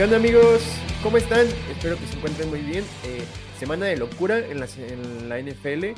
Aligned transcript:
¿Qué 0.00 0.04
onda 0.04 0.16
amigos? 0.16 0.62
¿Cómo 1.02 1.18
están? 1.18 1.46
Espero 1.70 1.94
que 1.98 2.06
se 2.06 2.16
encuentren 2.16 2.48
muy 2.48 2.60
bien. 2.60 2.84
Eh, 3.04 3.22
semana 3.58 3.84
de 3.84 3.98
locura 3.98 4.38
en 4.38 4.58
la, 4.58 4.66
en 4.78 5.28
la 5.28 5.38
NFL. 5.38 5.88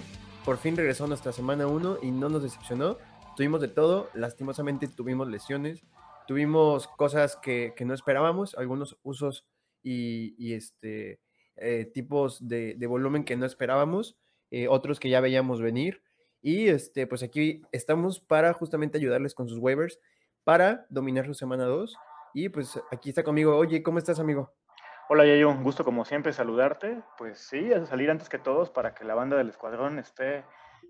Por 0.45 0.57
fin 0.57 0.77
regresó 0.77 1.07
nuestra 1.07 1.31
semana 1.31 1.69
1 1.69 1.99
y 2.03 2.11
no 2.11 2.29
nos 2.29 2.43
decepcionó. 2.43 2.99
Tuvimos 3.37 3.61
de 3.61 3.69
todo. 3.69 4.11
Lastimosamente 4.15 4.89
tuvimos 4.89 5.29
lesiones. 5.29 5.85
Tuvimos 6.27 6.89
cosas 6.89 7.37
que, 7.37 7.75
que 7.77 7.85
no 7.85 7.95
esperábamos. 7.95 8.57
Algunos 8.57 8.99
usos 9.05 9.47
y, 9.85 10.35
y 10.37 10.55
este, 10.55 11.21
eh, 11.55 11.89
tipos 11.95 12.49
de, 12.49 12.75
de, 12.75 12.87
volumen 12.89 13.23
que 13.23 13.37
no 13.37 13.47
esperábamos. 13.47 14.17
Eh, 14.51 14.67
otros 14.67 14.99
que 14.99 15.11
ya 15.11 15.21
veíamos 15.21 15.63
venir. 15.63 16.03
Y 16.41 16.67
este, 16.67 17.07
pues 17.07 17.23
aquí 17.23 17.63
estamos 17.71 18.19
para 18.19 18.53
justamente 18.53 18.99
ayudarles 18.99 19.33
con 19.33 19.49
sus 19.49 19.59
waivers 19.59 20.01
para 20.43 20.87
dominar 20.91 21.25
su 21.25 21.35
semana 21.35 21.67
2. 21.67 21.97
Y 22.35 22.49
pues 22.49 22.81
aquí 22.91 23.11
está 23.11 23.23
conmigo. 23.23 23.57
Oye, 23.57 23.83
¿cómo 23.83 23.99
estás, 23.99 24.19
amigo? 24.19 24.55
Hola, 25.09 25.27
Yayo. 25.27 25.51
Un 25.51 25.63
gusto, 25.63 25.85
como 25.85 26.05
siempre, 26.05 26.33
saludarte. 26.33 27.03
Pues 27.19 27.39
sí, 27.39 27.73
a 27.73 27.85
salir 27.85 28.11
antes 28.11 28.29
que 28.29 28.39
todos 28.39 28.71
para 28.71 28.95
que 28.95 29.05
la 29.05 29.15
banda 29.15 29.37
del 29.37 29.51
escuadrón 29.51 29.99
esté 29.99 30.45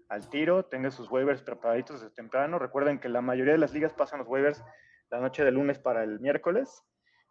al 0.09 0.29
tiro, 0.29 0.65
tenga 0.67 0.91
sus 0.91 1.11
waivers 1.11 1.43
preparaditos 1.43 2.01
desde 2.01 2.15
temprano. 2.15 2.59
Recuerden 2.59 3.01
que 3.01 3.09
la 3.09 3.23
mayoría 3.23 3.55
de 3.55 3.59
las 3.59 3.73
ligas 3.73 3.93
pasan 3.93 4.21
los 4.21 4.29
waivers 4.29 4.63
la 5.11 5.21
noche 5.21 5.45
del 5.45 5.55
lunes 5.55 5.79
para 5.79 6.05
el 6.05 6.21
miércoles, 6.21 6.85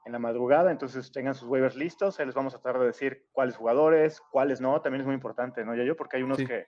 en 0.06 0.12
la 0.12 0.20
madrugada. 0.20 0.72
Entonces 0.72 1.12
tengan 1.12 1.34
sus 1.34 1.48
waivers 1.48 1.76
listos. 1.78 2.20
Ahí 2.20 2.26
les 2.26 2.36
vamos 2.36 2.54
a 2.54 2.62
tratar 2.62 2.82
de 2.82 2.88
decir 2.88 3.28
cuáles 3.32 3.56
jugadores, 3.56 4.20
cuáles 4.20 4.60
no. 4.60 4.82
También 4.82 5.02
es 5.02 5.08
muy 5.08 5.16
importante, 5.16 5.64
¿no, 5.64 5.74
Yayo? 5.74 5.96
Porque 5.96 6.18
hay 6.18 6.24
unos 6.24 6.38
sí. 6.38 6.46
que 6.46 6.68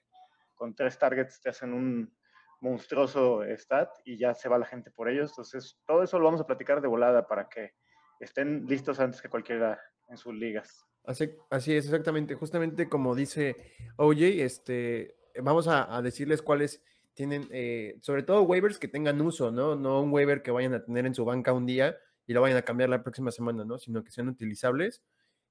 con 0.55 0.73
tres 0.75 0.97
targets 0.97 1.41
te 1.41 1.49
hacen 1.49 1.73
un 1.73 2.15
monstruoso 2.63 3.43
stat 3.57 3.89
y 4.05 4.17
ya 4.17 4.33
se 4.33 4.47
va 4.47 4.57
la 4.57 4.65
gente 4.65 4.89
por 4.89 5.09
ellos. 5.09 5.31
Entonces, 5.31 5.77
todo 5.85 6.01
eso 6.01 6.17
lo 6.17 6.25
vamos 6.25 6.41
a 6.41 6.47
platicar 6.47 6.81
de 6.81 6.87
volada 6.87 7.27
para 7.27 7.49
que 7.49 7.73
estén 8.19 8.65
listos 8.65 8.99
antes 8.99 9.21
que 9.21 9.29
cualquiera 9.29 9.79
en 10.09 10.17
sus 10.17 10.33
ligas. 10.33 10.85
Así, 11.03 11.29
así 11.49 11.75
es, 11.75 11.85
exactamente. 11.85 12.35
Justamente 12.35 12.87
como 12.87 13.15
dice 13.15 13.73
OJ, 13.97 14.21
este, 14.41 15.17
vamos 15.41 15.67
a, 15.67 16.01
decirles 16.01 16.41
cuáles 16.41 16.81
tienen, 17.13 17.47
eh, 17.51 17.97
sobre 18.01 18.23
todo 18.23 18.43
waivers 18.43 18.79
que 18.79 18.87
tengan 18.87 19.19
uso, 19.21 19.51
¿no? 19.51 19.75
No 19.75 20.01
un 20.01 20.11
waiver 20.11 20.41
que 20.41 20.51
vayan 20.51 20.73
a 20.73 20.83
tener 20.83 21.05
en 21.05 21.13
su 21.13 21.25
banca 21.25 21.51
un 21.51 21.65
día 21.65 21.97
y 22.25 22.33
lo 22.33 22.41
vayan 22.41 22.57
a 22.57 22.63
cambiar 22.63 22.89
la 22.89 23.03
próxima 23.03 23.31
semana, 23.31 23.65
¿no? 23.65 23.77
Sino 23.77 24.03
que 24.03 24.11
sean 24.11 24.29
utilizables 24.29 25.03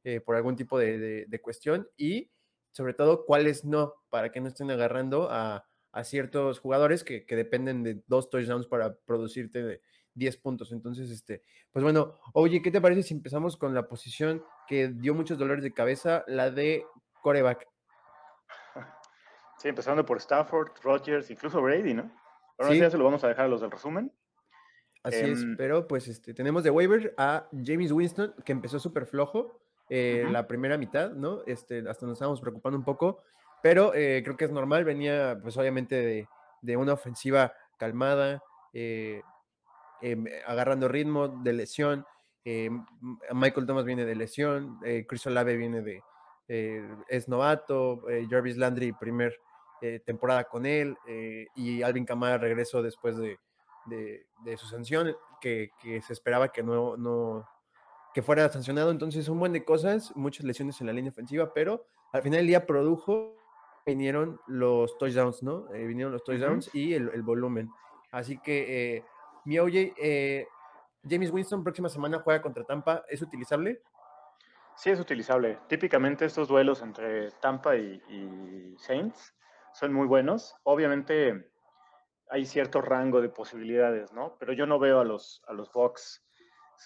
eh, 0.04 0.20
por 0.20 0.34
algún 0.34 0.56
tipo 0.56 0.78
de, 0.78 0.98
de, 0.98 1.26
de 1.28 1.40
cuestión 1.42 1.86
y 1.98 2.30
sobre 2.70 2.94
todo 2.94 3.26
cuáles 3.26 3.66
no, 3.66 3.96
para 4.08 4.32
que 4.32 4.40
no 4.40 4.48
estén 4.48 4.70
agarrando 4.70 5.28
a, 5.30 5.66
a 5.92 6.04
ciertos 6.04 6.58
jugadores 6.58 7.04
que, 7.04 7.24
que, 7.24 7.36
dependen 7.36 7.82
de 7.82 8.02
dos 8.06 8.30
touchdowns 8.30 8.66
para 8.66 8.94
producirte 8.94 9.80
10 10.14 10.36
puntos. 10.38 10.72
Entonces, 10.72 11.10
este, 11.10 11.42
pues 11.70 11.82
bueno, 11.82 12.18
oye, 12.32 12.62
¿qué 12.62 12.70
te 12.70 12.80
parece 12.80 13.02
si 13.02 13.14
empezamos 13.14 13.56
con 13.56 13.74
la 13.74 13.88
posición 13.88 14.42
que 14.66 14.88
dio 14.88 15.14
muchos 15.14 15.38
dolores 15.38 15.62
de 15.62 15.72
cabeza, 15.72 16.24
la 16.26 16.50
de 16.50 16.84
coreback? 17.22 17.68
Sí, 19.58 19.68
empezando 19.68 20.04
por 20.04 20.18
Stafford, 20.18 20.72
Rodgers, 20.82 21.30
incluso 21.30 21.62
Brady, 21.62 21.94
¿no? 21.94 22.10
Pero 22.56 22.70
sí. 22.70 22.78
no 22.78 22.84
sé, 22.84 22.90
se 22.90 22.98
lo 22.98 23.04
vamos 23.04 23.22
a 23.22 23.28
dejar 23.28 23.44
a 23.44 23.48
los 23.48 23.60
del 23.60 23.70
resumen. 23.70 24.12
Así 25.04 25.18
eh, 25.18 25.32
es, 25.32 25.44
pero 25.56 25.86
pues 25.86 26.08
este, 26.08 26.34
tenemos 26.34 26.64
de 26.64 26.70
waiver 26.70 27.14
a 27.16 27.48
James 27.52 27.92
Winston, 27.92 28.34
que 28.44 28.52
empezó 28.52 28.78
súper 28.78 29.06
flojo 29.06 29.60
eh, 29.88 30.22
uh 30.24 30.28
-huh. 30.28 30.32
la 30.32 30.46
primera 30.46 30.76
mitad, 30.78 31.12
¿no? 31.12 31.42
Este, 31.46 31.78
hasta 31.88 32.06
nos 32.06 32.14
estábamos 32.14 32.40
preocupando 32.40 32.78
un 32.78 32.84
poco, 32.84 33.22
pero 33.62 33.94
eh, 33.94 34.22
creo 34.24 34.36
que 34.36 34.44
es 34.44 34.50
normal, 34.50 34.84
venía 34.84 35.38
pues 35.40 35.56
obviamente 35.56 35.94
de, 35.94 36.28
de 36.60 36.76
una 36.76 36.92
ofensiva 36.92 37.52
calmada, 37.78 38.42
eh, 38.72 39.22
eh, 40.02 40.42
agarrando 40.46 40.88
ritmo 40.88 41.28
de 41.28 41.52
lesión, 41.52 42.04
Michael 42.44 43.66
Thomas 43.66 43.84
viene 43.84 44.04
de 44.04 44.16
lesión, 44.16 44.80
Chris 45.06 45.24
Olave 45.28 45.56
viene 45.56 45.80
de, 45.80 46.02
es 47.08 47.28
novato, 47.28 48.02
Jarvis 48.28 48.56
Landry 48.56 48.92
primer 48.94 49.38
temporada 50.04 50.42
con 50.44 50.66
él, 50.66 50.96
y 51.54 51.82
Alvin 51.82 52.04
Kamara 52.04 52.38
regreso 52.38 52.82
después 52.82 53.16
de, 53.16 53.38
de, 53.86 54.26
de 54.44 54.56
su 54.56 54.66
sanción, 54.66 55.16
que, 55.40 55.70
que, 55.80 56.02
se 56.02 56.12
esperaba 56.12 56.48
que 56.48 56.64
no, 56.64 56.96
no 56.96 57.48
que 58.12 58.22
fuera 58.22 58.50
sancionado, 58.50 58.90
entonces 58.90 59.28
un 59.28 59.38
buen 59.38 59.52
de 59.52 59.64
cosas, 59.64 60.12
muchas 60.16 60.44
lesiones 60.44 60.80
en 60.80 60.88
la 60.88 60.92
línea 60.92 61.12
ofensiva, 61.12 61.54
pero 61.54 61.86
al 62.12 62.22
final 62.22 62.38
del 62.38 62.48
día 62.48 62.66
produjo 62.66 63.36
vinieron 63.86 64.40
los 64.46 64.96
touchdowns, 64.98 65.42
¿no? 65.42 65.72
Eh, 65.74 65.86
vinieron 65.86 66.12
los 66.12 66.24
touchdowns 66.24 66.68
uh 66.68 66.70
-huh. 66.70 66.80
y 66.80 66.94
el, 66.94 67.10
el, 67.12 67.22
volumen. 67.22 67.70
Así 68.10 68.38
que, 68.38 68.96
eh, 68.96 69.04
mi 69.44 69.58
oye, 69.58 69.94
eh, 70.00 70.46
James 71.08 71.30
Winston 71.30 71.62
próxima 71.64 71.88
semana 71.88 72.20
juega 72.20 72.42
contra 72.42 72.64
Tampa, 72.64 73.04
¿es 73.08 73.22
utilizable? 73.22 73.82
Sí, 74.76 74.90
es 74.90 75.00
utilizable. 75.00 75.58
Típicamente 75.68 76.24
estos 76.24 76.48
duelos 76.48 76.82
entre 76.82 77.30
Tampa 77.40 77.76
y, 77.76 78.00
y 78.08 78.74
Saints 78.78 79.34
son 79.72 79.92
muy 79.92 80.06
buenos. 80.06 80.54
Obviamente 80.64 81.50
hay 82.30 82.46
cierto 82.46 82.80
rango 82.80 83.20
de 83.20 83.28
posibilidades, 83.28 84.12
¿no? 84.12 84.36
Pero 84.38 84.54
yo 84.54 84.66
no 84.66 84.78
veo 84.78 85.00
a 85.00 85.04
los, 85.04 85.42
a 85.46 85.52
los 85.52 85.70
Bucks 85.70 86.24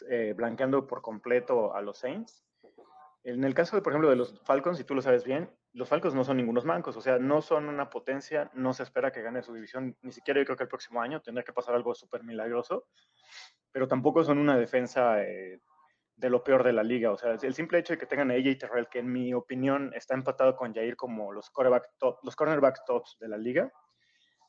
eh, 0.08 0.34
blanqueando 0.36 0.86
por 0.86 1.02
completo 1.02 1.74
a 1.74 1.80
los 1.82 1.98
Saints. 1.98 2.44
En 3.22 3.44
el 3.44 3.54
caso, 3.54 3.76
de, 3.76 3.82
por 3.82 3.92
ejemplo, 3.92 4.10
de 4.10 4.16
los 4.16 4.40
Falcons, 4.44 4.78
si 4.78 4.84
tú 4.84 4.94
lo 4.94 5.02
sabes 5.02 5.24
bien, 5.24 5.50
los 5.76 5.90
Falcons 5.90 6.14
no 6.14 6.24
son 6.24 6.38
ningunos 6.38 6.64
mancos, 6.64 6.96
o 6.96 7.02
sea, 7.02 7.18
no 7.18 7.42
son 7.42 7.68
una 7.68 7.90
potencia, 7.90 8.50
no 8.54 8.72
se 8.72 8.82
espera 8.82 9.12
que 9.12 9.20
gane 9.20 9.42
su 9.42 9.52
división, 9.52 9.94
ni 10.00 10.10
siquiera 10.10 10.40
yo 10.40 10.46
creo 10.46 10.56
que 10.56 10.62
el 10.62 10.70
próximo 10.70 11.02
año 11.02 11.20
tendrá 11.20 11.44
que 11.44 11.52
pasar 11.52 11.74
algo 11.74 11.94
súper 11.94 12.24
milagroso, 12.24 12.86
pero 13.70 13.86
tampoco 13.86 14.24
son 14.24 14.38
una 14.38 14.56
defensa 14.56 15.22
eh, 15.22 15.60
de 16.16 16.30
lo 16.30 16.42
peor 16.42 16.64
de 16.64 16.72
la 16.72 16.82
liga, 16.82 17.12
o 17.12 17.18
sea, 17.18 17.32
el 17.32 17.54
simple 17.54 17.78
hecho 17.78 17.92
de 17.92 17.98
que 17.98 18.06
tengan 18.06 18.30
a 18.30 18.34
AJ 18.34 18.56
Terrell, 18.58 18.88
que 18.88 19.00
en 19.00 19.12
mi 19.12 19.34
opinión 19.34 19.92
está 19.94 20.14
empatado 20.14 20.56
con 20.56 20.72
Jair 20.72 20.96
como 20.96 21.30
los, 21.30 21.52
top, 21.98 22.20
los 22.22 22.34
cornerbacks 22.34 22.82
tops 22.86 23.18
de 23.20 23.28
la 23.28 23.36
liga, 23.36 23.70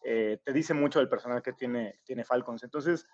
eh, 0.06 0.40
te 0.46 0.54
dice 0.54 0.74
mucho 0.74 1.00
del 1.00 1.10
personal 1.10 1.42
que 1.42 1.52
tiene, 1.52 2.00
tiene 2.06 2.24
Falcons. 2.24 2.64
Entonces, 2.64 3.06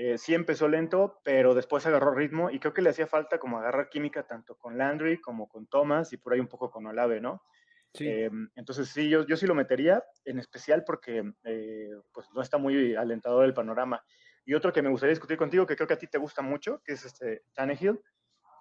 eh, 0.00 0.16
sí 0.16 0.32
empezó 0.32 0.68
lento, 0.68 1.20
pero 1.24 1.54
después 1.54 1.84
agarró 1.84 2.14
ritmo 2.14 2.50
y 2.50 2.60
creo 2.60 2.72
que 2.72 2.82
le 2.82 2.90
hacía 2.90 3.08
falta 3.08 3.40
como 3.40 3.58
agarrar 3.58 3.88
química 3.88 4.28
tanto 4.28 4.56
con 4.56 4.78
Landry 4.78 5.20
como 5.20 5.48
con 5.48 5.66
Thomas 5.66 6.12
y 6.12 6.18
por 6.18 6.32
ahí 6.32 6.38
un 6.38 6.46
poco 6.46 6.70
con 6.70 6.86
Olave, 6.86 7.20
¿no? 7.20 7.42
Sí. 7.92 8.06
Eh, 8.06 8.30
entonces 8.54 8.88
sí, 8.90 9.10
yo, 9.10 9.26
yo 9.26 9.36
sí 9.36 9.44
lo 9.48 9.56
metería, 9.56 10.04
en 10.24 10.38
especial 10.38 10.84
porque 10.86 11.24
eh, 11.42 11.90
pues 12.12 12.28
no 12.32 12.40
está 12.40 12.58
muy 12.58 12.94
alentador 12.94 13.44
el 13.44 13.54
panorama. 13.54 14.04
Y 14.44 14.54
otro 14.54 14.72
que 14.72 14.82
me 14.82 14.88
gustaría 14.88 15.10
discutir 15.10 15.36
contigo, 15.36 15.66
que 15.66 15.74
creo 15.74 15.88
que 15.88 15.94
a 15.94 15.98
ti 15.98 16.06
te 16.06 16.18
gusta 16.18 16.42
mucho, 16.42 16.80
que 16.84 16.92
es 16.92 17.04
este 17.04 17.42
Tannehill. 17.54 18.00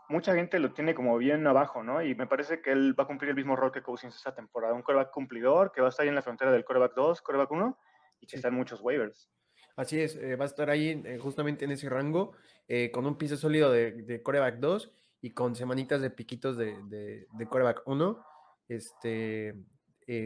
Mucha 0.09 0.33
gente 0.33 0.57
lo 0.57 0.73
tiene 0.73 0.95
como 0.95 1.19
bien 1.19 1.45
abajo, 1.45 1.83
¿no? 1.83 2.01
Y 2.01 2.15
me 2.15 2.25
parece 2.25 2.63
que 2.63 2.71
él 2.71 2.99
va 2.99 3.03
a 3.03 3.07
cumplir 3.07 3.29
el 3.29 3.35
mismo 3.35 3.55
rol 3.55 3.71
que 3.71 3.83
Cousins 3.83 4.15
esta 4.15 4.33
temporada. 4.33 4.73
Un 4.73 4.81
coreback 4.81 5.11
cumplidor 5.11 5.71
que 5.71 5.81
va 5.81 5.87
a 5.87 5.91
estar 5.91 6.03
ahí 6.03 6.09
en 6.09 6.15
la 6.15 6.23
frontera 6.23 6.51
del 6.51 6.65
coreback 6.65 6.95
2, 6.95 7.21
coreback 7.21 7.51
1 7.51 7.77
y 8.21 8.25
que 8.25 8.31
sí. 8.31 8.35
está 8.37 8.47
en 8.47 8.55
muchos 8.55 8.81
waivers. 8.81 9.29
Así 9.77 10.01
es, 10.01 10.15
eh, 10.15 10.35
va 10.35 10.45
a 10.45 10.47
estar 10.47 10.71
ahí 10.71 11.03
eh, 11.05 11.19
justamente 11.19 11.63
en 11.63 11.71
ese 11.71 11.87
rango, 11.87 12.31
eh, 12.67 12.89
con 12.91 13.05
un 13.05 13.15
piso 13.15 13.37
sólido 13.37 13.71
de, 13.71 13.91
de, 13.91 14.23
coreback 14.23 14.55
2 14.55 14.91
y 15.21 15.29
con 15.29 15.55
semanitas 15.55 16.01
de 16.01 16.09
piquitos 16.09 16.57
de, 16.57 16.81
de, 16.85 17.27
de 17.31 17.45
coreback 17.47 17.83
1. 17.85 18.25
Este, 18.67 19.55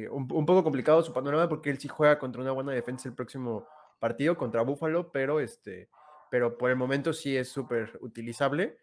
un, 0.10 0.46
poco 0.46 0.64
complicado 0.64 1.04
su 1.04 1.12
panorama 1.12 1.50
porque 1.50 1.70
él 1.70 1.80
sí 1.80 1.90
juega 1.90 2.18
contra 2.18 2.42
una 2.42 2.54
buena 2.54 2.72
defensa 2.72 3.10
el 3.10 3.14
próximo 3.14 3.68
partido 4.00 4.38
contra 4.38 4.62
Buffalo, 4.62 5.12
pero, 5.12 5.42
este, 5.42 5.90
pero 6.30 6.58
por 6.58 6.70
el 6.70 6.78
momento 6.78 7.12
sí 7.12 7.36
es 7.36 7.50
súper 7.50 8.00
utilizable, 8.02 8.78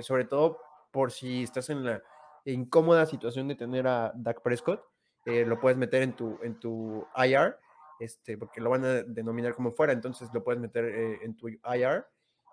sobre 0.00 0.24
todo 0.24 0.58
por 0.92 1.10
si 1.10 1.42
estás 1.42 1.68
en 1.68 1.84
la 1.84 2.02
incómoda 2.44 3.04
situación 3.06 3.48
de 3.48 3.56
tener 3.56 3.86
a 3.86 4.12
Dak 4.14 4.40
Prescott, 4.40 4.82
lo 5.26 5.60
puedes 5.60 5.76
meter 5.76 6.02
en 6.02 6.12
tu, 6.14 6.38
en 6.42 6.58
tu 6.58 7.06
IR 7.16 7.58
este, 8.00 8.36
porque 8.38 8.60
lo 8.60 8.70
van 8.70 8.84
a 8.84 9.02
denominar 9.02 9.54
como 9.54 9.72
fuera, 9.72 9.92
entonces 9.92 10.28
lo 10.32 10.42
puedes 10.42 10.60
meter 10.60 10.84
eh, 10.84 11.18
en 11.22 11.36
tu 11.36 11.48
IR 11.48 12.06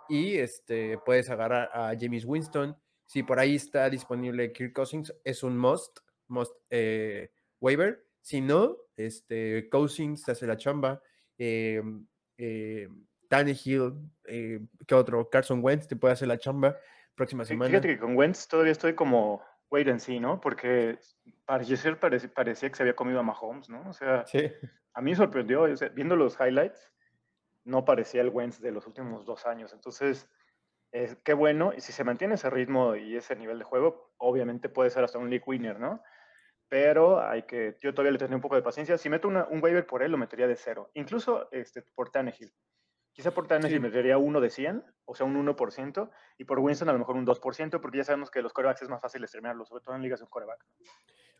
y 0.09 0.37
este, 0.37 0.97
puedes 1.05 1.29
agarrar 1.29 1.69
a 1.73 1.93
James 1.99 2.25
Winston. 2.25 2.77
Si 3.05 3.23
por 3.23 3.39
ahí 3.39 3.55
está 3.55 3.89
disponible 3.89 4.51
Kirk 4.51 4.73
Cousins, 4.73 5.13
es 5.23 5.43
un 5.43 5.57
must, 5.57 5.99
must 6.27 6.55
eh, 6.69 7.31
waiver. 7.59 8.05
Si 8.21 8.41
no, 8.41 8.77
este, 8.95 9.69
Cousins 9.69 10.23
te 10.23 10.31
hace 10.31 10.47
la 10.47 10.57
chamba. 10.57 11.01
Eh, 11.37 11.81
eh, 12.37 12.87
Tannehill, 13.27 13.93
eh, 14.25 14.59
¿qué 14.87 14.95
otro? 14.95 15.29
Carson 15.29 15.59
Wentz 15.63 15.87
te 15.87 15.95
puede 15.95 16.13
hacer 16.13 16.27
la 16.27 16.37
chamba 16.37 16.77
próxima 17.15 17.45
semana. 17.45 17.69
Fíjate 17.69 17.87
que 17.89 17.99
con 17.99 18.15
Wentz 18.15 18.47
todavía 18.47 18.71
estoy 18.71 18.93
como 18.95 19.41
wait 19.73 19.87
and 19.87 19.99
see, 19.99 20.19
¿no? 20.19 20.39
Porque 20.39 20.99
parecer 21.45 21.99
parecía, 21.99 22.31
parecía 22.31 22.69
que 22.69 22.75
se 22.75 22.83
había 22.83 22.95
comido 22.95 23.19
a 23.19 23.23
Mahomes, 23.23 23.69
¿no? 23.69 23.89
O 23.89 23.93
sea, 23.93 24.23
sí. 24.27 24.51
a 24.93 25.01
mí 25.01 25.15
sorprendió, 25.15 25.63
o 25.63 25.75
sea, 25.75 25.89
viendo 25.89 26.15
los 26.15 26.39
highlights, 26.39 26.93
no 27.65 27.83
parecía 27.83 28.21
el 28.21 28.29
Wentz 28.29 28.61
de 28.61 28.71
los 28.71 28.85
últimos 28.85 29.25
dos 29.25 29.47
años. 29.47 29.73
Entonces, 29.73 30.29
eh, 30.91 31.15
qué 31.25 31.33
bueno, 31.33 31.73
y 31.75 31.81
si 31.81 31.91
se 31.91 32.03
mantiene 32.03 32.35
ese 32.35 32.51
ritmo 32.51 32.95
y 32.95 33.15
ese 33.15 33.35
nivel 33.35 33.57
de 33.57 33.65
juego, 33.65 34.13
obviamente 34.17 34.69
puede 34.69 34.91
ser 34.91 35.03
hasta 35.03 35.17
un 35.17 35.31
league 35.31 35.45
winner, 35.47 35.79
¿no? 35.79 36.03
Pero 36.69 37.19
hay 37.19 37.43
que, 37.43 37.77
yo 37.81 37.95
todavía 37.95 38.11
le 38.11 38.19
tendría 38.19 38.37
un 38.37 38.41
poco 38.43 38.55
de 38.55 38.61
paciencia. 38.61 38.99
Si 38.99 39.09
meto 39.09 39.27
una, 39.27 39.45
un 39.45 39.63
waiver 39.63 39.87
por 39.87 40.03
él, 40.03 40.11
lo 40.11 40.19
metería 40.19 40.47
de 40.47 40.55
cero, 40.55 40.91
incluso 40.93 41.49
este, 41.51 41.81
por 41.81 42.11
Tannehill. 42.11 42.53
Quizá 43.13 43.31
por 43.31 43.47
Tannehill 43.47 43.77
Sí. 43.77 43.79
metería 43.79 44.17
uno 44.17 44.41
de 44.41 44.49
100, 44.49 44.83
o 45.05 45.15
sea, 45.15 45.25
un 45.25 45.35
1%, 45.37 46.11
y 46.37 46.45
por 46.45 46.59
Winston 46.59 46.89
a 46.89 46.93
lo 46.93 46.99
mejor 46.99 47.15
un 47.15 47.25
2%, 47.25 47.79
porque 47.79 47.99
ya 47.99 48.03
sabemos 48.03 48.29
que 48.31 48.41
los 48.41 48.53
corebacks 48.53 48.81
es 48.81 48.89
más 48.89 49.01
fácil 49.01 49.25
streamearlos, 49.27 49.69
sobre 49.69 49.83
todo 49.83 49.95
en 49.95 50.01
ligas 50.01 50.19
de 50.19 50.25
un 50.25 50.29
coreback. 50.29 50.65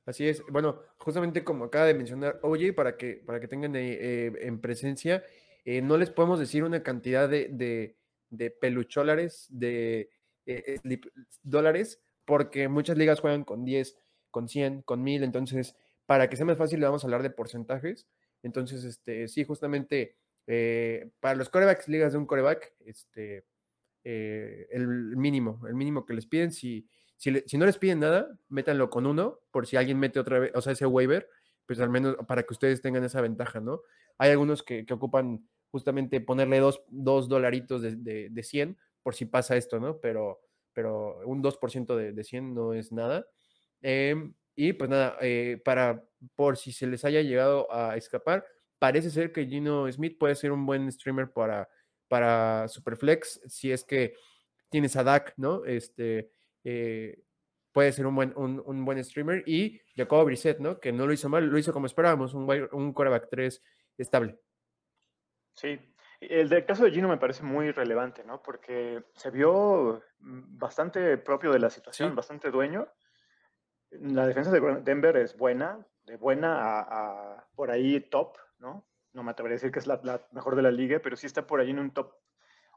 Así 0.05 0.27
es. 0.27 0.43
Bueno, 0.51 0.81
justamente 0.97 1.43
como 1.43 1.65
acaba 1.65 1.85
de 1.85 1.93
mencionar 1.93 2.39
Oye, 2.43 2.73
para 2.73 2.97
que, 2.97 3.23
para 3.25 3.39
que 3.39 3.47
tengan 3.47 3.75
eh, 3.75 3.93
eh, 3.93 4.31
en 4.41 4.59
presencia, 4.61 5.23
eh, 5.65 5.81
no 5.81 5.97
les 5.97 6.09
podemos 6.09 6.39
decir 6.39 6.63
una 6.63 6.83
cantidad 6.83 7.27
de, 7.29 7.47
de, 7.49 7.97
de 8.29 8.51
pelucholares, 8.51 9.47
de 9.49 10.09
eh, 10.45 10.79
dólares, 11.41 12.03
porque 12.25 12.67
muchas 12.67 12.97
ligas 12.97 13.21
juegan 13.21 13.45
con 13.45 13.63
10, 13.63 13.97
con 14.29 14.47
100, 14.49 14.81
con 14.81 15.03
1000, 15.03 15.23
entonces, 15.23 15.75
para 16.05 16.29
que 16.29 16.35
sea 16.35 16.45
más 16.45 16.57
fácil, 16.57 16.79
le 16.81 16.85
vamos 16.85 17.03
a 17.03 17.07
hablar 17.07 17.23
de 17.23 17.29
porcentajes. 17.29 18.07
Entonces, 18.41 18.83
este, 18.83 19.29
sí, 19.29 19.45
justamente, 19.45 20.17
eh, 20.47 21.11
para 21.19 21.35
los 21.35 21.49
corebacks, 21.49 21.87
ligas 21.87 22.13
de 22.13 22.19
un 22.19 22.25
coreback, 22.25 22.73
este, 22.85 23.45
eh, 24.03 24.67
el 24.71 24.87
mínimo, 24.87 25.61
el 25.67 25.75
mínimo 25.75 26.05
que 26.05 26.13
les 26.13 26.25
piden, 26.25 26.51
si, 26.51 26.87
si, 27.17 27.57
no 27.57 27.65
les 27.65 27.77
piden 27.77 27.99
nada, 27.99 28.37
métanlo 28.49 28.89
con 28.89 29.05
uno, 29.05 29.39
por 29.51 29.67
si 29.67 29.77
alguien 29.77 29.99
mete 29.99 30.19
otra 30.19 30.39
vez, 30.39 30.51
o 30.55 30.61
sea, 30.61 30.73
ese 30.73 30.85
waiver, 30.85 31.29
pues 31.65 31.79
al 31.79 31.89
menos 31.89 32.17
para 32.27 32.43
que 32.43 32.53
ustedes 32.53 32.81
tengan 32.81 33.03
esa 33.03 33.21
ventaja, 33.21 33.59
¿no? 33.59 33.81
Hay 34.17 34.31
algunos 34.31 34.63
que, 34.63 34.85
que 34.85 34.93
ocupan 34.93 35.47
justamente 35.71 36.21
ponerle 36.21 36.59
dos, 36.59 36.83
dos 36.89 37.29
dolaritos 37.29 37.81
de, 37.81 37.95
de, 37.95 38.29
de 38.29 38.43
100 38.43 38.77
por 39.01 39.15
si 39.15 39.25
pasa 39.25 39.55
esto, 39.55 39.79
¿no? 39.79 39.99
Pero, 39.99 40.41
pero 40.73 41.19
un 41.25 41.41
2% 41.41 41.95
de, 41.95 42.13
de 42.13 42.23
100 42.23 42.53
no 42.53 42.73
es 42.73 42.91
nada. 42.91 43.25
Em, 43.81 44.33
y 44.55 44.73
pues 44.73 44.89
nada, 44.89 45.17
eh, 45.21 45.61
para, 45.63 46.03
por 46.35 46.57
si 46.57 46.71
se 46.71 46.87
les 46.87 47.03
haya 47.05 47.21
llegado 47.21 47.67
a 47.73 47.97
escapar, 47.97 48.45
parece 48.83 49.09
ser 49.09 49.31
que 49.31 49.45
Gino 49.45 49.89
Smith 49.89 50.17
puede 50.19 50.35
ser 50.35 50.51
un 50.51 50.65
buen 50.65 50.91
streamer 50.91 51.31
para, 51.31 51.69
para 52.09 52.67
Superflex, 52.67 53.39
si 53.47 53.71
es 53.71 53.85
que 53.85 54.13
tienes 54.67 54.97
a 54.97 55.05
Dak, 55.05 55.33
¿no? 55.37 55.63
Este, 55.63 56.31
eh, 56.65 57.23
puede 57.71 57.93
ser 57.93 58.05
un 58.05 58.13
buen, 58.13 58.33
un, 58.35 58.61
un 58.65 58.83
buen 58.83 59.01
streamer. 59.01 59.41
Y 59.47 59.79
Jacobo 59.95 60.25
Brissett, 60.25 60.59
¿no? 60.59 60.81
Que 60.81 60.91
no 60.91 61.07
lo 61.07 61.13
hizo 61.13 61.29
mal, 61.29 61.45
lo 61.47 61.57
hizo 61.57 61.71
como 61.71 61.85
esperábamos, 61.85 62.33
un, 62.33 62.43
un 62.73 62.91
quarterback 62.91 63.29
3 63.29 63.63
estable. 63.99 64.37
Sí, 65.55 65.79
el 66.19 66.49
del 66.49 66.65
caso 66.65 66.83
de 66.83 66.91
Gino 66.91 67.07
me 67.07 67.15
parece 67.15 67.43
muy 67.43 67.71
relevante, 67.71 68.25
¿no? 68.25 68.43
Porque 68.43 69.01
se 69.15 69.31
vio 69.31 70.03
mm, 70.19 70.57
bastante 70.57 71.17
propio 71.19 71.53
de 71.53 71.59
la 71.59 71.69
situación, 71.69 72.09
Sí. 72.09 72.15
bastante 72.17 72.51
dueño. 72.51 72.89
La 73.91 74.27
defensa 74.27 74.51
de 74.51 74.59
Denver 74.81 75.15
es 75.15 75.37
buena, 75.37 75.87
de 76.03 76.17
buena 76.17 76.57
a, 76.59 76.79
a 77.37 77.47
por 77.55 77.71
ahí 77.71 78.01
top, 78.01 78.35
¿no? 78.63 78.87
No 79.13 79.21
me 79.21 79.29
atrevería 79.31 79.53
a 79.55 79.57
decir 79.57 79.71
que 79.71 79.77
es 79.79 79.85
la, 79.85 79.99
la 80.03 80.25
mejor 80.31 80.55
de 80.55 80.63
la 80.63 80.71
liga, 80.71 80.99
pero 81.03 81.15
sí 81.15 81.27
está 81.27 81.45
por 81.45 81.59
ahí 81.59 81.69
en 81.69 81.77
un 81.77 81.91
top 81.93 82.13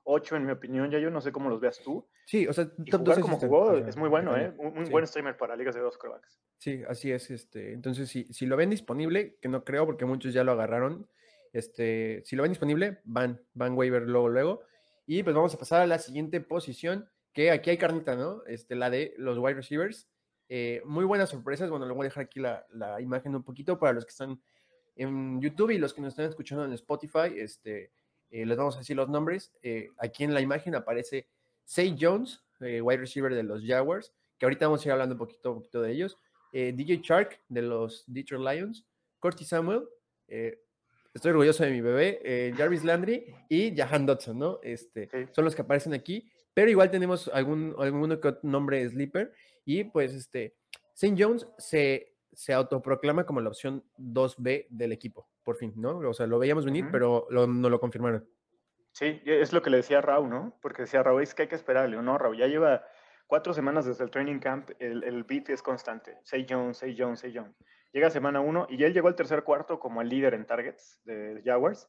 8, 0.05 0.37
en 0.37 0.45
mi 0.45 0.53
opinión. 0.53 0.91
Ya 0.91 0.99
yo 0.99 1.11
no 1.11 1.21
sé 1.23 1.33
cómo 1.33 1.49
los 1.49 1.61
veas 1.61 1.81
tú. 1.83 2.07
Sí, 2.27 2.47
o 2.47 2.53
sea, 2.53 2.65
Y 2.85 2.91
top 2.91 3.01
jugar 3.01 3.17
12 3.17 3.17
sí 3.17 3.23
como 3.23 3.35
está, 3.37 3.47
jugó 3.47 3.73
es 3.77 3.97
muy 3.97 4.09
bueno. 4.11 4.37
¿eh? 4.37 4.53
Un, 4.59 4.77
un 4.79 4.85
Sí. 4.87 4.93
buen 4.93 5.07
streamer 5.07 5.37
para 5.39 5.57
ligas 5.57 5.75
de 5.75 5.81
dos 5.81 5.97
quarterbacks. 5.97 6.39
Sí, 6.59 6.83
así 6.89 7.11
es. 7.11 7.31
Este, 7.31 7.73
entonces, 7.73 8.09
si, 8.11 8.25
si 8.33 8.45
lo 8.45 8.57
ven 8.57 8.69
disponible, 8.71 9.39
que 9.41 9.49
no 9.49 9.65
creo 9.65 9.87
porque 9.87 10.05
muchos 10.05 10.35
ya 10.35 10.45
lo 10.45 10.53
agarraron, 10.53 11.09
este, 11.53 12.23
si 12.27 12.37
lo 12.37 12.43
ven 12.43 12.53
disponible, 12.53 13.01
van, 13.05 13.41
van 13.55 13.73
waiver 13.77 14.03
luego, 14.03 14.29
luego. 14.29 14.61
Y 15.07 15.23
pues 15.23 15.35
vamos 15.35 15.55
a 15.55 15.59
pasar 15.59 15.81
a 15.83 15.87
la 15.87 15.99
siguiente 15.99 16.41
posición, 16.41 17.09
que 17.33 17.51
aquí 17.51 17.71
hay 17.71 17.79
carnita, 17.79 18.15
¿no? 18.17 18.45
Este, 18.47 18.75
la 18.75 18.91
de 18.91 19.15
los 19.17 19.39
wide 19.39 19.55
receivers. 19.55 20.09
Eh, 20.49 20.83
muy 20.85 21.05
buenas 21.05 21.31
sorpresas. 21.31 21.71
Bueno, 21.71 21.87
le 21.87 21.93
voy 21.95 22.03
a 22.07 22.09
dejar 22.09 22.25
aquí 22.25 22.41
la, 22.41 22.67
la 22.71 23.01
imagen 23.01 23.35
un 23.35 23.43
poquito 23.43 23.79
para 23.79 23.93
los 23.93 24.05
que 24.05 24.11
están 24.11 24.41
en 24.97 25.41
YouTube 25.41 25.71
y 25.71 25.79
los 25.79 25.95
que 25.95 26.01
nos 26.01 26.15
están 26.15 26.27
escuchando 26.27 26.65
en 26.65 26.73
Spotify. 26.73 27.33
Este, 27.37 27.93
eh, 28.31 28.45
les 28.45 28.57
vamos 28.57 28.75
a 28.77 28.79
decir 28.79 28.97
los 28.97 29.09
nombres. 29.09 29.53
Eh, 29.63 29.91
aquí 29.99 30.25
en 30.25 30.35
la 30.35 30.41
imagen 30.41 30.75
aparece 30.75 31.29
Say 31.65 31.97
Jones, 31.99 32.43
eh, 32.61 32.81
wide 32.81 32.99
receiver 32.99 33.35
de 33.35 33.43
los 33.43 33.63
Jaguars, 33.65 34.13
que 34.39 34.47
ahorita 34.47 34.67
vamos 34.67 34.85
a 34.85 34.89
ir 34.89 34.93
hablando 34.93 35.15
un 35.15 35.19
poquito, 35.19 35.53
un 35.53 35.59
poquito 35.59 35.83
de 35.83 35.93
ellos 35.93 36.19
DJ 36.53 37.01
Shark 37.03 37.43
de 37.51 37.61
los 37.61 38.05
Detroit 38.07 38.43
Lions, 38.43 38.87
Curtis 39.19 39.49
Samuel, 39.49 39.87
estoy 41.13 41.33
orgulloso 41.33 41.65
de 41.65 41.71
mi 41.71 41.83
bebé, 41.83 42.55
Jarvis 42.57 42.83
Landry 42.83 43.27
y 43.51 43.77
Jahan 43.77 44.07
Dodson, 44.07 44.39
¿no? 44.39 44.61
Este, 44.63 45.07
Sí. 45.13 45.29
Son 45.33 45.45
los 45.45 45.55
que 45.55 45.61
aparecen 45.61 45.93
aquí, 45.93 46.31
pero 46.55 46.71
igual 46.71 46.91
tenemos 46.91 47.29
algún, 47.29 47.75
alguno 47.79 48.19
que 48.19 48.37
nombre 48.43 48.89
sleeper 48.89 49.35
y 49.67 49.85
pues 49.85 50.15
este, 50.15 50.57
St. 50.95 51.23
Jones 51.23 51.47
se, 51.59 52.16
se 52.37 52.53
autoproclama 52.53 53.25
como 53.25 53.41
la 53.41 53.49
opción 53.49 53.83
2B 53.97 54.67
del 54.69 54.93
equipo, 54.93 55.27
por 55.43 55.57
fin, 55.57 55.73
¿no? 55.75 55.99
O 55.99 56.13
sea, 56.13 56.27
lo 56.27 56.39
veíamos 56.39 56.67
venir, 56.67 56.85
Ujú. 56.85 56.93
pero 56.93 57.27
lo- 57.31 57.47
no 57.47 57.71
lo 57.71 57.81
confirmaron. 57.81 58.29
Sí, 58.93 59.23
es 59.25 59.55
lo 59.55 59.63
que 59.63 59.71
le 59.71 59.79
decía 59.79 59.99
a 59.99 60.03
Raúl, 60.03 60.29
¿no? 60.29 60.59
Porque 60.61 60.83
decía 60.83 61.03
Raúl, 61.03 61.23
es 61.23 61.35
que 61.35 61.43
hay 61.43 61.49
que 61.49 61.55
esperarle, 61.55 61.97
¿no? 62.03 62.19
Raúl 62.19 62.37
ya 62.37 62.47
lleva 62.47 62.85
cuatro 63.27 63.55
semanas 63.55 63.87
desde 63.87 64.05
el 64.05 64.11
training 64.11 64.39
camp, 64.39 64.71
el, 64.79 65.03
el 65.05 65.25
beat 65.25 65.49
es 65.49 65.63
constante. 65.63 66.19
Say 66.25 66.47
Jones, 66.49 66.77
Say 66.77 66.95
Jones, 66.99 67.21
Say 67.21 67.33
Jones. 67.35 67.57
Llega 67.93 68.11
semana 68.11 68.41
uno 68.41 68.67
y 68.69 68.85
él 68.85 68.93
llegó 68.93 69.09
al 69.09 69.15
tercer 69.17 69.43
cuarto 69.43 69.79
como 69.81 70.03
el 70.03 70.09
líder 70.11 70.35
en 70.35 70.45
targets 70.47 71.01
de 71.05 71.41
Jaguars. 71.43 71.89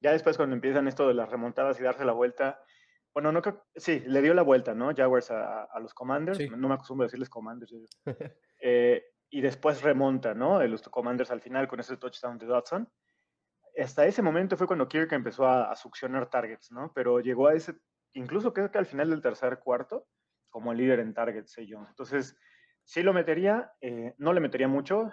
Ya 0.00 0.12
después 0.12 0.36
cuando 0.36 0.54
empiezan 0.54 0.86
esto 0.86 1.08
de 1.08 1.14
las 1.14 1.28
remontadas 1.28 1.80
y 1.80 1.82
darse 1.82 2.04
la 2.04 2.12
vuelta, 2.12 2.62
bueno, 3.12 3.32
no 3.32 3.42
creo, 3.42 3.64
sí, 3.74 4.04
le 4.06 4.22
dio 4.22 4.34
la 4.34 4.42
vuelta, 4.42 4.72
¿no? 4.72 4.94
Jaguars 4.94 5.32
a, 5.32 5.64
a 5.64 5.80
los 5.80 5.92
Commanders, 5.94 6.38
Sí. 6.38 6.48
no 6.48 6.68
me 6.68 6.74
acostumbro 6.74 7.04
a 7.04 7.06
decirles 7.08 7.28
Commanders. 7.28 7.74
Eh, 8.62 9.02
y 9.30 9.40
después 9.40 9.82
remonta, 9.82 10.34
¿no? 10.34 10.62
Los 10.66 10.82
Commanders 10.82 11.30
al 11.30 11.40
final 11.40 11.68
con 11.68 11.80
ese 11.80 11.96
touchdown 11.96 12.38
de 12.38 12.46
Dodson 12.46 12.90
hasta 13.78 14.06
ese 14.06 14.22
momento 14.22 14.56
fue 14.56 14.66
cuando 14.66 14.88
Kirk 14.88 15.12
empezó 15.12 15.46
a, 15.46 15.70
a 15.70 15.76
succionar 15.76 16.28
targets, 16.30 16.70
¿no? 16.72 16.92
Pero 16.94 17.20
llegó 17.20 17.48
a 17.48 17.54
ese, 17.54 17.74
incluso 18.12 18.52
creo 18.52 18.70
que 18.70 18.78
al 18.78 18.86
final 18.86 19.10
del 19.10 19.22
tercer 19.22 19.58
cuarto, 19.60 20.06
como 20.48 20.74
líder 20.74 21.00
en 21.00 21.14
targets, 21.14 21.52
Say 21.52 21.68
Jones. 21.70 21.88
Entonces, 21.90 22.36
sí 22.84 23.02
lo 23.02 23.12
metería, 23.12 23.72
eh, 23.80 24.14
no 24.18 24.32
le 24.32 24.40
metería 24.40 24.68
mucho, 24.68 25.10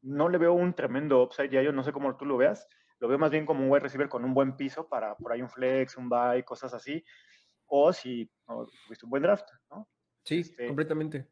no 0.00 0.28
le 0.28 0.38
veo 0.38 0.54
un 0.54 0.74
tremendo 0.74 1.22
upside, 1.22 1.50
ya 1.50 1.62
yo 1.62 1.72
no 1.72 1.82
sé 1.82 1.92
cómo 1.92 2.16
tú 2.16 2.24
lo 2.24 2.36
veas, 2.36 2.66
lo 2.98 3.08
veo 3.08 3.18
más 3.18 3.30
bien 3.30 3.46
como 3.46 3.62
un 3.64 3.70
wide 3.70 3.80
receiver 3.80 4.08
con 4.08 4.24
un 4.24 4.34
buen 4.34 4.56
piso 4.56 4.88
para 4.88 5.14
por 5.16 5.32
ahí 5.32 5.42
un 5.42 5.50
flex, 5.50 5.96
un 5.96 6.08
buy, 6.08 6.42
cosas 6.42 6.72
así, 6.74 7.04
o 7.66 7.92
si 7.92 8.30
tuviste 8.86 9.04
un 9.04 9.10
buen 9.10 9.22
draft, 9.22 9.48
¿no? 9.70 9.88
Sí, 10.24 10.40
Este- 10.40 10.66
completamente. 10.66 11.28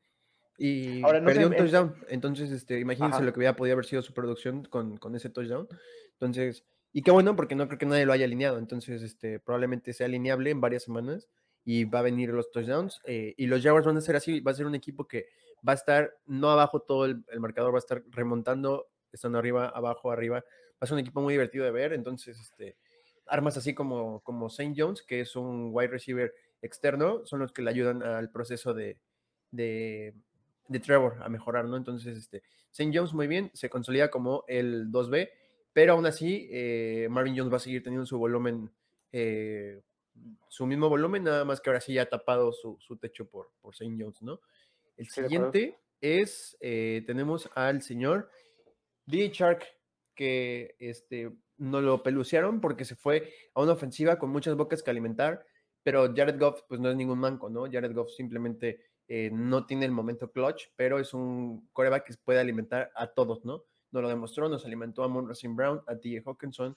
Y 0.59 1.03
Ahora, 1.03 1.21
no 1.21 1.29
sé, 1.29 1.35
perdió 1.35 1.47
un 1.49 1.53
en- 1.55 1.59
touchdown. 1.59 1.95
Entonces, 2.09 2.51
este, 2.51 2.81
imagínense 2.81 3.17
Ajá. 3.17 3.25
lo 3.25 3.33
que 3.33 3.39
hubiera 3.41 3.57
podido 3.57 3.75
haber 3.75 3.85
sido 3.87 4.03
su 4.03 4.15
producción 4.15 4.65
con, 4.65 4.97
con 4.97 5.15
ese 5.15 5.29
touchdown. 5.31 5.69
Entonces, 6.13 6.65
y 6.93 7.03
qué 7.03 7.11
bueno, 7.11 7.37
porque 7.37 7.55
no 7.55 7.67
creo 7.69 7.79
que 7.79 7.87
nadie 7.87 8.07
lo 8.07 8.13
haya 8.13 8.25
alineado. 8.25 8.59
Entonces, 8.59 9.03
este, 9.03 9.39
probablemente 9.41 9.93
sea 9.93 10.07
alineable 10.07 10.51
en 10.51 10.61
varias 10.61 10.85
semanas 10.85 11.29
y 11.65 11.85
va 11.85 11.99
a 11.99 12.03
venir 12.03 12.31
los 12.31 12.51
touchdowns. 12.51 13.01
eh, 13.05 13.35
y 13.37 13.47
los 13.47 13.63
Jaguars 13.63 13.87
van 13.87 13.97
a 13.99 14.01
ser 14.01 14.17
así, 14.17 14.41
va 14.41 14.53
a 14.53 14.55
ser 14.55 14.67
un 14.67 14.75
equipo 14.75 15.07
que 15.07 15.27
va 15.67 15.73
a 15.73 15.75
estar 15.77 16.15
no 16.27 16.51
abajo 16.51 16.81
todo 16.81 17.05
el, 17.07 17.25
el 17.29 17.41
marcador, 17.41 17.73
va 17.75 17.79
a 17.79 17.81
estar 17.81 18.03
remontando, 18.11 18.87
estando 19.13 19.39
arriba, 19.39 19.69
abajo, 19.69 20.11
arriba. 20.11 20.39
Va 20.41 20.79
a 20.81 20.87
ser 20.87 20.95
un 20.95 21.01
equipo 21.01 21.21
muy 21.21 21.35
divertido 21.35 21.65
de 21.65 21.71
ver. 21.73 21.93
Entonces, 21.93 22.39
este, 22.41 22.77
armas 23.27 23.57
así 23.59 23.75
como, 23.75 24.21
como 24.23 24.47
St. 24.47 24.73
Jones, 24.77 25.03
que 25.03 25.21
es 25.21 25.37
un 25.37 25.71
wide 25.73 25.89
receiver 25.89 26.33
externo, 26.63 27.27
son 27.27 27.41
los 27.41 27.53
que 27.53 27.63
le 27.63 27.71
ayudan 27.71 28.03
al 28.03 28.31
proceso 28.31 28.73
de, 28.73 29.01
de, 29.51 30.15
de 30.69 30.81
Trevor 30.81 31.17
a 31.23 31.29
mejorar, 31.29 31.67
¿no? 31.67 31.77
Entonces, 31.77 32.17
este, 32.17 32.43
St. 32.71 32.91
Jones 32.93 33.13
muy 33.15 33.27
bien, 33.27 33.51
se 33.55 33.71
consolida 33.71 34.11
como 34.11 34.45
el 34.49 34.91
2B, 34.91 35.31
pero 35.73 35.93
aún 35.93 36.07
así, 36.07 36.49
eh, 36.51 37.09
Marvin 37.11 37.37
Jones 37.37 37.53
va 37.53 37.57
a 37.57 37.61
seguir 37.61 37.83
teniendo 37.83 38.07
su 38.07 38.19
volumen, 38.19 38.71
eh, 39.13 39.83
su 40.49 40.67
mismo 40.67 40.89
volumen, 40.89 41.25
nada 41.25 41.45
más 41.45 41.61
que 41.61 41.71
ahora 41.71 41.81
sí 41.81 41.95
ya 41.95 42.03
ha 42.03 42.09
tapado 42.09 42.53
su, 42.53 42.77
su 42.81 42.97
techo 42.97 43.29
por, 43.29 43.51
por 43.61 43.75
St. 43.75 43.95
Jones, 43.99 44.23
¿no? 44.23 44.41
El 44.97 45.07
Sí, 45.07 45.23
siguiente 45.23 45.79
es, 46.01 46.57
eh, 46.61 47.03
tenemos 47.07 47.51
al 47.55 47.83
señor 47.83 48.31
DJ 49.07 49.31
Shark, 49.33 49.67
que 50.15 50.75
este, 50.79 51.31
no 51.59 51.81
lo 51.81 52.03
pelucearon 52.03 52.61
porque 52.61 52.85
se 52.85 52.97
fue 52.97 53.33
a 53.55 53.63
una 53.63 53.73
ofensiva 53.73 54.19
con 54.19 54.31
muchas 54.31 54.57
bocas 54.57 54.83
que 54.83 54.91
alimentar, 54.91 55.45
pero 55.83 56.13
Jared 56.15 56.39
Goff 56.39 56.63
pues 56.69 56.81
no 56.81 56.91
es 56.91 56.97
ningún 56.97 57.19
manco, 57.19 57.49
¿no? 57.51 57.71
Jared 57.71 57.95
Goff 57.95 58.11
simplemente 58.11 58.81
eh, 59.09 59.31
no 59.33 59.67
tiene 59.67 59.87
el 59.87 59.93
momento 59.93 60.31
clutch, 60.31 60.69
pero 60.77 60.99
es 60.99 61.15
un 61.15 61.69
coreback 61.73 62.07
que 62.07 62.15
puede 62.25 62.41
alimentar 62.41 62.91
a 62.95 63.07
todos, 63.09 63.45
¿no? 63.45 63.65
Nos 63.93 64.03
lo 64.03 64.09
demostró, 64.09 64.49
nos 64.49 64.65
alimentó 64.65 65.05
a 65.05 65.09
Monroe 65.09 65.37
Brown, 65.49 65.81
a 65.87 65.97
T.J. 65.97 66.29
Hawkinson, 66.29 66.77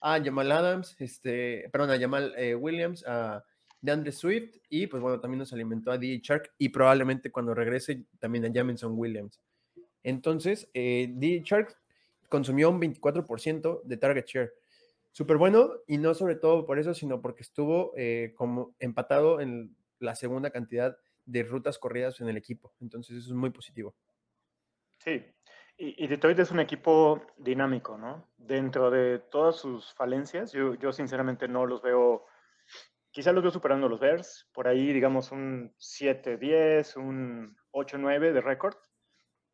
a 0.00 0.22
Jamal 0.22 0.52
Adams, 0.52 0.96
este, 0.98 1.68
perdón, 1.70 1.90
a 1.90 1.98
Jamal 1.98 2.34
eh, 2.36 2.54
Williams, 2.54 3.04
a 3.06 3.44
DeAndre 3.80 4.12
Swift 4.12 4.56
y 4.68 4.86
pues 4.86 5.02
bueno, 5.02 5.20
también 5.20 5.38
nos 5.38 5.52
alimentó 5.52 5.90
a 5.90 5.98
DJ 5.98 6.20
Shark 6.22 6.52
y 6.58 6.68
probablemente 6.68 7.30
cuando 7.30 7.54
regrese 7.54 8.04
también 8.18 8.44
a 8.44 8.52
Jamison 8.52 8.92
Williams. 8.96 9.40
Entonces, 10.02 10.68
eh, 10.74 11.12
DJ 11.14 11.42
Shark 11.44 11.76
consumió 12.28 12.70
un 12.70 12.80
24% 12.80 13.82
de 13.82 13.96
target 13.96 14.26
share. 14.26 14.52
Súper 15.12 15.36
bueno 15.36 15.72
y 15.86 15.98
no 15.98 16.14
sobre 16.14 16.36
todo 16.36 16.64
por 16.66 16.78
eso, 16.78 16.94
sino 16.94 17.20
porque 17.20 17.42
estuvo 17.42 17.92
eh, 17.96 18.32
como 18.36 18.74
empatado 18.78 19.40
en 19.40 19.74
la 19.98 20.14
segunda 20.14 20.50
cantidad 20.50 20.96
de 21.30 21.42
rutas 21.42 21.78
corridas 21.78 22.20
en 22.20 22.28
el 22.28 22.36
equipo. 22.36 22.74
Entonces 22.80 23.18
eso 23.18 23.28
es 23.28 23.36
muy 23.36 23.50
positivo. 23.50 23.94
Sí, 24.98 25.24
y, 25.76 26.06
Detroit 26.06 26.38
es 26.38 26.50
un 26.50 26.60
equipo 26.60 27.22
dinámico, 27.38 27.96
¿no? 27.96 28.28
Dentro 28.36 28.90
de 28.90 29.18
todas 29.18 29.56
sus 29.56 29.94
falencias, 29.94 30.52
yo, 30.52 30.74
yo 30.74 30.92
sinceramente 30.92 31.48
no 31.48 31.64
los 31.64 31.80
veo 31.80 32.26
quizá 33.10 33.32
los 33.32 33.42
veo 33.42 33.50
superando 33.50 33.88
los 33.88 34.00
Bears, 34.00 34.48
por 34.52 34.68
ahí 34.68 34.92
digamos 34.92 35.32
un 35.32 35.74
7-10, 35.78 36.96
un 36.96 37.56
8-9 37.72 38.32
de 38.32 38.40
récord, 38.40 38.76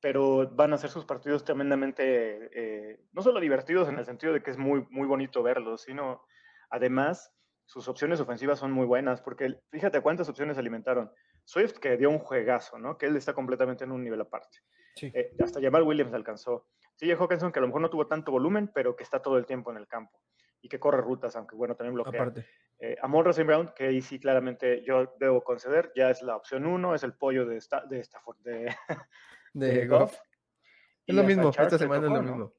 pero 0.00 0.50
van 0.50 0.72
a 0.72 0.78
ser 0.78 0.90
sus 0.90 1.04
partidos 1.04 1.44
tremendamente, 1.44 2.50
eh, 2.52 3.00
no 3.12 3.22
solo 3.22 3.40
divertidos 3.40 3.88
en 3.88 3.98
el 3.98 4.04
sentido 4.04 4.32
de 4.32 4.42
que 4.42 4.50
es 4.50 4.58
muy, 4.58 4.86
muy 4.90 5.06
bonito 5.06 5.42
verlos, 5.42 5.82
sino 5.82 6.22
además 6.70 7.32
sus 7.64 7.88
opciones 7.88 8.20
ofensivas 8.20 8.58
son 8.58 8.72
muy 8.72 8.86
buenas, 8.86 9.22
porque 9.22 9.58
fíjate 9.70 10.00
cuántas 10.00 10.28
opciones 10.28 10.58
alimentaron. 10.58 11.10
Swift 11.46 11.78
que 11.78 11.96
dio 11.96 12.10
un 12.10 12.18
juegazo, 12.18 12.78
¿no? 12.78 12.98
Que 12.98 13.06
él 13.06 13.16
está 13.16 13.32
completamente 13.32 13.84
en 13.84 13.92
un 13.92 14.02
nivel 14.02 14.20
aparte. 14.20 14.58
Eh, 15.00 15.34
hasta 15.42 15.60
Jamal 15.60 15.84
Williams 15.84 16.12
alcanzó. 16.12 16.66
Sí, 16.96 17.10
Hawkinson 17.10 17.52
que 17.52 17.60
a 17.60 17.62
lo 17.62 17.68
mejor 17.68 17.82
no 17.82 17.90
tuvo 17.90 18.06
tanto 18.06 18.32
volumen, 18.32 18.70
pero 18.74 18.96
que 18.96 19.04
está 19.04 19.22
todo 19.22 19.38
el 19.38 19.46
tiempo 19.46 19.70
en 19.70 19.76
el 19.76 19.86
campo 19.86 20.20
y 20.60 20.68
que 20.68 20.80
corre 20.80 21.00
rutas, 21.00 21.36
aunque 21.36 21.54
bueno, 21.54 21.76
también 21.76 21.94
bloquea. 21.94 22.20
Aparte. 22.20 22.46
Eh, 22.78 22.96
Amon 23.00 23.24
Brown, 23.46 23.72
que 23.74 23.84
ahí 23.84 24.02
sí 24.02 24.18
claramente 24.18 24.82
yo 24.84 25.14
debo 25.18 25.44
conceder, 25.44 25.92
ya 25.94 26.10
es 26.10 26.20
la 26.22 26.36
opción 26.36 26.66
uno, 26.66 26.94
es 26.94 27.04
el 27.04 27.14
pollo 27.14 27.46
de, 27.46 27.56
esta, 27.58 27.86
de 27.86 28.00
Stafford, 28.00 28.38
de, 28.38 28.74
de, 29.54 29.86
Goff. 29.86 30.18
Es 31.06 31.14
lo 31.14 31.22
mismo, 31.22 31.50
esta 31.50 31.78
semana 31.78 32.06
es 32.06 32.12
lo 32.12 32.22
mismo. 32.22 32.52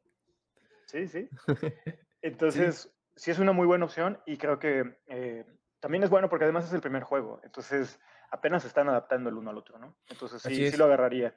Sí, 0.86 1.08
sí. 1.08 1.29
Entonces, 2.22 2.89
sí. 3.15 3.32
es 3.32 3.39
una 3.39 3.51
muy 3.51 3.67
buena 3.67 3.86
opción 3.86 4.20
y 4.25 4.38
creo 4.38 4.58
que 4.58 4.98
eh, 5.08 5.46
también 5.79 6.03
es 6.03 6.10
bueno 6.10 6.29
porque 6.29 6.46
además 6.46 6.65
es 6.65 6.74
el 6.74 6.82
primer 6.82 7.03
juego. 7.03 7.41
Entonces, 7.44 8.00
apenas 8.29 8.63
se 8.63 8.67
están 8.67 8.89
adaptando 8.89 9.29
el 9.29 9.38
uno 9.38 9.50
al 9.50 9.57
otro, 9.57 9.77
¿no? 9.77 9.96
Entonces, 10.10 10.41
sí, 10.41 10.69
sí 10.69 10.77
lo 10.77 10.86
agarraría. 10.86 11.36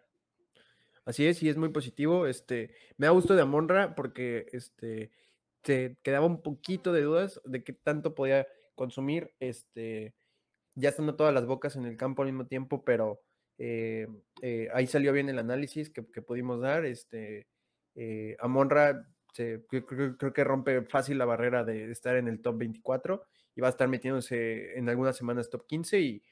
Así 1.04 1.26
es, 1.26 1.42
y 1.42 1.48
es 1.48 1.56
muy 1.56 1.70
positivo. 1.70 2.26
Este, 2.26 2.74
me 2.96 3.06
da 3.06 3.12
gusto 3.12 3.34
de 3.34 3.42
Amonra 3.42 3.94
porque 3.94 4.46
este, 4.52 5.10
se 5.62 5.98
quedaba 6.02 6.26
un 6.26 6.42
poquito 6.42 6.92
de 6.92 7.02
dudas 7.02 7.40
de 7.44 7.64
qué 7.64 7.72
tanto 7.72 8.14
podía 8.14 8.46
consumir. 8.74 9.34
Este, 9.40 10.14
ya 10.74 10.90
estando 10.90 11.16
todas 11.16 11.34
las 11.34 11.46
bocas 11.46 11.76
en 11.76 11.84
el 11.84 11.96
campo 11.96 12.22
al 12.22 12.28
mismo 12.28 12.46
tiempo, 12.46 12.84
pero 12.84 13.22
eh, 13.58 14.06
eh, 14.42 14.68
ahí 14.72 14.86
salió 14.86 15.12
bien 15.12 15.28
el 15.28 15.38
análisis 15.38 15.90
que, 15.90 16.02
pudimos 16.02 16.60
dar. 16.60 16.84
Este, 16.84 17.48
eh, 17.94 18.36
Amonra 18.40 19.06
se, 19.32 19.64
creo, 19.68 20.16
creo, 20.16 20.32
que 20.32 20.44
rompe 20.44 20.82
fácil 20.82 21.18
la 21.18 21.24
barrera 21.24 21.64
de 21.64 21.90
estar 21.90 22.16
en 22.16 22.28
el 22.28 22.40
top 22.40 22.58
24 22.58 23.22
y 23.54 23.60
va 23.60 23.68
a 23.68 23.70
estar 23.70 23.88
metiéndose 23.88 24.78
en 24.78 24.88
algunas 24.88 25.16
semanas 25.16 25.50
top 25.50 25.66
15 25.66 26.00
y 26.00 26.22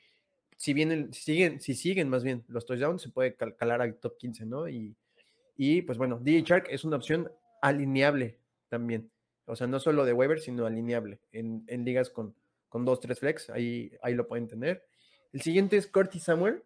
si 0.59 0.75
vienen, 0.75 1.13
si 1.13 1.23
siguen, 1.23 1.61
si 1.61 1.75
siguen 1.75 2.09
más 2.09 2.25
bien 2.25 2.45
los 2.49 2.67
touchdowns, 2.67 3.01
se 3.01 3.11
puede 3.11 3.35
calar 3.35 3.81
al 3.81 3.95
top 3.95 4.19
15, 4.19 4.45
¿no? 4.45 4.69
Y, 4.69 4.97
y 5.57 5.83
pues 5.83 5.99
bueno, 5.99 6.19
DJ 6.21 6.43
Shark 6.43 6.67
es 6.69 6.85
una 6.85 6.97
opción 6.97 7.31
alineable 7.63 8.39
también. 8.69 9.09
O 9.47 9.55
sea, 9.55 9.69
no 9.69 9.79
solo 9.79 10.05
de 10.05 10.13
waiver, 10.13 10.41
sino 10.41 10.67
alineable 10.67 11.21
en, 11.31 11.65
en 11.69 11.85
ligas 11.85 12.11
con, 12.11 12.35
con 12.69 12.85
dos, 12.85 12.99
tres 13.01 13.21
flex, 13.21 13.51
ahí, 13.51 13.93
ahí 14.03 14.15
lo 14.15 14.27
pueden 14.27 14.49
tener. 14.49 14.85
El 15.33 15.43
siguiente 15.43 15.77
es 15.77 15.87
Curtis 15.87 16.25
Samuel, 16.25 16.65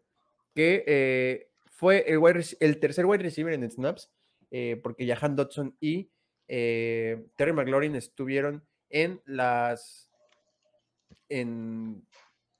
que 0.54 0.84
eh, 0.86 1.50
fue 1.66 2.04
el, 2.08 2.20
el, 2.60 2.80
tercer 2.80 3.04
wide 3.04 3.22
receiver 3.22 3.52
en 3.52 3.70
snaps, 3.70 4.10
eh, 4.50 4.80
porque 4.82 5.06
Jahan 5.06 5.36
Dodson 5.36 5.76
y 5.80 6.10
eh, 6.48 7.26
Terry 7.36 7.52
McLaurin 7.52 7.94
estuvieron 7.94 8.66
en 8.88 9.20
las, 9.26 10.10
en, 11.28 12.06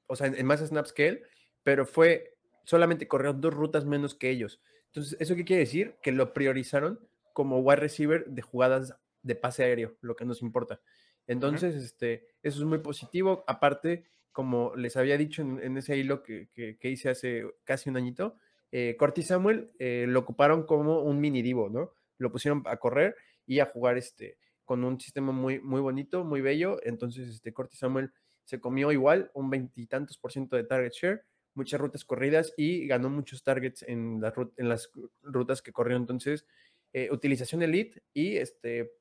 o 0.07 0.17
sea, 0.17 0.29
en, 0.29 0.47
más 0.47 0.61
snaps 0.61 0.93
que 0.93 1.09
él, 1.09 1.23
pero 1.63 1.87
fue, 1.87 2.35
solamente 2.65 3.09
corrió 3.09 3.33
dos 3.33 3.55
rutas 3.55 3.85
menos 3.85 4.15
que 4.15 4.31
ellos. 4.31 4.61
Entonces, 4.87 5.17
¿eso 5.21 5.35
qué 5.37 5.45
quiere 5.45 5.61
decir? 5.61 5.97
Que 6.03 6.13
lo 6.13 6.33
priorizaron 6.33 7.01
como 7.33 7.61
wide 7.61 7.77
receiver 7.77 8.27
de 8.27 8.43
jugadas 8.43 8.95
de 9.23 9.35
pase 9.35 9.65
aéreo, 9.65 9.97
lo 10.01 10.17
que 10.17 10.25
nos 10.25 10.43
importa. 10.43 10.81
Entonces, 11.27 11.77
este, 11.77 12.27
eso 12.43 12.59
es 12.59 12.65
muy 12.65 12.79
positivo. 12.79 13.45
Aparte, 13.47 14.05
como 14.33 14.75
les 14.77 14.97
había 14.97 15.17
dicho 15.17 15.43
en, 15.43 15.77
ese 15.77 15.97
hilo 15.97 16.23
que, 16.23 16.49
que, 16.53 16.91
hice 16.91 17.11
hace 17.11 17.45
casi 17.65 17.91
un 17.91 17.97
añito, 17.97 18.37
eh, 18.71 18.97
Corti 18.99 19.23
Samuel 19.23 19.71
eh, 19.79 20.07
lo 20.09 20.21
ocuparon 20.21 20.65
como 20.65 21.01
un 21.01 21.21
mini 21.21 21.43
divo, 21.43 21.69
¿no? 21.69 21.95
Lo 22.19 22.33
pusieron 22.33 22.63
a 22.67 22.79
correr 22.79 23.17
y 23.47 23.61
a 23.61 23.67
jugar 23.67 23.99
este, 23.99 24.39
con 24.65 24.85
un 24.85 24.99
sistema 24.99 25.33
muy, 25.33 25.61
muy 25.61 25.81
bonito, 25.81 26.25
muy 26.25 26.41
bello. 26.41 26.79
Entonces, 26.83 27.29
este, 27.29 27.53
Corti 27.53 27.77
Samuel 27.77 28.13
se 28.45 28.61
comió 28.61 28.93
igual 28.93 29.31
un 29.35 29.51
veintitantos 29.51 30.19
por 30.19 30.33
ciento 30.33 30.57
de 30.57 30.65
target 30.65 30.93
share, 30.93 31.25
muchas 31.55 31.81
rutas 31.81 32.05
corridas 32.05 32.53
y 32.57 32.87
ganó 32.87 33.11
muchos 33.11 33.43
targets 33.43 33.83
en, 33.83 34.21
en 34.57 34.69
las 34.69 34.91
rutas 35.23 35.63
que 35.63 35.73
corrió. 35.73 35.97
Entonces, 35.97 36.47
eh, 36.93 37.09
utilización 37.11 37.63
elite 37.63 38.03
y 38.13 38.37
este, 38.37 38.93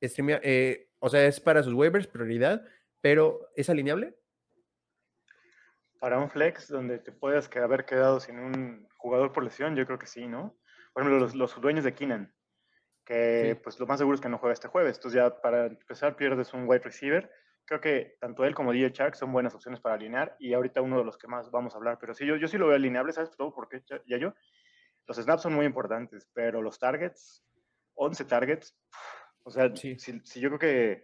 eh, 0.00 0.90
o 0.98 1.08
sea, 1.08 1.26
es 1.26 1.40
para 1.40 1.62
sus 1.62 1.74
waivers 1.74 2.06
prioridad, 2.06 2.64
pero 3.00 3.50
¿es 3.56 3.68
alineable? 3.68 4.16
Para 5.98 6.18
un 6.18 6.30
flex 6.30 6.68
donde 6.68 6.98
te 6.98 7.12
puedas 7.12 7.50
haber 7.56 7.84
quedado 7.84 8.20
sin 8.20 8.38
un 8.38 8.86
jugador 8.96 9.32
por 9.32 9.42
lesión, 9.42 9.74
yo 9.74 9.86
creo 9.86 9.98
que 9.98 10.06
sí, 10.06 10.26
¿no? 10.26 10.56
Por 10.92 11.02
ejemplo, 11.02 11.28
los, 11.34 11.60
dueños 11.60 11.84
de 11.84 11.94
Keenan, 11.94 12.34
que 13.04 13.58
pues 13.62 13.78
lo 13.80 13.86
más 13.86 13.98
seguro 13.98 14.14
es 14.14 14.20
que 14.20 14.28
no 14.28 14.38
juegue 14.38 14.54
este 14.54 14.68
jueves. 14.68 14.96
Entonces 14.96 15.20
ya 15.20 15.40
para 15.40 15.66
empezar 15.66 16.16
pierdes 16.16 16.54
un 16.54 16.68
wide 16.68 16.82
receiver. 16.84 17.30
Creo 17.66 17.80
que 17.80 18.16
tanto 18.20 18.44
él 18.44 18.54
como 18.54 18.72
DJ 18.72 18.90
Shark 18.90 19.16
son 19.16 19.32
buenas 19.32 19.54
opciones 19.54 19.80
para 19.80 19.96
alinear 19.96 20.36
y 20.38 20.54
ahorita 20.54 20.80
uno 20.80 20.98
de 20.98 21.04
los 21.04 21.18
que 21.18 21.26
más 21.26 21.50
vamos 21.50 21.74
a 21.74 21.78
hablar. 21.78 21.98
Pero 22.00 22.14
sí, 22.14 22.24
yo, 22.24 22.36
yo 22.36 22.48
sí 22.48 22.56
lo 22.56 22.68
veo 22.68 22.76
alineable, 22.76 23.12
¿sabes 23.12 23.30
todo? 23.36 23.52
Porque 23.52 23.82
ya 24.06 24.18
yo, 24.18 24.34
los 25.06 25.16
snaps 25.16 25.42
son 25.42 25.54
muy 25.54 25.66
importantes, 25.66 26.28
pero 26.32 26.62
los 26.62 26.78
targets, 26.78 27.44
11 27.94 28.24
targets, 28.24 28.76
o 29.42 29.50
sea, 29.50 29.74
si, 29.74 29.96
yo 30.40 30.48
creo 30.48 30.58
que 30.58 31.02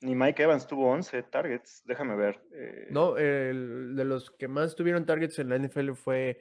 ni 0.00 0.14
Mike 0.14 0.42
Evans 0.42 0.66
tuvo 0.66 0.90
11 0.90 1.22
targets, 1.24 1.82
déjame 1.84 2.16
ver. 2.16 2.42
Eh. 2.52 2.88
No, 2.90 3.16
el, 3.16 3.96
de 3.96 4.04
los 4.04 4.30
que 4.30 4.48
más 4.48 4.74
tuvieron 4.74 5.06
targets 5.06 5.38
en 5.38 5.48
la 5.48 5.58
NFL 5.58 5.92
fue 5.92 6.40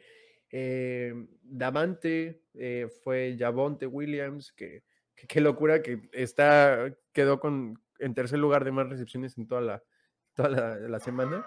eh, 0.50 1.14
Davante, 1.42 2.44
eh, 2.54 2.90
fue 3.04 3.36
Javonte 3.40 3.88
Williams, 3.88 4.52
que 4.52 4.84
qué 5.16 5.40
locura 5.40 5.82
que 5.82 6.10
está, 6.12 6.94
quedó 7.14 7.40
con, 7.40 7.82
en 8.04 8.14
tercer 8.14 8.40
lugar 8.40 8.64
de 8.64 8.72
más 8.72 8.90
recepciones 8.90 9.38
en 9.38 9.48
toda 9.48 9.62
la, 9.62 9.84
toda 10.34 10.50
la, 10.50 11.00
semana. 11.00 11.46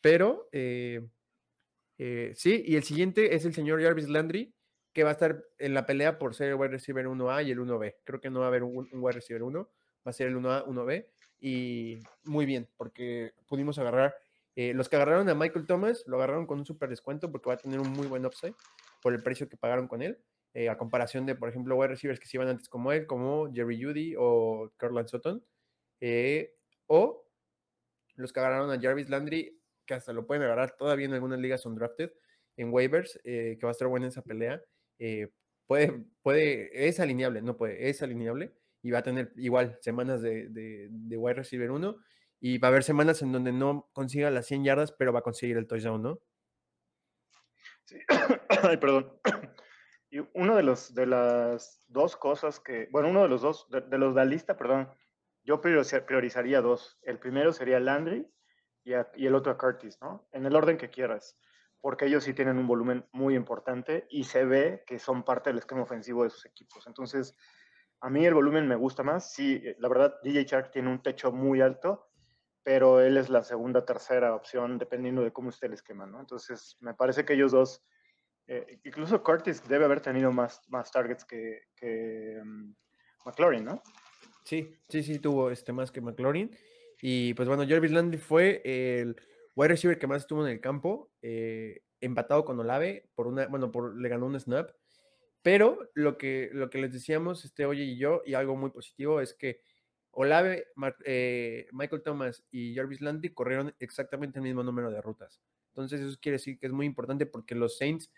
Pero 0.00 0.48
sí, 0.52 2.64
y 2.66 2.76
el 2.76 2.82
siguiente 2.82 3.34
es 3.34 3.44
el 3.44 3.54
señor 3.54 3.82
Jarvis 3.82 4.08
Landry, 4.08 4.54
que 4.92 5.04
va 5.04 5.10
a 5.10 5.12
estar 5.12 5.44
en 5.58 5.74
la 5.74 5.86
pelea 5.86 6.18
por 6.18 6.34
ser 6.34 6.48
el 6.48 6.54
wide 6.54 6.72
receiver 6.72 7.06
1A 7.06 7.46
y 7.46 7.50
el 7.50 7.60
1B. 7.60 7.96
Creo 8.04 8.20
que 8.20 8.30
no 8.30 8.40
va 8.40 8.46
a 8.46 8.48
haber 8.48 8.62
un, 8.62 8.88
wide 8.92 9.14
receiver 9.14 9.42
1, 9.42 9.70
va 10.06 10.10
a 10.10 10.12
ser 10.12 10.28
el 10.28 10.36
1A, 10.36 10.66
1B. 10.66 11.06
Y 11.40 11.98
muy 12.24 12.46
bien, 12.46 12.68
porque 12.76 13.32
pudimos 13.46 13.78
agarrar, 13.78 14.14
eh, 14.54 14.74
los 14.74 14.88
que 14.88 14.96
agarraron 14.96 15.28
a 15.28 15.34
Michael 15.34 15.66
Thomas, 15.66 16.04
lo 16.06 16.16
agarraron 16.16 16.46
con 16.46 16.58
un 16.58 16.66
super 16.66 16.88
descuento 16.88 17.32
porque 17.32 17.48
va 17.48 17.54
a 17.54 17.58
tener 17.58 17.80
un 17.80 17.90
muy 17.90 18.06
buen 18.06 18.26
upside 18.26 18.54
por 19.00 19.14
el 19.14 19.22
precio 19.22 19.48
que 19.48 19.56
pagaron 19.56 19.88
con 19.88 20.02
él. 20.02 20.18
Eh, 20.54 20.68
a 20.68 20.76
comparación 20.76 21.24
de, 21.24 21.34
por 21.34 21.48
ejemplo, 21.48 21.76
wide 21.76 21.88
receivers 21.88 22.20
que 22.20 22.26
se 22.26 22.36
iban 22.36 22.48
antes 22.48 22.68
como 22.68 22.92
él, 22.92 23.06
como 23.06 23.50
Jerry 23.52 23.82
Judy 23.82 24.14
o 24.18 24.70
Carlan 24.76 25.08
Sutton, 25.08 25.42
eh, 26.02 26.56
o 26.88 27.30
los 28.16 28.32
que 28.32 28.40
agarraron 28.40 28.70
a 28.70 28.80
Jarvis 28.80 29.08
Landry, 29.08 29.58
que 29.86 29.94
hasta 29.94 30.12
lo 30.12 30.26
pueden 30.26 30.42
agarrar 30.42 30.76
todavía 30.76 31.06
en 31.06 31.14
algunas 31.14 31.38
ligas 31.38 31.64
undrafted, 31.64 32.12
en 32.56 32.72
waivers, 32.72 33.18
que 33.22 33.58
va 33.62 33.70
a 33.70 33.72
estar 33.72 33.88
buena 33.88 34.08
esa 34.08 34.22
pelea. 34.22 34.60
Eh, 34.98 35.28
puede, 35.66 36.04
puede, 36.22 36.88
es 36.88 37.00
alineable, 37.00 37.40
no 37.40 37.56
puede, 37.56 37.88
es 37.88 38.02
alineable 38.02 38.52
y 38.82 38.90
va 38.90 38.98
a 38.98 39.02
tener 39.02 39.32
igual 39.36 39.78
semanas 39.80 40.20
de, 40.22 40.48
de, 40.50 41.16
wide 41.16 41.34
receiver 41.34 41.70
1 41.70 41.96
y 42.40 42.58
va 42.58 42.68
a 42.68 42.70
haber 42.70 42.82
semanas 42.82 43.22
en 43.22 43.32
donde 43.32 43.52
no 43.52 43.88
consiga 43.92 44.30
las 44.30 44.46
100 44.46 44.64
yardas, 44.64 44.92
pero 44.92 45.12
va 45.12 45.20
a 45.20 45.22
conseguir 45.22 45.56
el 45.56 45.66
touchdown, 45.68 46.02
¿no? 46.02 46.20
Sí. 47.84 47.96
Ay, 48.62 48.76
perdón. 48.76 49.12
Y 50.10 50.18
uno 50.34 50.56
de 50.56 50.62
los 50.62 50.94
de 50.94 51.06
las 51.06 51.82
dos 51.88 52.16
cosas 52.16 52.60
que, 52.60 52.88
bueno, 52.90 53.08
uno 53.08 53.22
de 53.22 53.28
los 53.28 53.40
dos, 53.40 53.66
de, 53.70 53.98
los 53.98 54.14
de 54.14 54.20
la 54.20 54.24
lista, 54.24 54.56
perdón, 54.56 54.88
yo 55.44 55.60
priorizaría 55.60 56.60
dos. 56.60 56.98
El 57.02 57.18
primero 57.18 57.52
sería 57.52 57.80
Landry 57.80 58.26
y, 58.84 58.92
el 58.92 59.34
otro 59.34 59.52
a 59.52 59.58
Curtis, 59.58 59.98
¿no? 60.00 60.28
En 60.32 60.46
el 60.46 60.54
orden 60.56 60.76
que 60.76 60.90
quieras 60.90 61.36
porque 61.82 62.06
ellos 62.06 62.22
sí 62.22 62.32
tienen 62.32 62.58
un 62.58 62.66
volumen 62.68 63.04
muy 63.10 63.34
importante 63.34 64.06
y 64.08 64.22
se 64.22 64.44
ve 64.44 64.84
que 64.86 65.00
son 65.00 65.24
parte 65.24 65.50
del 65.50 65.58
esquema 65.58 65.82
ofensivo 65.82 66.22
de 66.22 66.30
sus 66.30 66.46
equipos. 66.46 66.86
Entonces, 66.86 67.36
a 68.00 68.08
mí 68.08 68.24
el 68.24 68.34
volumen 68.34 68.68
me 68.68 68.76
gusta 68.76 69.02
más. 69.02 69.32
Sí, 69.32 69.60
la 69.78 69.88
verdad, 69.88 70.14
DJ 70.22 70.44
Shark 70.44 70.70
tiene 70.70 70.88
un 70.88 71.02
techo 71.02 71.32
muy 71.32 71.60
alto, 71.60 72.08
pero 72.62 73.00
él 73.00 73.16
es 73.16 73.28
la 73.30 73.42
segunda, 73.42 73.84
tercera 73.84 74.32
opción, 74.32 74.78
dependiendo 74.78 75.22
de 75.22 75.32
cómo 75.32 75.50
esté 75.50 75.66
el 75.66 75.72
esquema, 75.72 76.06
¿no? 76.06 76.20
Entonces, 76.20 76.76
me 76.80 76.94
parece 76.94 77.24
que 77.24 77.32
ellos 77.32 77.50
dos, 77.50 77.84
eh, 78.46 78.80
incluso 78.84 79.20
Curtis 79.20 79.68
debe 79.68 79.84
haber 79.84 80.00
tenido 80.00 80.30
más, 80.30 80.62
más 80.68 80.92
targets 80.92 81.24
que, 81.24 81.62
que 81.74 82.38
um, 82.40 82.74
McLaurin, 83.24 83.64
¿no? 83.64 83.82
Sí, 84.44 84.74
sí, 84.88 85.02
sí, 85.02 85.18
tuvo 85.18 85.50
este 85.50 85.72
más 85.72 85.90
que 85.90 86.00
McLaurin. 86.00 86.50
Y 87.00 87.34
pues 87.34 87.48
bueno, 87.48 87.66
Jarvis 87.66 87.90
Landry 87.90 88.18
fue 88.18 88.62
el 88.64 89.16
wide 89.54 89.68
receiver 89.68 89.98
que 89.98 90.06
más 90.06 90.22
estuvo 90.22 90.46
en 90.46 90.52
el 90.52 90.60
campo, 90.60 91.10
eh, 91.22 91.82
empatado 92.00 92.44
con 92.44 92.58
Olave, 92.60 93.08
por 93.14 93.26
una, 93.26 93.46
bueno, 93.46 93.70
por, 93.70 93.96
le 93.96 94.08
ganó 94.08 94.26
un 94.26 94.38
snap. 94.38 94.70
Pero 95.42 95.90
lo 95.94 96.18
que, 96.18 96.50
lo 96.52 96.70
que 96.70 96.78
les 96.78 96.92
decíamos, 96.92 97.44
este 97.44 97.66
Oye 97.66 97.84
y 97.84 97.98
yo, 97.98 98.22
y 98.24 98.34
algo 98.34 98.56
muy 98.56 98.70
positivo, 98.70 99.20
es 99.20 99.34
que 99.34 99.60
Olave, 100.12 100.68
eh, 101.04 101.66
Michael 101.72 102.02
Thomas 102.02 102.44
y 102.50 102.74
Jarvis 102.74 103.00
Landry 103.00 103.30
corrieron 103.30 103.74
exactamente 103.78 104.38
el 104.38 104.44
mismo 104.44 104.62
número 104.62 104.90
de 104.90 105.00
rutas. 105.00 105.40
Entonces, 105.68 106.00
eso 106.00 106.18
quiere 106.20 106.36
decir 106.36 106.58
que 106.58 106.66
es 106.66 106.72
muy 106.72 106.86
importante 106.86 107.26
porque 107.26 107.54
los 107.54 107.78
Saints 107.78 108.12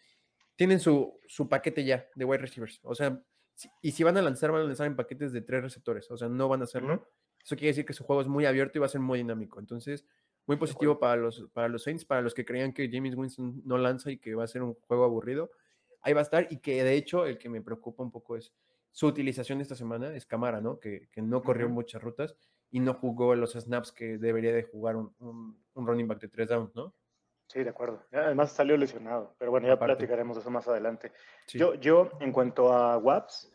tienen 0.57 0.81
su, 0.81 1.21
su 1.27 1.49
paquete 1.49 1.85
ya 1.85 2.07
de 2.15 2.25
wide 2.25 2.43
receivers. 2.43 2.81
O 2.83 2.95
sea, 2.95 3.23
y 3.83 3.93
si 3.93 4.03
van 4.03 4.17
a 4.17 4.23
lanzar, 4.23 4.51
van 4.53 4.63
a 4.63 4.65
lanzar 4.65 4.87
en 4.87 4.97
paquetes 4.97 5.33
de 5.33 5.41
tres 5.41 5.63
receptores. 5.63 6.11
O 6.11 6.17
sea, 6.17 6.29
no 6.29 6.49
van 6.49 6.61
a 6.61 6.65
hacerlo. 6.65 7.09
Eso 7.43 7.57
quiere 7.57 7.69
decir 7.69 7.85
que 7.85 7.93
su 7.93 8.05
juego 8.05 8.23
es 8.23 8.29
muy 8.29 8.47
abierto 8.47 8.79
y 8.79 8.81
va 8.81 8.87
a 8.87 8.91
ser 8.91 9.01
muy 9.01 9.19
dinámico. 9.19 9.61
Entonces, 9.61 10.07
muy 10.47 10.57
positivo 10.57 10.99
para 10.99 11.17
los, 11.17 11.49
para 11.53 11.69
los 11.69 11.83
Saints, 11.83 12.05
para 12.05 12.23
los 12.23 12.35
que 12.35 12.45
creían 12.45 12.73
que 12.73 12.91
James 12.91 13.15
Winston 13.15 13.63
no 13.65 13.79
lanza 13.79 14.11
y 14.11 14.19
que 14.19 14.35
va 14.35 14.45
a 14.45 14.49
ser 14.49 14.63
un 14.63 14.75
juego 14.75 15.05
aburrido. 15.05 15.51
Ahí 16.01 16.13
va 16.13 16.21
a 16.21 16.25
estar 16.25 16.47
y 16.51 16.59
que 16.59 16.85
de 16.85 16.95
hecho 16.95 17.27
el 17.27 17.39
que 17.39 17.49
me 17.49 17.63
preocupa 17.63 18.03
un 18.03 18.11
poco 18.11 18.37
es 18.37 18.53
su 18.91 19.07
utilización 19.07 19.61
esta 19.61 19.75
semana, 19.75 20.15
es 20.15 20.27
Camara, 20.27 20.61
¿no? 20.61 20.79
Que, 20.79 21.09
que 21.11 21.23
no 21.23 21.43
corrió 21.43 21.69
muchas 21.69 22.03
rutas 22.03 22.37
y 22.71 22.81
no 22.81 22.95
jugó 22.95 23.35
los 23.35 23.53
snaps 23.55 23.91
que 23.91 24.19
debería 24.19 24.53
de 24.53 24.65
jugar 24.65 24.97
un, 24.97 25.15
un, 25.75 25.87
running 25.87 26.07
back 26.07 26.21
de 26.21 26.29
tres 26.29 26.49
downs, 26.49 26.75
¿no? 26.75 26.95
Sí, 27.55 27.63
de 27.63 27.71
acuerdo. 27.71 28.05
Además 28.13 28.51
salió 28.51 28.77
lesionado, 28.77 29.37
pero 29.39 29.53
bueno, 29.53 29.69
ya 29.69 29.79
platicaremos 29.79 30.37
de 30.37 30.41
eso 30.41 30.51
más 30.51 30.67
adelante. 30.67 31.13
Yo, 31.47 31.75
yo, 31.75 32.11
en 32.19 32.33
cuanto 32.33 32.73
a 32.73 32.99
WAPs, 32.99 33.53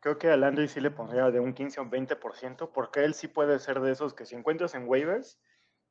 creo 0.00 0.18
que 0.18 0.28
a 0.28 0.36
Landry 0.36 0.66
sí 0.66 0.80
le 0.80 0.90
pondría 0.90 1.30
de 1.30 1.38
un 1.38 1.54
15 1.54 1.78
a 1.78 1.84
un 1.84 1.90
20%, 1.90 2.72
porque 2.74 3.04
él 3.04 3.14
sí 3.14 3.28
puede 3.28 3.60
ser 3.60 3.78
de 3.78 3.92
esos 3.92 4.12
que 4.12 4.26
si 4.26 4.34
encuentras 4.34 4.74
en 4.74 4.88
waivers, 4.88 5.40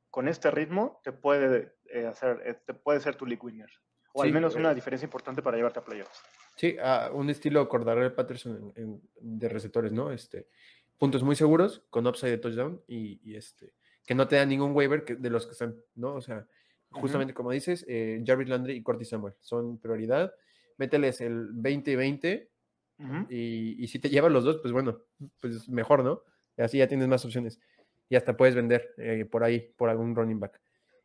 con 0.10 0.28
este 0.28 0.52
ritmo 0.52 1.00
te 1.06 1.14
puede 1.14 1.74
eh, 1.86 2.06
hacer, 2.06 2.42
eh, 2.44 2.56
te 2.66 2.74
puede 2.74 3.00
ser 3.00 3.16
tu 3.16 3.26
league 3.26 3.42
winner. 3.42 3.70
O 4.14 4.24
al 4.24 4.34
menos 4.34 4.56
una 4.56 4.74
diferencia 4.74 5.06
importante 5.06 5.42
para 5.42 5.56
llevarte 5.56 5.80
a 5.80 5.86
playoffs. 5.86 6.22
Sí, 6.58 6.76
a 6.82 7.12
un 7.14 7.30
estilo 7.30 7.70
Cordarrelle 7.70 8.10
Patterson 8.10 8.74
de 9.22 9.48
receptores, 9.48 9.94
¿no? 9.94 10.12
Este, 10.12 10.50
puntos 10.98 11.24
muy 11.24 11.38
seguros, 11.38 11.86
con 11.90 12.06
upside 12.08 12.32
de 12.32 12.38
touchdown 12.40 12.84
y, 12.88 13.36
este, 13.36 13.74
que 14.06 14.16
no 14.16 14.28
te 14.28 14.36
da 14.36 14.46
ningún 14.46 14.76
waiver 14.76 15.06
de 15.06 15.30
los 15.30 15.46
que 15.46 15.54
están, 15.54 15.78
¿no? 15.96 16.16
O 16.16 16.22
sea, 16.22 16.46
justamente 16.92 17.34
como 17.34 17.52
dices, 17.52 17.86
eh, 17.88 18.24
Jarvis 18.26 18.50
Landry 18.50 18.74
y 18.74 18.84
Corty 18.84 19.06
Samuel 19.06 19.34
son 19.40 19.78
prioridad. 19.80 20.34
Mételes 20.78 21.22
el 21.22 21.54
20-20 21.54 22.48
y, 23.30 23.84
y, 23.84 23.88
si 23.88 24.00
te 24.00 24.10
llevan 24.10 24.34
los 24.34 24.44
dos, 24.44 24.58
pues 24.58 24.72
bueno, 24.74 25.02
pues 25.40 25.70
mejor, 25.70 26.04
¿no? 26.04 26.24
Así 26.58 26.80
ya 26.80 26.88
tienes 26.88 27.08
más 27.08 27.24
opciones 27.24 27.60
y 28.10 28.16
hasta 28.16 28.38
puedes 28.38 28.56
vender 28.56 28.94
eh, 28.98 29.26
por 29.26 29.44
ahí, 29.44 29.74
por 29.76 29.90
algún 29.90 30.16
running 30.16 30.40
back. 30.40 30.60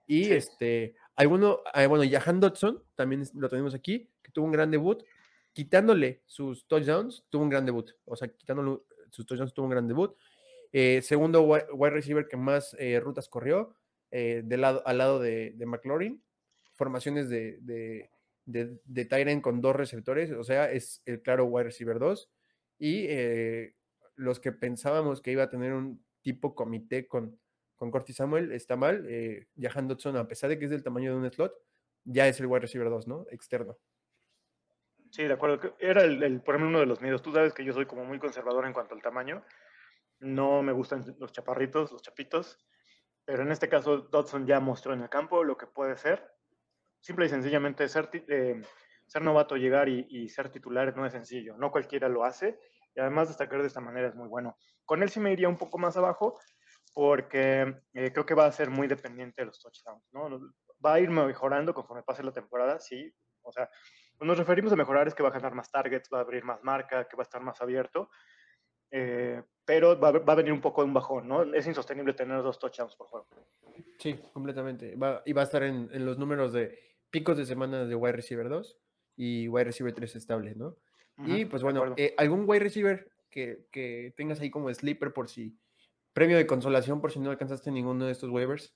Y 0.07 0.31
este, 0.31 0.95
alguno, 1.17 1.61
ah, 1.73 1.87
bueno, 1.87 2.09
Jahan 2.11 2.41
Dodson, 2.41 2.83
también 2.95 3.25
lo 3.35 3.49
tenemos 3.49 3.75
aquí, 3.75 4.11
que 4.23 4.33
tuvo 4.33 4.47
un 4.47 4.53
gran 4.53 4.71
debut, 4.71 5.03
quitándole 5.53 6.23
sus 6.27 6.67
touchdowns, 6.67 7.25
tuvo 7.29 7.43
un 7.43 7.51
gran 7.51 7.67
debut, 7.67 7.91
o 8.05 8.17
sea, 8.17 8.29
quitándole 8.29 8.81
sus 9.11 9.27
touchdowns, 9.27 9.53
tuvo 9.53 9.67
un 9.67 9.71
gran 9.71 9.89
debut. 9.89 10.17
Eh, 10.73 11.03
segundo 11.03 11.43
wide 11.43 11.91
receiver 11.91 12.27
que 12.29 12.37
más 12.37 12.75
eh, 12.79 12.99
rutas 12.99 13.29
corrió, 13.29 13.77
del 14.13 14.61
lado, 14.61 14.83
al 14.87 14.99
lado 14.99 15.21
de, 15.21 15.53
de 15.57 15.67
McLaurin, 15.67 16.23
formaciones 16.75 17.29
de, 17.29 17.59
de, 17.63 18.11
de, 18.45 18.79
de 18.85 19.05
Tyren 19.05 19.41
con 19.41 19.61
dos 19.61 19.75
receptores, 19.75 20.31
o 20.33 20.45
sea, 20.45 20.71
es 20.71 21.03
el 21.07 21.23
claro 21.23 21.47
wide 21.47 21.65
receiver 21.65 21.99
2. 21.99 22.31
Y 22.79 23.09
los 24.17 24.41
que 24.41 24.53
pensábamos 24.53 25.21
que 25.21 25.33
iba 25.33 25.45
a 25.45 25.51
tener 25.51 25.73
un 25.73 26.05
tipo 26.23 26.55
comité 26.55 27.07
con, 27.07 27.39
con 27.77 28.07
Samuel 28.07 28.53
está 28.53 28.77
mal. 28.77 29.05
Eh, 29.09 29.49
Jahan 29.59 29.89
Dodson, 29.89 30.17
a 30.17 30.29
pesar 30.29 30.51
de 30.51 30.59
que 30.59 30.67
es 30.67 30.71
del 30.71 30.83
tamaño 30.83 31.11
de 31.11 31.19
un 31.19 31.31
slot, 31.31 31.55
ya 32.05 32.29
es 32.29 32.39
el 32.41 32.47
wide 32.47 32.61
receiver 32.61 32.89
2, 32.89 33.09
¿no? 33.09 33.27
Externo. 33.31 33.77
Sí, 35.11 35.25
de 35.25 35.33
acuerdo. 35.33 35.77
Era 35.79 36.05
el, 36.05 36.23
ejemplo, 36.23 36.57
uno 36.57 36.81
de 36.81 36.87
los 36.87 37.01
miedos. 37.01 37.23
Tú 37.23 37.33
sabes 37.33 37.53
que 37.53 37.65
yo 37.65 37.73
soy 37.73 37.87
como 37.87 38.05
muy 38.05 38.19
conservador 38.19 38.67
en 38.67 38.73
cuanto 38.73 38.95
al 38.95 39.03
tamaño. 39.03 39.45
No 40.21 40.63
me 40.63 40.73
gustan 40.73 41.05
los 41.19 41.33
chaparritos, 41.33 41.93
los 41.93 42.03
chapitos. 42.03 42.59
Pero 43.25 43.43
en 43.43 43.53
este 43.53 43.69
caso, 43.69 43.99
Dodson 43.99 44.47
ya 44.47 44.61
mostró 44.61 44.95
en 44.95 45.03
el 45.03 45.09
campo 45.09 45.45
lo 45.45 45.57
que 45.57 45.67
puede 45.67 45.97
ser. 45.97 46.35
Simple 47.01 47.27
y 47.27 47.29
sencillamente 47.29 47.89
ser, 47.89 48.11
eh, 48.13 48.61
ser 49.07 49.23
novato, 49.23 49.57
llegar 49.57 49.89
y, 49.89 50.07
y, 50.09 50.29
ser 50.29 50.51
titular 50.51 50.97
no 50.97 51.07
es 51.07 51.13
sencillo. 51.13 51.57
No 51.57 51.71
cualquiera 51.71 52.09
lo 52.09 52.25
hace 52.25 52.59
y 52.95 53.01
además 53.01 53.29
destacar 53.29 53.61
de 53.61 53.67
esta 53.67 53.81
manera 53.81 54.09
es 54.09 54.15
muy 54.15 54.29
bueno. 54.29 54.57
Con 54.85 55.03
él 55.03 55.11
sí 55.11 55.21
me 55.21 55.33
iría 55.33 55.49
un 55.49 55.57
poco 55.57 55.79
más 55.79 55.97
abajo 55.97 56.39
porque 56.95 57.83
eh, 57.95 58.13
creo 58.13 58.27
que 58.27 58.35
va 58.35 58.47
a 58.47 58.53
ser 58.53 58.71
muy 58.71 58.87
dependiente 58.87 59.43
de 59.43 59.47
los 59.47 59.61
touchdowns, 59.61 60.05
¿no? 60.13 60.29
Va 60.85 60.95
a 60.95 61.01
ir 61.01 61.11
mejorando 61.11 61.73
conforme 61.73 62.03
pase 62.03 62.23
la 62.23 62.33
temporada, 62.33 62.79
sí. 62.81 63.13
O 63.43 63.53
sea, 63.53 63.69
nos 64.21 64.39
referimos 64.39 64.73
a 64.73 64.77
mejorar 64.77 65.09
es 65.09 65.15
que 65.15 65.23
va 65.23 65.31
a 65.31 65.33
ganar 65.33 65.55
más 65.55 65.71
targets, 65.71 66.11
va 66.13 66.19
a 66.19 66.23
abrir 66.23 66.45
más 66.45 66.63
marca, 66.63 67.09
que 67.09 67.17
va 67.17 67.23
a 67.23 67.25
estar 67.25 67.41
más 67.41 67.61
abierto. 67.61 68.11
Eh, 68.91 69.43
pero 69.65 69.99
va, 69.99 70.11
va, 70.11 70.33
a 70.33 70.37
venir 70.37 70.53
un 70.53 70.61
poco 70.61 70.83
de 70.83 70.89
un 70.89 70.95
bajón, 70.95 71.29
¿no? 71.29 71.43
Es 71.55 71.67
insostenible 71.67 72.15
tener 72.15 72.43
dos 72.43 72.59
touchdowns 72.59 72.97
por 72.97 73.07
juego. 73.07 73.27
Sí, 73.99 74.19
completamente. 74.33 74.97
Va, 74.97 75.23
y 75.25 75.33
va 75.33 75.43
a 75.43 75.45
estar 75.45 75.63
en, 75.63 75.89
en, 75.93 76.05
los 76.05 76.19
números 76.19 76.53
de 76.53 76.79
picos 77.11 77.37
de 77.37 77.47
semana 77.47 77.85
de 77.85 77.95
wide 77.95 78.13
receiver 78.13 78.49
2 78.49 78.79
y 79.17 79.49
wide 79.49 79.65
receiver 79.65 79.95
3 79.95 80.17
estable, 80.17 80.55
¿no? 80.55 80.77
y 81.19 81.45
pues 81.45 81.63
bueno, 81.63 81.95
eh, 81.99 82.15
algún 82.17 82.45
wide 82.49 82.61
receiver 82.61 83.13
que, 83.31 83.67
que, 83.71 84.13
tengas 84.17 84.41
ahí 84.41 84.51
como 84.51 84.73
sleeper 84.73 85.13
por 85.13 85.29
si, 85.29 85.57
premio 86.13 86.37
de 86.37 86.47
consolación 86.47 87.01
por 87.01 87.13
si 87.13 87.21
no 87.21 87.31
alcanzaste 87.31 87.71
ninguno 87.71 88.07
de 88.07 88.13
estos 88.13 88.31
waivers. 88.31 88.75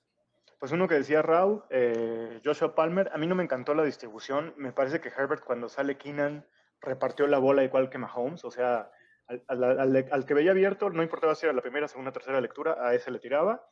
Pues 0.59 0.71
uno 0.71 0.87
que 0.87 0.95
decía 0.95 1.21
Raúl, 1.21 1.63
eh, 1.69 2.39
Joshua 2.43 2.73
Palmer, 2.73 3.09
a 3.13 3.17
mí 3.17 3.27
no 3.27 3.35
me 3.35 3.43
encantó 3.43 3.73
la 3.73 3.83
distribución, 3.83 4.53
me 4.57 4.71
parece 4.71 5.01
que 5.01 5.09
Herbert 5.09 5.43
cuando 5.43 5.67
sale 5.67 5.97
Keenan 5.97 6.45
repartió 6.81 7.27
la 7.27 7.39
bola 7.39 7.63
igual 7.63 7.89
que 7.89 7.97
Mahomes, 7.97 8.45
o 8.45 8.51
sea, 8.51 8.91
al, 9.27 10.07
al, 10.11 10.25
que 10.25 10.33
veía 10.33 10.51
abierto, 10.51 10.89
no 10.89 11.03
importaba 11.03 11.35
si 11.35 11.45
era 11.45 11.53
la 11.53 11.61
primera, 11.61 11.87
segunda, 11.87 12.11
tercera 12.11 12.39
lectura, 12.39 12.77
a 12.79 12.93
ese 12.93 13.11
le 13.11 13.19
tiraba. 13.19 13.69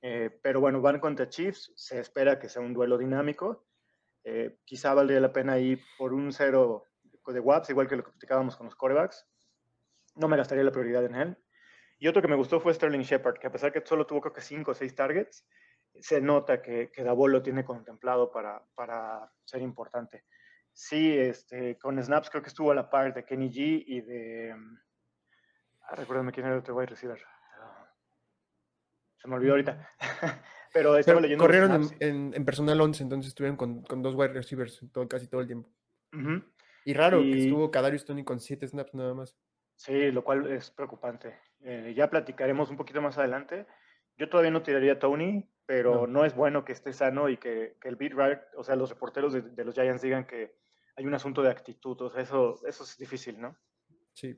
Eh, 0.00 0.30
pero 0.42 0.60
bueno, 0.60 0.80
van 0.80 1.00
contra 1.00 1.28
Chiefs, 1.28 1.72
se 1.76 1.98
espera 1.98 2.38
que 2.38 2.48
sea 2.48 2.62
un 2.62 2.72
duelo 2.72 2.96
dinámico. 2.96 3.66
Eh, 4.24 4.58
quizá 4.64 4.94
valdría 4.94 5.20
la 5.20 5.32
pena 5.32 5.58
ir 5.58 5.80
por 5.96 6.12
un 6.12 6.32
cero 6.32 6.84
de 7.26 7.40
Watts, 7.40 7.70
igual 7.70 7.88
que 7.88 7.96
lo 7.96 8.04
que 8.04 8.10
platicábamos 8.10 8.56
con 8.56 8.66
los 8.66 8.76
corebacks. 8.76 9.26
No 10.16 10.28
me 10.28 10.36
gastaría 10.36 10.64
la 10.64 10.72
prioridad 10.72 11.04
en 11.04 11.14
él. 11.14 11.36
Y 11.98 12.08
otro 12.08 12.22
que 12.22 12.28
me 12.28 12.36
gustó 12.36 12.60
fue 12.60 12.72
Sterling 12.72 13.02
Shepard, 13.02 13.38
que 13.38 13.48
a 13.48 13.52
pesar 13.52 13.72
que 13.72 13.84
solo 13.84 14.06
tuvo 14.06 14.20
creo 14.20 14.32
que 14.32 14.40
5 14.40 14.70
o 14.70 14.74
6 14.74 14.94
targets, 14.94 15.46
se 16.00 16.20
nota 16.20 16.62
que, 16.62 16.90
que 16.92 17.02
Davol 17.02 17.32
lo 17.32 17.42
tiene 17.42 17.64
contemplado 17.64 18.30
para, 18.30 18.62
para 18.74 19.30
ser 19.44 19.62
importante. 19.62 20.24
Sí, 20.80 21.18
este, 21.18 21.76
con 21.76 22.00
snaps 22.00 22.30
creo 22.30 22.40
que 22.40 22.50
estuvo 22.50 22.70
a 22.70 22.74
la 22.76 22.88
par 22.88 23.12
de 23.12 23.24
Kenny 23.24 23.50
G 23.50 23.82
y 23.84 24.00
de... 24.00 24.54
Ah, 25.82 25.96
recuérdame 25.96 26.30
quién 26.30 26.46
era 26.46 26.54
el 26.54 26.60
otro 26.60 26.76
wide 26.76 26.86
receiver. 26.86 27.20
Se 29.16 29.26
me 29.26 29.34
olvidó 29.34 29.54
ahorita. 29.54 29.90
Pero 30.72 30.96
estaba 30.96 31.20
leyendo. 31.20 31.42
Corrieron 31.42 31.90
en, 31.98 32.32
en, 32.32 32.44
personal 32.44 32.80
11, 32.80 33.02
entonces 33.02 33.30
estuvieron 33.30 33.56
con, 33.56 33.82
con 33.82 34.02
dos 34.02 34.14
wide 34.14 34.32
receivers 34.32 34.80
todo, 34.92 35.08
casi 35.08 35.26
todo 35.26 35.40
el 35.40 35.48
tiempo. 35.48 35.68
Uh 36.12 36.40
y 36.84 36.94
raro 36.94 37.20
que 37.22 37.42
estuvo 37.42 37.72
Kadarius 37.72 38.04
Tony 38.04 38.24
con 38.24 38.38
7 38.38 38.68
snaps 38.68 38.94
nada 38.94 39.14
más. 39.14 39.36
Sí, 39.74 40.12
lo 40.12 40.22
cual 40.22 40.46
es 40.46 40.70
preocupante. 40.70 41.40
Eh, 41.60 41.92
ya 41.94 42.08
platicaremos 42.08 42.70
un 42.70 42.76
poquito 42.76 43.02
más 43.02 43.18
adelante. 43.18 43.66
Yo 44.16 44.28
todavía 44.28 44.52
no 44.52 44.62
tiraría 44.62 44.92
a 44.92 44.98
Tony, 45.00 45.44
pero 45.66 46.06
no. 46.06 46.24
es 46.24 46.36
bueno 46.36 46.64
que 46.64 46.72
esté 46.72 46.92
sano 46.92 47.28
y 47.28 47.36
que, 47.36 47.76
que 47.80 47.88
el 47.88 47.96
beat 47.96 48.12
right, 48.12 48.38
o 48.56 48.62
sea, 48.62 48.76
los 48.76 48.90
reporteros 48.90 49.32
de, 49.32 49.42
de, 49.42 49.64
los 49.64 49.74
Giants 49.74 50.02
digan 50.02 50.24
que 50.24 50.56
hay 50.98 51.06
un 51.06 51.14
asunto 51.14 51.42
de 51.42 51.50
actitud. 51.50 52.00
O 52.02 52.10
sea, 52.10 52.22
eso, 52.22 52.60
eso 52.66 52.82
es 52.82 52.98
difícil, 52.98 53.40
¿no? 53.40 53.56
Sí. 54.12 54.36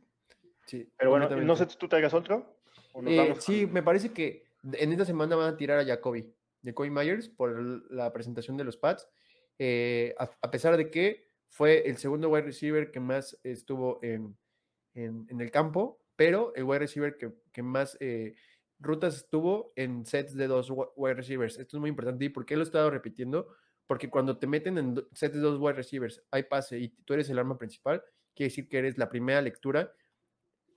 sí 0.66 0.92
pero 0.96 1.10
bueno, 1.10 1.28
no 1.28 1.56
sé, 1.56 1.66
¿tú 1.66 1.88
traigas 1.88 2.12
otro? 2.12 2.60
Eh, 3.06 3.34
sí, 3.38 3.66
me 3.66 3.82
parece 3.82 4.12
que 4.12 4.44
en 4.62 4.92
esta 4.92 5.06
semana 5.06 5.36
van 5.36 5.54
a 5.54 5.56
tirar 5.56 5.78
a 5.78 5.84
Jacoby, 5.86 6.30
Jacoby 6.62 6.90
Myers, 6.90 7.30
por 7.30 7.90
la 7.90 8.12
presentación 8.12 8.58
de 8.58 8.64
los 8.64 8.76
Pats. 8.76 9.08
Eh, 9.58 10.14
a, 10.18 10.30
a 10.42 10.50
pesar 10.50 10.76
de 10.76 10.90
que 10.90 11.30
fue 11.48 11.88
el 11.88 11.96
segundo 11.96 12.28
wide 12.28 12.42
receiver 12.42 12.90
que 12.90 13.00
más 13.00 13.38
estuvo 13.42 13.98
en, 14.02 14.36
en, 14.94 15.40
el 15.40 15.50
campo, 15.50 16.02
pero 16.14 16.54
el 16.54 16.64
wide 16.64 16.80
receiver 16.80 17.16
que, 17.16 17.32
que 17.52 17.62
más 17.62 17.96
eh, 18.00 18.34
rutas 18.78 19.16
estuvo 19.16 19.72
en 19.76 20.04
sets 20.04 20.34
de 20.34 20.46
dos 20.46 20.70
wide 20.94 21.14
receivers. 21.14 21.58
Esto 21.58 21.78
es 21.78 21.80
muy 21.80 21.88
importante. 21.88 22.26
¿Y 22.26 22.28
por 22.28 22.44
qué 22.44 22.54
lo 22.56 22.62
he 22.62 22.64
estado 22.64 22.90
repitiendo? 22.90 23.48
Porque 23.90 24.08
cuando 24.08 24.38
te 24.38 24.46
meten 24.46 24.78
en 24.78 25.04
sets 25.12 25.34
de 25.34 25.40
dos 25.40 25.58
wide 25.58 25.72
receivers, 25.72 26.22
hay 26.30 26.44
pase 26.44 26.78
y 26.78 26.90
tú 26.90 27.12
eres 27.12 27.28
el 27.28 27.40
arma 27.40 27.58
principal, 27.58 28.00
quiere 28.36 28.48
decir 28.48 28.68
que 28.68 28.78
eres 28.78 28.96
la 28.98 29.08
primera 29.08 29.42
lectura 29.42 29.92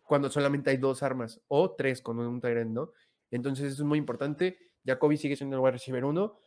cuando 0.02 0.32
solamente 0.32 0.72
hay 0.72 0.78
dos 0.78 1.04
armas 1.04 1.40
o 1.48 1.76
tres 1.76 2.02
con 2.02 2.18
un 2.18 2.42
Tyrant, 2.42 2.72
¿no? 2.72 2.94
Entonces 3.30 3.72
eso 3.72 3.84
es 3.84 3.88
muy 3.88 4.00
importante. 4.00 4.58
Jacoby 4.84 5.18
sigue 5.18 5.36
siendo 5.36 5.56
el 5.56 5.62
wide 5.62 5.74
receiver 5.74 6.06
uno 6.06 6.40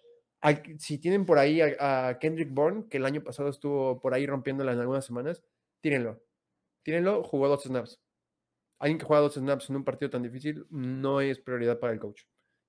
si 0.81 0.99
tienen 0.99 1.25
por 1.25 1.39
ahí 1.39 1.61
a, 1.61 2.19
Kendrick 2.19 2.53
Bourne, 2.53 2.89
que 2.89 2.97
el 2.97 3.07
año 3.07 3.23
pasado 3.23 3.49
estuvo 3.49 4.01
por 4.01 4.13
ahí 4.13 4.27
rompiéndola 4.27 4.73
en 4.73 4.81
algunas 4.81 5.05
semanas, 5.05 5.45
tírenlo. 5.81 6.21
Tírenlo, 6.83 7.23
jugó 7.23 7.47
dos 7.47 7.63
snaps. 7.63 8.01
Alguien 8.81 8.99
que 8.99 9.05
juega 9.05 9.23
dos 9.23 9.35
snaps 9.35 9.71
en 9.71 9.77
un 9.77 9.85
partido 9.85 10.11
tan 10.11 10.25
difícil 10.25 10.67
no 10.71 11.21
es 11.21 11.39
prioridad 11.39 11.79
para 11.79 11.93
el 11.93 12.01
coach. 12.01 12.23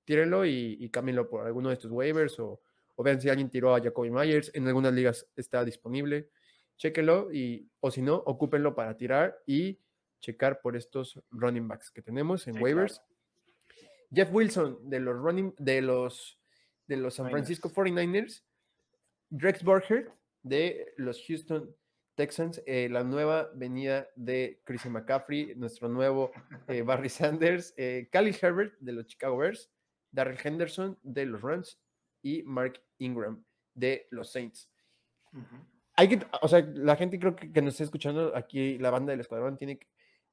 Tírenlo 0.05 0.45
y, 0.45 0.77
y 0.79 0.89
por 0.89 1.47
alguno 1.47 1.69
de 1.69 1.73
estos 1.73 1.89
waivers 1.89 2.39
o, 2.39 2.61
o, 2.97 3.03
vean 3.03 3.21
si 3.21 3.29
alguien 3.29 3.49
tiró 3.49 3.75
a 3.75 3.81
Jacoby 3.81 4.09
Myers. 4.09 4.51
En 4.53 4.67
algunas 4.67 4.93
ligas 4.93 5.27
está 5.35 5.63
disponible. 5.63 6.29
Chéquenlo 6.77 7.31
y, 7.31 7.69
o 7.79 7.91
si 7.91 8.01
no, 8.01 8.15
ocúpenlo 8.15 8.75
para 8.75 8.97
tirar 8.97 9.37
y 9.45 9.79
checar 10.19 10.61
por 10.61 10.75
estos 10.75 11.19
running 11.31 11.67
backs 11.67 11.91
que 11.91 12.01
tenemos 12.01 12.47
en 12.47 12.61
waivers. 12.61 13.01
Jeff 14.11 14.29
Wilson 14.31 14.89
de 14.89 14.99
los 14.99 15.15
running, 15.15 15.53
de 15.57 15.81
los 15.81 16.39
de 16.87 16.97
los 16.97 17.15
San 17.15 17.29
Francisco 17.29 17.69
49ers, 17.69 18.43
Drex 19.29 19.63
Burkhardt 19.63 20.09
de 20.43 20.93
los 20.97 21.21
Houston 21.27 21.75
Texans, 22.15 22.63
eh, 22.65 22.89
la 22.89 23.03
nueva 23.03 23.51
venida 23.53 24.09
de 24.15 24.61
Christian 24.63 24.93
McCaffrey, 24.93 25.53
nuestro 25.55 25.87
nuevo 25.87 26.31
eh, 26.67 26.81
Barry 26.81 27.09
Sanders, 27.09 27.73
eh, 27.77 28.09
Herbert 28.11 28.73
de 28.79 28.91
los 28.91 29.05
Chicago 29.05 29.37
Bears, 29.37 29.69
Darrell 30.11 30.39
Henderson 30.43 30.97
de 31.03 31.25
los 31.25 31.41
Rams 31.41 31.79
y 32.27 32.43
Mark 32.43 32.81
Ingram 32.97 33.43
de 33.73 34.07
los 34.11 34.31
Saints. 34.31 34.69
Hay 35.95 36.09
que, 36.09 36.19
o 36.41 36.47
sea, 36.47 36.61
la 36.73 36.95
gente 36.95 37.19
creo 37.19 37.35
que, 37.35 37.51
que, 37.51 37.61
nos 37.61 37.73
está 37.73 37.85
escuchando 37.85 38.35
aquí, 38.35 38.77
la 38.77 38.89
banda 38.89 39.11
del 39.11 39.21
escuadrón, 39.21 39.57
tiene 39.57 39.79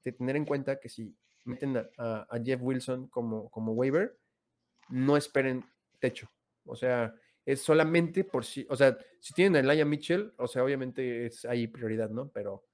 que 0.03 0.13
tener 0.13 0.37
en 0.37 0.45
cuenta 0.45 0.81
que 0.81 0.89
si 0.89 1.15
meten 1.45 1.77
a, 1.99 2.27
Jeff 2.45 2.61
Wilson 2.61 3.09
como, 3.09 3.49
como 3.51 3.73
waiver, 3.73 4.19
no 4.89 5.17
esperen 5.17 5.65
techo. 6.01 6.31
O 6.65 6.75
sea, 6.75 7.15
es 7.45 7.63
solamente 7.63 8.25
por 8.25 8.45
si, 8.45 8.67
o 8.69 8.77
sea, 8.77 8.99
si 9.21 9.33
tienen 9.35 9.57
a 9.57 9.61
Elijah 9.61 9.85
Mitchell, 9.85 10.35
o 10.39 10.49
sea, 10.49 10.65
obviamente 10.65 11.27
es 11.27 11.45
ahí 11.45 11.69
prioridad, 11.69 12.11
¿no? 12.11 12.31
Pero, 12.31 12.67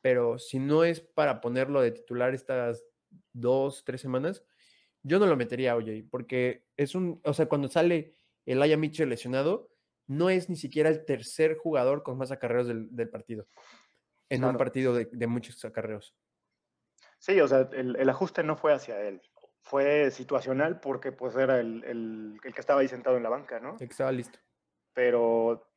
pero 0.00 0.38
si 0.38 0.58
no 0.58 0.84
es 0.84 1.00
para 1.00 1.40
ponerlo 1.40 1.80
de 1.80 1.92
titular 1.92 2.34
estas 2.34 2.84
dos, 3.32 3.84
tres 3.84 4.00
semanas, 4.00 4.44
yo 5.02 5.18
no 5.18 5.26
lo 5.26 5.36
metería, 5.36 5.76
oye, 5.76 6.04
porque 6.10 6.66
es 6.76 6.94
un, 6.94 7.20
o 7.24 7.32
sea, 7.32 7.46
cuando 7.46 7.68
sale 7.68 8.17
Elijah 8.52 8.76
Mitchell 8.76 9.08
lesionado, 9.08 9.70
no 10.06 10.30
es 10.30 10.48
ni 10.48 10.56
siquiera 10.56 10.88
el 10.88 11.04
tercer 11.04 11.56
jugador 11.56 12.02
con 12.02 12.16
más 12.18 12.30
acarreos 12.30 12.66
del, 12.68 13.08
partido, 13.10 13.46
en 14.28 14.44
un 14.44 14.56
partido 14.56 14.94
de, 14.94 15.08
de, 15.12 15.26
muchos 15.26 15.64
acarreos. 15.64 16.16
Sí, 17.18 17.40
o 17.40 17.48
sea, 17.48 17.68
el, 17.72 17.96
el, 17.96 18.08
ajuste 18.08 18.42
no 18.42 18.56
fue 18.56 18.72
hacia 18.72 19.00
él 19.02 19.20
fue 19.68 20.10
situacional 20.10 20.80
porque 20.80 21.12
pues 21.12 21.36
era 21.36 21.60
el, 21.60 21.84
el, 21.84 22.40
el, 22.42 22.54
que 22.54 22.60
estaba 22.60 22.80
ahí 22.80 22.88
sentado 22.88 23.16
en 23.16 23.22
la 23.22 23.28
banca, 23.28 23.60
¿no? 23.60 23.76
Estaba 23.78 24.10
listo. 24.10 24.38
Pero 24.94 25.70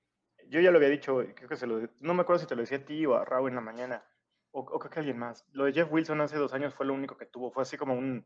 yo 0.47 0.61
ya 0.61 0.71
lo 0.71 0.77
había 0.77 0.89
dicho, 0.89 1.23
creo 1.35 1.49
que 1.49 1.57
se 1.57 1.67
lo, 1.67 1.81
no 1.99 2.13
me 2.13 2.21
acuerdo 2.21 2.39
si 2.39 2.47
te 2.47 2.55
lo 2.55 2.61
decía 2.61 2.77
a 2.77 2.85
ti 2.85 3.05
o 3.05 3.15
a 3.15 3.25
Raúl 3.25 3.49
en 3.49 3.55
la 3.55 3.61
mañana, 3.61 4.05
o, 4.51 4.61
o, 4.61 4.79
creo 4.79 4.89
que 4.89 4.99
alguien 4.99 5.17
más. 5.17 5.45
Lo 5.51 5.65
de 5.65 5.73
Jeff 5.73 5.91
Wilson 5.91 6.21
hace 6.21 6.37
dos 6.37 6.53
años 6.53 6.73
fue 6.73 6.85
lo 6.85 6.93
único 6.93 7.17
que 7.17 7.25
tuvo, 7.25 7.51
fue 7.51 7.63
así 7.63 7.77
como 7.77 7.93
un, 7.93 8.25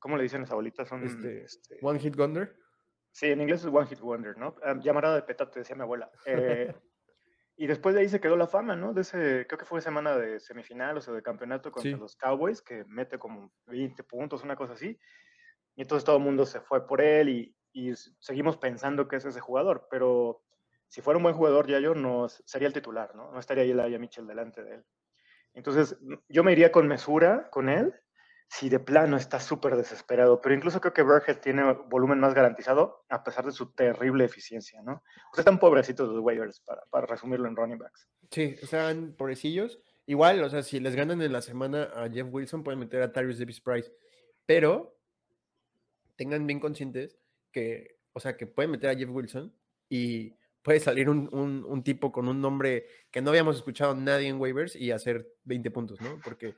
¿cómo 0.00 0.16
le 0.16 0.24
dicen 0.24 0.42
las 0.42 0.50
abuelitas? 0.50 0.88
Son, 0.88 1.04
este, 1.04 1.44
este 1.44 1.78
one 1.80 2.00
Hit 2.00 2.16
Wonder. 2.16 2.56
Sí, 3.12 3.26
en 3.26 3.40
inglés 3.40 3.60
es 3.60 3.66
One 3.66 3.86
Hit 3.86 4.00
Wonder, 4.00 4.36
¿no? 4.36 4.56
Ah, 4.64 4.74
llamarada 4.80 5.16
de 5.16 5.22
petate, 5.22 5.60
decía 5.60 5.76
mi 5.76 5.82
abuela. 5.82 6.10
Eh, 6.26 6.74
Y 7.56 7.66
después 7.66 7.94
de 7.94 8.00
ahí 8.00 8.08
se 8.08 8.20
quedó 8.20 8.36
la 8.36 8.46
fama, 8.46 8.74
¿no? 8.76 8.94
De 8.94 9.02
ese, 9.02 9.46
creo 9.46 9.58
que 9.58 9.66
fue 9.66 9.80
semana 9.80 10.16
de 10.16 10.40
semifinal 10.40 10.96
o 10.96 11.00
sea, 11.00 11.12
de 11.14 11.22
campeonato 11.22 11.70
contra 11.70 11.96
los 11.98 12.16
Cowboys, 12.16 12.62
que 12.62 12.84
mete 12.86 13.18
como 13.18 13.52
20 13.66 14.02
puntos, 14.04 14.42
una 14.42 14.56
cosa 14.56 14.72
así. 14.72 14.98
Y 15.76 15.82
entonces 15.82 16.04
todo 16.04 16.16
el 16.16 16.22
mundo 16.22 16.46
se 16.46 16.60
fue 16.60 16.86
por 16.86 17.00
él 17.00 17.28
y, 17.28 17.56
y 17.72 17.94
seguimos 18.18 18.56
pensando 18.56 19.06
que 19.06 19.16
es 19.16 19.24
ese 19.24 19.40
jugador. 19.40 19.86
Pero 19.90 20.42
si 20.88 21.02
fuera 21.02 21.18
un 21.18 21.22
buen 21.22 21.34
jugador, 21.34 21.66
ya 21.66 21.78
yo 21.78 21.94
no 21.94 22.28
sería 22.28 22.68
el 22.68 22.74
titular, 22.74 23.14
¿no? 23.14 23.30
No 23.30 23.38
estaría 23.38 23.64
ahí 23.64 23.70
Elijah 23.70 23.98
Mitchell 23.98 24.26
delante 24.26 24.64
de 24.64 24.76
él. 24.76 24.84
Entonces 25.52 25.98
yo 26.28 26.42
me 26.42 26.52
iría 26.52 26.72
con 26.72 26.88
mesura 26.88 27.50
con 27.50 27.68
él 27.68 27.94
si 28.52 28.68
de 28.68 28.78
plano 28.78 29.16
está 29.16 29.40
súper 29.40 29.76
desesperado, 29.76 30.38
pero 30.42 30.54
incluso 30.54 30.78
creo 30.78 30.92
que 30.92 31.02
Burhead 31.02 31.40
tiene 31.40 31.72
volumen 31.88 32.20
más 32.20 32.34
garantizado 32.34 33.06
a 33.08 33.24
pesar 33.24 33.46
de 33.46 33.52
su 33.52 33.72
terrible 33.72 34.26
eficiencia, 34.26 34.82
¿no? 34.82 34.92
O 34.92 35.34
sea, 35.34 35.40
están 35.40 35.58
pobrecitos 35.58 36.10
los 36.10 36.22
waivers, 36.22 36.60
para, 36.60 36.82
para 36.90 37.06
resumirlo 37.06 37.48
en 37.48 37.56
running 37.56 37.78
backs. 37.78 38.10
Sí, 38.30 38.54
están 38.60 39.14
pobrecillos. 39.16 39.80
Igual, 40.04 40.44
o 40.44 40.50
sea, 40.50 40.62
si 40.62 40.80
les 40.80 40.94
ganan 40.94 41.22
en 41.22 41.32
la 41.32 41.40
semana 41.40 41.84
a 41.94 42.10
Jeff 42.10 42.28
Wilson, 42.30 42.62
pueden 42.62 42.80
meter 42.80 43.00
a 43.00 43.10
Tyrus 43.10 43.38
Davis 43.38 43.62
Price, 43.62 43.90
pero 44.44 44.98
tengan 46.16 46.46
bien 46.46 46.60
conscientes 46.60 47.18
que, 47.52 48.00
o 48.12 48.20
sea, 48.20 48.36
que 48.36 48.46
pueden 48.46 48.72
meter 48.72 48.90
a 48.90 48.94
Jeff 48.94 49.08
Wilson 49.08 49.56
y 49.88 50.36
puede 50.62 50.80
salir 50.80 51.10
un, 51.10 51.82
tipo 51.84 52.12
con 52.12 52.28
un 52.28 52.40
nombre 52.40 52.86
que 53.10 53.20
no 53.20 53.30
habíamos 53.30 53.56
escuchado 53.56 53.94
nadie 53.94 54.28
en 54.28 54.40
waivers 54.40 54.76
y 54.76 54.90
hacer 54.90 55.28
20 55.44 55.70
puntos, 55.70 56.00
¿no? 56.00 56.20
Porque 56.22 56.54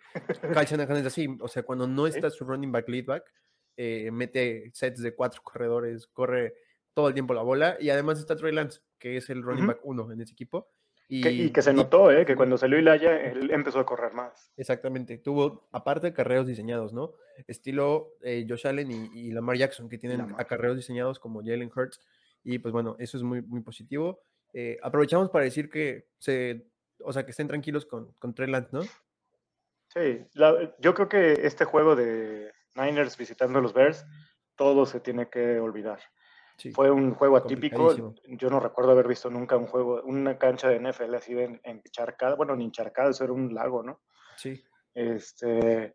Kyle 0.53 0.67
Shanahan 0.67 0.99
es 0.99 1.07
así, 1.07 1.29
o 1.41 1.49
sea, 1.49 1.63
cuando 1.63 1.87
no 1.87 2.07
está 2.07 2.31
su 2.31 2.45
running 2.45 2.73
back 2.73 2.89
lead 2.89 3.07
back, 3.07 3.25
eh, 3.77 4.11
mete 4.13 4.71
sets 4.73 5.03
de 5.03 5.15
cuatro 5.15 5.43
corredores, 5.43 6.07
corre 6.07 6.55
todo 6.93 7.09
el 7.09 7.15
tiempo 7.15 7.35
la 7.35 7.43
bola 7.43 7.77
y 7.81 7.91
además 7.91 8.19
está 8.19 8.37
Trey 8.37 8.53
Lance, 8.53 8.81
que 8.99 9.17
es 9.17 9.29
el 9.31 9.43
running 9.43 9.67
back 9.67 9.81
uno 9.83 10.11
en 10.13 10.21
ese 10.21 10.33
equipo. 10.33 10.69
Y 11.07 11.51
que, 11.51 11.63
se 11.63 11.73
notó, 11.73 12.11
¿eh? 12.11 12.25
Que 12.25 12.35
cuando 12.35 12.57
salió 12.57 12.79
Ilaya, 12.79 13.21
él 13.21 13.51
empezó 13.51 13.79
a 13.79 13.85
correr 13.85 14.15
más. 14.15 14.53
Exactamente. 14.57 15.19
Tuvo, 15.19 15.69
aparte, 15.71 16.15
carreos 16.15 16.47
diseñados, 16.47 16.95
¿no? 16.95 17.13
Estilo 17.47 18.15
eh, 18.23 18.47
Josh 18.49 18.67
Allen 18.67 18.91
y, 18.91 19.31
Lamar 19.31 19.57
Jackson, 19.57 19.89
que 19.89 19.99
tienen 19.99 20.35
acarreos 20.39 20.77
diseñados 20.77 21.19
como 21.19 21.41
Jalen 21.41 21.71
Hurts. 21.75 22.01
Y 22.45 22.59
pues 22.59 22.73
bueno, 22.73 22.95
eso 22.99 23.17
es 23.17 23.23
muy, 23.23 23.43
muy 23.43 23.63
positivo. 23.63 24.21
Eh, 24.53 24.79
aprovechamos 24.83 25.31
para 25.31 25.45
decir 25.45 25.69
que 25.69 26.07
se, 26.19 26.69
o 27.01 27.13
sea, 27.13 27.25
que 27.25 27.33
estén 27.33 27.49
tranquilos 27.49 27.87
con, 27.87 28.13
con 28.19 28.35
Trey 28.35 28.51
¿no? 28.71 28.83
Sí, 29.89 30.27
yo 30.79 30.95
creo 30.95 31.09
que 31.09 31.33
este 31.47 31.65
juego 31.65 31.97
de 31.97 32.53
Niners 32.75 33.17
visitando 33.17 33.59
a 33.59 33.63
los 33.63 33.73
Bears, 33.73 34.05
todo 34.57 34.87
se 34.87 35.01
tiene 35.01 35.29
que 35.29 35.59
olvidar. 35.59 36.01
Fue 36.73 36.91
un 36.91 37.15
juego 37.15 37.37
atípico. 37.37 38.15
Yo 38.27 38.51
no 38.51 38.61
recuerdo 38.61 38.93
haber 38.93 39.09
visto 39.09 39.29
nunca 39.29 39.57
un 39.57 39.67
juego, 39.67 40.03
una 40.05 40.39
cancha 40.39 40.69
de 40.69 40.79
NFL 40.79 41.15
así 41.15 41.35
de 41.35 41.61
encharcada. 41.65 42.37
Bueno, 42.37 42.55
ni 42.55 42.65
encharcada, 42.65 43.11
eso 43.11 43.25
era 43.25 43.33
un 43.33 43.53
lago, 43.55 43.83
¿no? 43.83 44.03
Sí. 44.37 44.63
Este, 44.95 45.95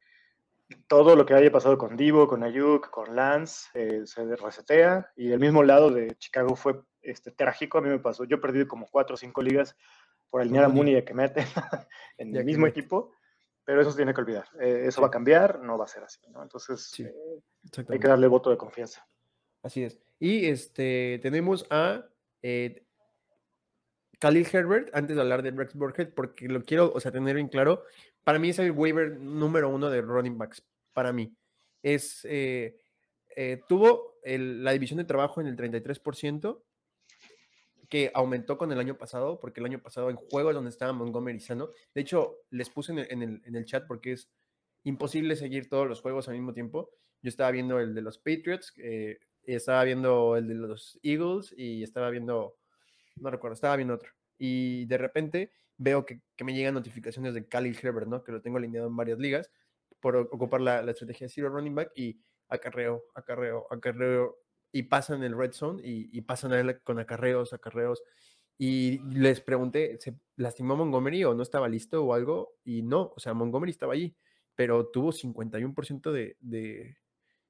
todo 0.88 1.16
lo 1.16 1.26
que 1.26 1.34
haya 1.34 1.52
pasado 1.52 1.78
con 1.78 1.96
Divo, 1.96 2.28
con 2.28 2.44
Ayuk, 2.44 2.90
con 2.90 3.16
Lance, 3.16 3.70
eh, 3.74 4.02
se 4.06 4.36
resetea. 4.36 5.12
Y 5.16 5.32
el 5.32 5.40
mismo 5.40 5.64
lado 5.64 5.90
de 5.90 6.16
Chicago 6.18 6.56
fue 6.56 6.82
este, 7.02 7.32
trágico. 7.32 7.78
A 7.78 7.82
mí 7.82 7.90
me 7.90 8.00
pasó. 8.00 8.24
Yo 8.24 8.40
perdí 8.40 8.66
como 8.66 8.88
cuatro 8.88 9.16
o 9.16 9.18
cinco 9.18 9.42
ligas 9.42 9.76
por 10.30 10.42
alinear 10.42 10.66
a 10.66 10.70
Mooney 10.70 10.94
y 10.94 10.98
a 10.98 11.06
que 11.06 11.14
mete 11.14 11.46
en 12.18 12.36
el 12.36 12.46
mismo 12.46 12.68
equipo. 12.68 13.14
Pero 13.64 13.82
eso 13.82 13.92
se 13.92 13.98
tiene 13.98 14.14
que 14.14 14.22
olvidar. 14.22 14.46
Eh, 14.60 14.86
eso 14.86 15.02
va 15.02 15.08
a 15.08 15.12
cambiar, 15.12 15.60
no 15.60 15.78
va 15.78 15.86
a 15.86 15.88
ser 15.88 16.04
así. 16.04 16.20
¿no? 16.30 16.42
Entonces, 16.42 17.00
eh, 17.00 17.14
hay 17.88 18.00
que 18.00 18.08
darle 18.08 18.28
voto 18.28 18.50
de 18.50 18.58
confianza. 18.58 19.08
Así 19.62 19.84
es. 19.84 20.00
Y 20.20 20.48
este, 20.48 21.20
tenemos 21.22 21.66
a 21.70 22.06
Khalil 24.20 24.48
Herbert, 24.52 24.90
antes 24.94 25.16
de 25.16 25.22
hablar 25.22 25.42
de 25.42 25.52
Rex 25.52 25.74
Burkhead, 25.76 26.14
porque 26.14 26.48
lo 26.48 26.64
quiero, 26.64 26.92
o 26.94 27.00
sea, 27.00 27.12
tener 27.12 27.36
bien 27.36 27.48
claro, 27.48 27.84
para 28.30 28.38
mí 28.38 28.50
es 28.50 28.60
el 28.60 28.70
waiver 28.70 29.20
número 29.20 29.70
uno 29.70 29.90
de 29.90 30.04
running 30.04 30.38
backs, 30.38 30.64
para 30.94 31.12
mí. 31.12 31.36
Es, 31.82 32.24
eh, 32.30 32.80
eh, 33.36 33.60
tuvo 33.68 34.20
la 34.24 34.72
división 34.72 35.00
de 35.00 35.06
trabajo 35.06 35.42
en 35.42 35.48
el 35.48 35.56
33%, 35.56 36.64
que 37.90 38.12
aumentó 38.14 38.56
con 38.60 38.72
el 38.72 38.78
año 38.78 39.00
pasado, 39.00 39.40
porque 39.40 39.62
el 39.62 39.66
año 39.66 39.82
pasado 39.82 40.12
en 40.12 40.16
juegos 40.16 40.54
donde 40.54 40.70
estaba 40.70 40.94
Montgomery 40.94 41.40
sano, 41.40 41.72
de 41.96 42.02
hecho, 42.02 42.36
les 42.52 42.70
puse 42.70 42.92
en 42.92 43.42
el, 43.44 43.66
chat 43.66 43.88
porque 43.88 44.12
es 44.12 44.30
imposible 44.84 45.36
seguir 45.36 45.68
todos 45.68 45.88
los 45.88 46.00
juegos 46.00 46.28
al 46.28 46.36
mismo 46.36 46.54
tiempo. 46.54 46.92
Yo 47.24 47.30
estaba 47.30 47.50
viendo 47.50 47.80
el 47.80 47.96
de 47.96 48.04
los 48.04 48.20
Patriots, 48.20 48.76
eh, 48.78 49.18
estaba 49.42 49.84
viendo 49.86 50.38
el 50.38 50.48
de 50.48 50.54
los 50.54 51.00
Eagles 51.02 51.52
y 51.58 51.82
estaba 51.82 52.12
viendo 52.12 52.60
no 53.16 53.32
recuerdo, 53.32 53.56
estaba 53.56 53.76
viendo 53.76 53.96
otro. 53.96 54.12
Y 54.38 54.86
de 54.86 55.00
repente 55.00 55.52
veo 55.80 56.06
que, 56.06 56.22
me 56.44 56.54
llegan 56.54 56.76
notificaciones 56.76 57.34
de 57.34 57.48
Khalil 57.48 57.78
Herbert, 57.82 58.08
¿no? 58.08 58.24
Que 58.24 58.32
lo 58.32 58.42
tengo 58.42 58.58
alineado 58.58 58.88
en 58.88 58.96
varias 58.96 59.18
ligas 59.18 59.50
por 60.00 60.16
ocupar 60.16 60.62
la, 60.62 60.82
estrategia 60.92 61.26
de 61.26 61.34
zero 61.34 61.50
running 61.50 61.76
back 61.76 61.92
y 61.96 62.22
acarreo, 62.50 63.04
acarreo, 63.16 63.66
acarreo 63.72 64.38
y 64.72 64.84
pasan 64.84 65.24
el 65.24 65.36
red 65.36 65.52
zone 65.52 65.82
y, 65.84 66.10
y 66.16 66.22
pasan 66.22 66.54
a 66.54 66.60
él 66.60 66.82
con 66.84 67.00
acarreos, 67.00 67.54
acarreos. 67.54 68.04
Y 68.58 69.00
les 69.14 69.40
pregunté, 69.40 69.98
¿se 70.00 70.16
lastimó 70.36 70.76
Montgomery 70.76 71.24
o 71.24 71.34
no 71.34 71.44
estaba 71.44 71.70
listo 71.70 72.04
o 72.04 72.14
algo? 72.14 72.58
Y 72.66 72.82
no, 72.84 73.14
o 73.16 73.20
sea, 73.20 73.34
Montgomery 73.34 73.72
estaba 73.72 73.94
allí, 73.94 74.16
pero 74.56 74.88
tuvo 74.88 75.14
51% 75.14 76.12
de, 76.12 76.36
de, 76.42 76.98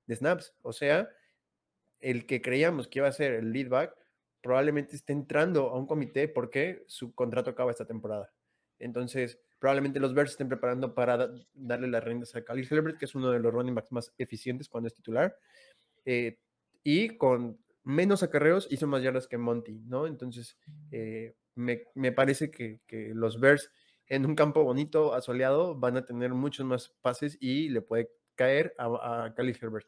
de 0.05 0.15
snaps. 0.15 0.53
O 0.61 0.71
sea, 0.71 1.09
el 1.99 2.27
que 2.27 2.41
creíamos 2.41 2.87
que 2.87 2.99
iba 2.99 3.07
a 3.07 3.11
ser 3.11 3.33
el 3.33 3.51
lead 3.51 3.69
back 3.69 3.95
probablemente 4.41 4.95
esté 4.95 5.13
entrando 5.13 5.69
a 5.69 5.77
un 5.77 5.85
comité 5.85 6.27
porque 6.27 6.83
su 6.87 7.13
contrato 7.13 7.49
acaba 7.49 7.71
esta 7.71 7.85
temporada. 7.85 8.31
Entonces, 8.79 9.39
probablemente 9.59 9.99
los 9.99 10.13
Bears 10.13 10.31
estén 10.31 10.47
preparando 10.47 10.95
para 10.95 11.29
darle 11.53 11.87
las 11.87 12.03
riendas 12.03 12.35
a 12.35 12.43
Khalil 12.43 12.67
Herbert, 12.69 12.97
que 12.97 13.05
es 13.05 13.15
uno 13.15 13.31
de 13.31 13.39
los 13.39 13.53
running 13.53 13.75
backs 13.75 13.91
más 13.91 14.13
eficientes 14.17 14.69
cuando 14.69 14.87
es 14.87 14.93
titular. 14.93 15.37
Eh, 16.05 16.39
y 16.83 17.17
con 17.17 17.59
menos 17.83 18.23
acarreos 18.23 18.67
hizo 18.71 18.87
más 18.87 19.03
yardas 19.03 19.27
que 19.27 19.37
Monty, 19.37 19.81
¿no? 19.85 20.07
Entonces, 20.07 20.57
eh, 20.91 21.35
me, 21.55 21.83
me, 21.93 22.11
parece 22.11 22.49
que, 22.49 22.79
que, 22.87 23.13
los 23.13 23.39
Bears 23.39 23.69
en 24.07 24.25
un 24.25 24.35
campo 24.35 24.63
bonito, 24.63 25.13
asoleado, 25.13 25.75
van 25.75 25.97
a 25.97 26.05
tener 26.05 26.33
muchos 26.33 26.65
más 26.65 26.89
pases 27.01 27.37
y 27.39 27.69
le 27.69 27.81
puede 27.81 28.11
caer 28.35 28.73
a, 28.77 29.25
a 29.25 29.33
Khalil 29.33 29.57
Herbert. 29.61 29.87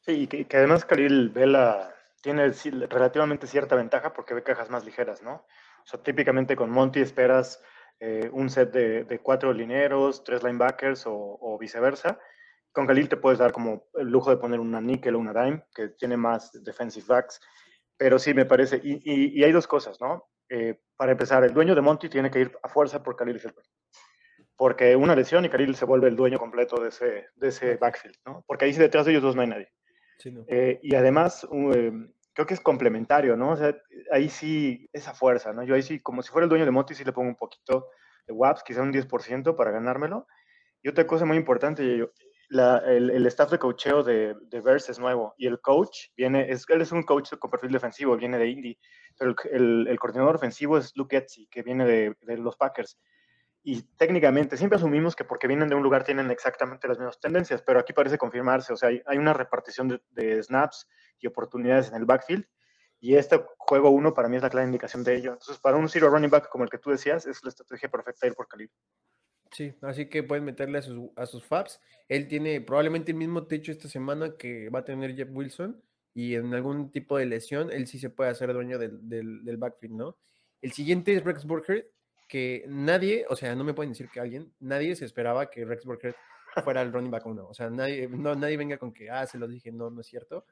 Sí, 0.00 0.26
que, 0.26 0.46
que 0.46 0.56
además 0.56 0.84
Khalil 0.84 1.30
ve 1.30 1.46
la, 1.46 1.94
tiene 2.20 2.50
relativamente 2.88 3.46
cierta 3.46 3.76
ventaja 3.76 4.12
porque 4.12 4.34
ve 4.34 4.42
cajas 4.42 4.70
más 4.70 4.84
ligeras, 4.84 5.22
¿no? 5.22 5.34
O 5.34 5.86
sea, 5.86 6.02
típicamente 6.02 6.56
con 6.56 6.70
Monty 6.70 7.00
esperas 7.00 7.62
eh, 8.00 8.28
un 8.32 8.48
set 8.48 8.72
de, 8.72 9.20
cuatro 9.22 9.52
lineros, 9.52 10.22
tres 10.22 10.42
linebackers 10.42 11.04
o, 11.06 11.58
viceversa, 11.60 12.18
con 12.72 12.86
Khalil 12.86 13.08
te 13.08 13.16
puedes 13.16 13.38
dar 13.38 13.52
como 13.52 13.88
el 13.94 14.08
lujo 14.08 14.30
de 14.30 14.36
poner 14.36 14.60
una 14.60 14.80
nickel 14.80 15.16
o 15.16 15.18
una 15.18 15.32
dime, 15.32 15.64
que 15.74 15.88
tiene 15.88 16.16
más 16.16 16.52
defensive 16.62 17.06
backs, 17.08 17.40
pero 17.96 18.18
sí 18.18 18.34
me 18.34 18.44
parece, 18.44 18.80
y, 18.82 19.42
hay 19.42 19.50
dos 19.50 19.66
cosas, 19.66 20.00
¿no? 20.00 20.28
Eh, 20.48 20.80
para 20.96 21.12
empezar, 21.12 21.42
el 21.42 21.52
dueño 21.52 21.74
de 21.74 21.80
Monty 21.80 22.08
tiene 22.08 22.30
que 22.30 22.40
ir 22.40 22.58
a 22.62 22.68
fuerza 22.68 23.02
por 23.02 23.16
Khalil 23.16 23.36
Herbert, 23.36 23.66
porque 24.56 24.94
una 24.94 25.16
lesión 25.16 25.44
y 25.44 25.48
Khalil 25.48 25.74
se 25.74 25.84
vuelve 25.84 26.08
el 26.08 26.16
dueño 26.16 26.38
completo 26.38 26.80
de 26.80 26.90
ese, 26.90 27.28
de 27.34 27.48
ese 27.48 27.76
backfield, 27.76 28.16
¿no? 28.24 28.44
Porque 28.46 28.66
ahí 28.66 28.72
detrás 28.72 29.06
de 29.06 29.12
ellos 29.12 29.22
dos 29.24 29.34
no 29.34 29.42
hay 29.42 29.48
nadie. 29.48 29.72
Eh, 30.46 30.80
y 30.82 30.94
además, 30.94 31.46
eh, 31.74 31.92
creo 32.32 32.46
que 32.46 32.54
es 32.54 32.60
complementario, 32.60 33.36
¿no? 33.36 33.50
O 33.50 33.56
sea, 33.56 33.76
ahí 34.12 34.28
sí, 34.28 34.88
esa 34.92 35.14
fuerza, 35.14 35.52
¿no? 35.52 35.62
Yo 35.62 35.74
ahí 35.74 35.82
sí, 35.82 36.00
como 36.00 36.22
si 36.22 36.30
fuera 36.30 36.44
el 36.44 36.48
dueño 36.48 36.64
de 36.64 36.70
Monty, 36.70 36.94
sí 36.94 37.04
le 37.04 37.12
pongo 37.12 37.28
un 37.28 37.36
poquito 37.36 37.88
de 38.26 38.32
WAPs, 38.32 38.62
quizá 38.62 38.82
un 38.82 38.92
10% 38.92 39.56
para 39.56 39.70
ganármelo. 39.70 40.26
Y 40.82 40.88
otra 40.88 41.06
cosa 41.06 41.24
muy 41.24 41.36
importante, 41.36 42.08
el, 42.50 43.26
staff 43.26 43.50
de 43.50 43.58
coacheo 43.58 44.02
de, 44.02 44.34
de 44.40 44.60
Verse 44.60 44.92
es 44.92 44.98
nuevo 44.98 45.34
y 45.36 45.46
el 45.46 45.60
coach 45.60 46.08
viene, 46.16 46.50
es, 46.50 46.64
él 46.68 46.80
es 46.80 46.92
un 46.92 47.02
coach 47.02 47.34
con 47.38 47.50
perfil 47.50 47.72
defensivo, 47.72 48.16
viene 48.16 48.38
de 48.38 48.48
Indy, 48.48 48.78
pero 49.18 49.34
el, 49.50 49.86
el, 49.88 49.98
coordinador 49.98 50.36
ofensivo 50.36 50.78
es 50.78 50.96
Luke 50.96 51.16
Etsy, 51.16 51.46
que 51.48 51.62
viene 51.62 51.84
de, 51.84 52.16
de, 52.22 52.38
los 52.38 52.56
Packers. 52.56 52.98
Y 53.68 53.82
técnicamente 53.98 54.56
siempre 54.56 54.78
asumimos 54.78 55.14
que 55.14 55.24
porque 55.24 55.46
vienen 55.46 55.68
de 55.68 55.74
un 55.74 55.82
lugar 55.82 56.02
tienen 56.02 56.30
exactamente 56.30 56.88
las 56.88 56.96
mismas 56.96 57.20
tendencias, 57.20 57.60
pero 57.60 57.78
aquí 57.78 57.92
parece 57.92 58.16
confirmarse, 58.16 58.72
o 58.72 58.76
sea, 58.78 58.88
hay, 58.88 59.18
una 59.18 59.34
repartición 59.34 60.00
de, 60.08 60.42
snaps 60.42 60.88
y 61.20 61.26
oportunidades 61.26 61.90
en 61.90 61.96
el 61.96 62.06
backfield 62.06 62.46
y 62.98 63.16
este 63.16 63.44
juego 63.58 63.90
uno 63.90 64.14
para 64.14 64.30
mí 64.30 64.36
es 64.36 64.42
la 64.42 64.48
clara 64.48 64.64
indicación 64.64 65.04
de 65.04 65.16
ello. 65.16 65.32
Entonces, 65.34 65.58
para 65.58 65.76
un 65.76 65.86
zero 65.90 66.08
running 66.08 66.30
back 66.30 66.48
como 66.48 66.64
el 66.64 66.70
que 66.70 66.78
tú 66.78 66.88
decías, 66.88 67.26
es 67.26 67.44
la 67.44 67.50
estrategia 67.50 67.90
perfecta 67.90 68.26
ir 68.26 68.32
por 68.32 68.48
calibre. 68.48 68.72
Sí, 69.52 69.74
así 69.82 70.08
que 70.08 70.22
pueden 70.22 70.46
meterle 70.46 70.78
a 70.78 70.82
sus, 70.82 71.10
a 71.14 71.26
sus 71.26 71.44
Fabs. 71.44 71.78
Él 72.08 72.26
tiene 72.26 72.62
probablemente 72.62 73.12
el 73.12 73.18
mismo 73.18 73.48
techo 73.48 73.70
esta 73.70 73.88
semana 73.88 74.34
que 74.38 74.70
va 74.70 74.78
a 74.78 74.84
tener 74.86 75.14
Jeff 75.14 75.28
Wilson 75.30 75.78
y 76.14 76.36
en 76.36 76.54
algún 76.54 76.90
tipo 76.90 77.18
de 77.18 77.26
lesión, 77.26 77.70
él 77.70 77.86
sí 77.86 77.98
se 77.98 78.08
puede 78.08 78.30
hacer 78.30 78.50
dueño 78.54 78.78
del, 78.78 79.06
del, 79.06 79.56
backfield, 79.58 79.94
¿no? 79.94 80.16
El 80.62 80.72
siguiente 80.72 81.14
es 81.14 81.22
Rex 81.22 81.44
Burkhead, 81.44 81.84
que 82.28 82.64
nadie, 82.68 83.24
o 83.28 83.34
sea, 83.34 83.56
no 83.56 83.64
me 83.64 83.74
pueden 83.74 83.92
decir 83.92 84.08
que 84.10 84.20
alguien, 84.20 84.52
nadie 84.60 84.94
se 84.94 85.06
esperaba 85.06 85.50
que 85.50 85.64
Rex 85.64 85.84
Burkhead 85.84 86.14
fuera 86.62 86.82
el 86.82 86.92
running 86.92 87.10
back 87.10 87.26
uno. 87.26 87.48
O 87.48 87.54
sea, 87.54 87.70
nadie, 87.70 88.06
no, 88.08 88.34
nadie 88.34 88.56
venga 88.56 88.76
con 88.76 88.92
que, 88.92 89.10
ah, 89.10 89.26
se 89.26 89.38
lo 89.38 89.48
dije, 89.48 89.72
no, 89.72 89.90
no 89.90 90.02
es 90.02 90.06
cierto. 90.06 90.44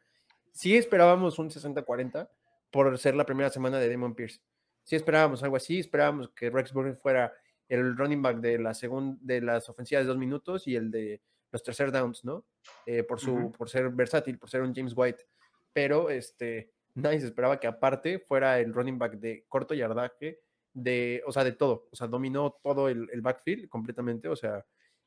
Sí 0.52 0.76
esperábamos 0.76 1.38
un 1.38 1.50
60-40 1.50 2.28
por 2.70 2.98
ser 2.98 3.14
la 3.14 3.26
primera 3.26 3.50
semana 3.50 3.78
de 3.78 3.90
Damon 3.90 4.14
Pierce. 4.14 4.40
Sí 4.82 4.96
esperábamos 4.96 5.42
algo 5.42 5.56
así, 5.56 5.80
esperábamos 5.80 6.30
que 6.30 6.48
Rex 6.48 6.72
Burkhead 6.72 6.98
fuera 6.98 7.34
el 7.68 7.96
running 7.96 8.22
back 8.22 8.38
de, 8.38 8.58
la 8.58 8.72
de 9.20 9.40
las 9.40 9.68
ofensivas 9.68 10.04
de 10.04 10.08
dos 10.08 10.18
minutos 10.18 10.66
y 10.66 10.76
el 10.76 10.90
de 10.90 11.20
los 11.50 11.62
tercer 11.62 11.92
downs, 11.92 12.24
¿no? 12.24 12.46
Eh, 12.86 13.02
por, 13.02 13.20
su, 13.20 13.52
por 13.56 13.68
ser 13.68 13.90
versátil, 13.90 14.38
por 14.38 14.48
ser 14.48 14.62
un 14.62 14.74
James 14.74 14.94
White. 14.96 15.24
Pero 15.72 16.10
este, 16.10 16.72
nadie 16.94 17.20
se 17.20 17.26
esperaba 17.26 17.60
que 17.60 17.66
aparte 17.66 18.18
fuera 18.18 18.58
el 18.60 18.72
running 18.72 18.98
back 18.98 19.14
de 19.14 19.44
corto 19.48 19.74
yardaje, 19.74 20.40
de, 20.76 21.22
o 21.26 21.32
sea, 21.32 21.42
de 21.42 21.52
todo. 21.52 21.88
O 21.90 21.96
sea, 21.96 22.06
dominó 22.06 22.58
todo 22.62 22.88
el, 22.88 23.08
backfield 23.22 23.68
completamente, 23.68 24.28
o 24.28 24.36
sea, 24.36 24.64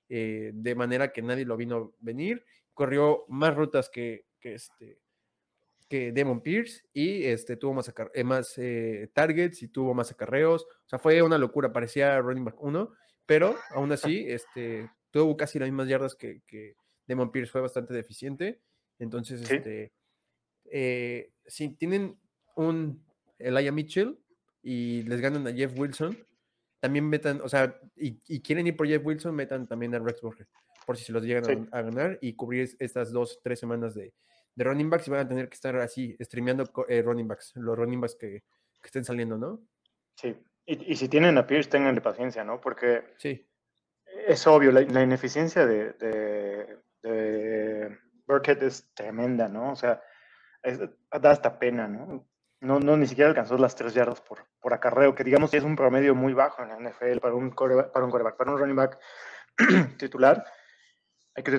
eh, 0.10 0.52
de 0.54 0.76
manera 0.76 1.14
que 1.14 1.22
nadie 1.22 1.46
lo 1.46 1.56
vino 1.56 1.94
venir. 2.00 2.44
Corrió 2.74 3.26
más 3.28 3.56
rutas 3.56 3.90
que, 3.90 4.26
que 4.40 4.56
este, 4.56 5.00
que 5.88 6.12
Demon 6.12 6.42
Pierce 6.42 6.88
y 6.92 7.24
este, 7.24 7.56
tuvo 7.56 7.76
más, 7.76 7.94
eh, 8.14 8.24
más 8.24 8.58
eh, 8.58 9.10
targets 9.14 9.62
y 9.62 9.68
tuvo 9.68 9.94
más 9.94 10.12
acarreos. 10.12 10.64
O 10.64 10.90
sea, 10.90 10.98
fue 10.98 11.22
una 11.22 11.38
locura, 11.38 11.72
parecía 11.72 12.20
running 12.20 12.46
back 12.46 12.62
1, 12.62 12.92
pero 13.28 13.56
aún 13.72 13.92
así 13.92 14.26
este, 14.28 14.90
tuvo 15.12 15.38
casi 15.38 15.60
las 15.60 15.70
mismas 15.70 15.88
yardas 15.88 16.16
que, 16.16 16.42
que 16.48 16.76
Demon 17.06 17.32
Pierce, 17.32 17.52
fue 17.52 17.62
bastante 17.62 17.94
deficiente. 17.94 18.60
Entonces, 18.98 19.42
este, 19.42 19.94
eh, 20.66 21.32
si 21.46 21.70
tienen 21.70 22.20
un 22.56 23.06
Elijah 23.38 23.72
Mitchell 23.72 24.20
y 24.62 25.04
les 25.04 25.22
ganan 25.22 25.48
a 25.48 25.54
Jeff 25.54 25.78
Wilson, 25.78 26.18
también 26.80 27.08
metan, 27.10 27.42
o 27.42 27.50
sea, 27.50 27.80
y, 27.96 28.42
quieren 28.42 28.68
ir 28.68 28.78
por 28.78 28.88
Jeff 28.88 29.06
Wilson, 29.06 29.36
metan 29.36 29.68
también 29.68 29.94
a 29.96 30.00
Rex 30.00 30.22
Burger, 30.22 30.48
por 30.86 30.98
si 30.98 31.04
se 31.04 31.12
los 31.12 31.24
llegan 31.24 31.68
a, 31.72 31.78
a, 31.78 31.82
ganar 31.82 32.18
y 32.22 32.34
cubrir 32.34 32.70
estas 32.80 33.12
dos, 33.12 33.40
tres 33.44 33.60
semanas 33.60 33.94
de, 33.96 34.14
de 34.60 34.66
running 34.66 34.90
backs 34.90 35.08
y 35.08 35.12
van 35.12 35.22
a 35.22 35.28
tener 35.28 35.48
que 35.48 35.56
estar 35.56 35.76
así, 35.78 36.18
streameando 36.22 36.70
eh, 36.90 37.02
running 37.02 37.28
backs, 37.28 37.54
los 37.56 37.78
running 37.78 38.02
backs 38.02 38.16
que, 38.16 38.44
estén 38.84 39.06
saliendo, 39.06 39.38
¿no? 39.38 39.62
Sí, 40.16 40.36
y, 40.66 40.96
si 40.96 41.08
tienen 41.10 41.38
a 41.38 41.48
Pierce, 41.48 41.70
tenganle 41.70 42.02
paciencia, 42.02 42.44
¿no? 42.44 42.60
Porque 42.60 43.04
sí. 43.18 43.48
es 44.28 44.46
obvio, 44.48 44.72
la, 44.72 44.82
ineficiencia 44.82 45.66
de, 45.66 45.94
de, 47.02 47.98
Burkhead 48.28 48.62
es 48.64 48.94
tremenda, 48.94 49.48
¿no? 49.48 49.72
O 49.72 49.76
sea, 49.76 50.02
da 50.64 51.32
hasta 51.32 51.58
pena, 51.58 51.88
¿no? 51.88 52.28
No, 52.62 52.80
no, 52.80 52.98
ni 52.98 53.08
siquiera 53.08 53.30
alcanzó 53.30 53.58
las 53.58 53.76
tres 53.76 53.94
yardas 53.94 54.22
por, 54.22 54.46
por 54.60 54.74
acarreo, 54.74 55.16
que 55.16 55.24
digamos 55.24 55.52
que 55.52 55.58
es 55.58 55.64
un 55.64 55.76
promedio 55.76 56.14
muy 56.14 56.34
bajo 56.34 56.62
en 56.62 56.70
la 56.70 56.90
NFL 56.90 57.20
para 57.20 57.34
un, 57.36 57.52
para 57.52 58.06
un 58.06 58.12
coreback, 58.12 58.36
para 58.36 58.52
un 58.52 58.58
running 58.58 58.76
back 58.76 59.00
titular 59.98 60.44
hay 61.40 61.44
que 61.44 61.52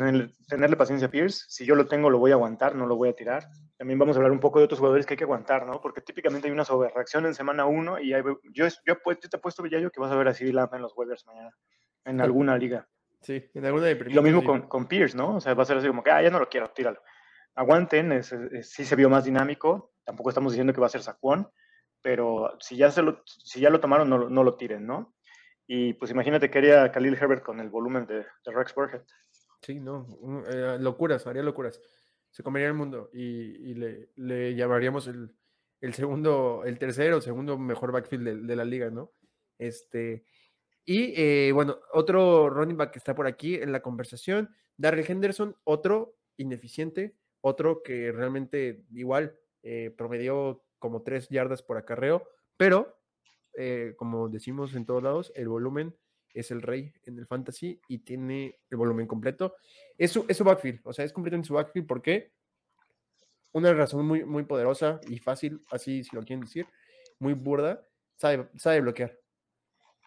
tenerle, 0.49 0.77
paciencia 0.77 1.09
a 1.09 1.11
Pierce. 1.11 1.45
Si 1.49 1.65
yo 1.65 1.75
lo 1.75 1.87
tengo, 1.87 2.11
lo 2.11 2.19
voy 2.19 2.33
a 2.33 2.35
aguantar, 2.35 2.75
no 2.75 2.87
lo 2.87 2.97
voy 2.97 3.09
a 3.09 3.15
tirar. 3.15 3.49
También 3.77 3.99
vamos 3.99 4.17
a 4.17 4.19
hablar 4.19 4.33
un 4.33 4.41
poco 4.41 4.59
de 4.59 4.67
otros 4.67 4.79
jugadores 4.79 5.07
que 5.07 5.15
hay 5.15 5.19
que 5.19 5.25
aguantar, 5.25 5.67
¿no? 5.67 5.81
Porque 5.81 6.01
típicamente 6.01 6.49
hay 6.49 6.53
una 6.53 6.65
sobrereacción 6.65 7.27
en 7.27 7.35
semana 7.35 7.65
1 7.65 8.01
y 8.01 8.11
yo, 8.11 8.19
yo, 8.53 8.67
yo, 8.85 8.97
te 9.19 9.37
he 9.37 9.39
puesto, 9.39 9.63
Villayo, 9.63 9.91
que 9.91 10.01
vas 10.01 10.13
a 10.13 10.17
ver 10.17 10.29
así 10.29 10.53
Lamb 10.53 10.75
en 10.75 10.83
los 10.83 10.93
waivers 10.97 11.27
mañana, 11.27 11.57
en 12.05 12.21
alguna 12.21 12.59
liga. 12.59 12.87
Sí, 13.23 13.43
en 13.55 13.65
alguna 13.65 13.87
de 13.87 13.95
Lo 13.95 14.23
mismo 14.23 14.45
con, 14.45 14.63
con, 14.63 14.87
Pierce, 14.87 15.17
¿no? 15.17 15.37
O 15.37 15.41
sea, 15.41 15.55
va 15.55 15.63
a 15.63 15.67
ser 15.67 15.79
así 15.79 15.87
como 15.87 16.03
que, 16.03 16.11
ah, 16.11 16.23
ya 16.23 16.31
no 16.31 16.39
lo 16.39 16.49
quiero, 16.49 16.71
tíralo. 16.71 17.01
Aguanten, 17.55 18.23
sí 18.23 18.85
se 18.85 18.97
vio 18.97 19.09
más 19.09 19.25
dinámico. 19.25 19.89
Tampoco 20.05 20.31
estamos 20.31 20.53
diciendo 20.53 20.73
que 20.73 20.81
va 20.81 20.87
a 20.87 20.91
ser 20.91 21.03
Saquon, 21.03 21.49
pero 22.03 22.57
si 22.61 22.77
ya, 22.77 22.91
se 22.91 23.03
lo, 23.03 23.23
si 23.27 23.61
ya 23.61 23.71
lo 23.71 23.81
tomaron, 23.81 24.09
no, 24.09 24.29
no 24.29 24.45
lo 24.45 24.57
tiren, 24.57 24.87
¿no? 24.87 25.15
Y 25.67 25.95
pues 25.95 26.11
imagínate 26.11 26.51
que 26.51 26.59
haría 26.59 26.91
Khalil 26.91 27.15
Herbert 27.15 27.45
con 27.45 27.61
el 27.61 27.71
volumen 27.71 28.07
de, 28.07 28.27
de 28.45 28.53
Rex 28.53 28.75
Burkhead. 28.75 29.03
Sí, 29.63 29.79
no, 29.79 30.07
eh, 30.49 30.79
locuras, 30.81 31.27
haría 31.27 31.43
locuras. 31.43 31.81
Se 32.31 32.43
comería 32.43 32.69
el 32.69 32.75
mundo 32.75 33.11
y, 33.13 33.75
le, 33.75 34.55
llamaríamos 34.55 35.07
el, 35.09 35.95
segundo, 35.95 36.63
el 36.65 36.79
tercero, 36.79 37.21
segundo 37.21 37.59
mejor 37.59 37.93
backfield 37.93 38.47
de, 38.47 38.57
la 38.57 38.65
liga, 38.65 38.91
¿no? 38.91 39.13
Este, 39.59 40.25
y 40.85 41.13
eh, 41.17 41.53
bueno, 41.53 41.79
otro 41.93 42.49
running 42.49 42.77
back 42.77 42.93
que 42.93 42.99
está 42.99 43.15
por 43.15 43.27
aquí 43.27 43.57
en 43.57 43.73
la 43.73 43.81
conversación, 43.83 44.55
Darrell 44.77 45.09
Henderson, 45.09 45.57
otro 45.65 46.17
ineficiente, 46.37 47.17
otro 47.43 47.83
que 47.83 48.13
realmente 48.13 48.85
igual 48.93 49.39
eh, 49.62 49.94
promedió 49.96 50.62
como 50.79 51.03
tres 51.03 51.29
yardas 51.29 51.62
por 51.62 51.77
acarreo, 51.77 52.27
pero 52.57 52.96
como 53.96 54.31
decimos 54.31 54.75
en 54.75 54.87
todos 54.87 55.03
lados, 55.03 55.33
el 55.35 55.49
volumen 55.49 55.94
es 56.35 56.51
el 56.51 56.62
rey 56.62 56.92
en 57.05 57.18
el 57.18 57.27
fantasy 57.27 57.81
y 57.88 57.99
tiene 57.99 58.59
el 58.70 58.77
volumen 58.77 59.07
completo. 59.07 59.57
Es 59.99 60.12
su, 60.12 60.44
backfield, 60.44 60.81
o 60.85 60.92
sea, 60.92 61.05
es 61.05 61.12
completo 61.12 61.37
en 61.37 61.44
su 61.44 61.55
backfield 61.55 61.87
porque 61.87 62.33
una 63.53 63.73
razón 63.73 64.07
muy, 64.07 64.25
muy 64.25 64.44
poderosa 64.44 65.01
y 65.09 65.18
fácil, 65.18 65.61
así 65.70 66.05
si 66.05 66.14
lo 66.14 66.23
quieren 66.23 66.44
decir, 66.44 66.66
muy 67.18 67.35
burda, 67.35 67.87
sabe, 68.16 68.49
sabe 68.57 68.81
bloquear. 68.81 69.18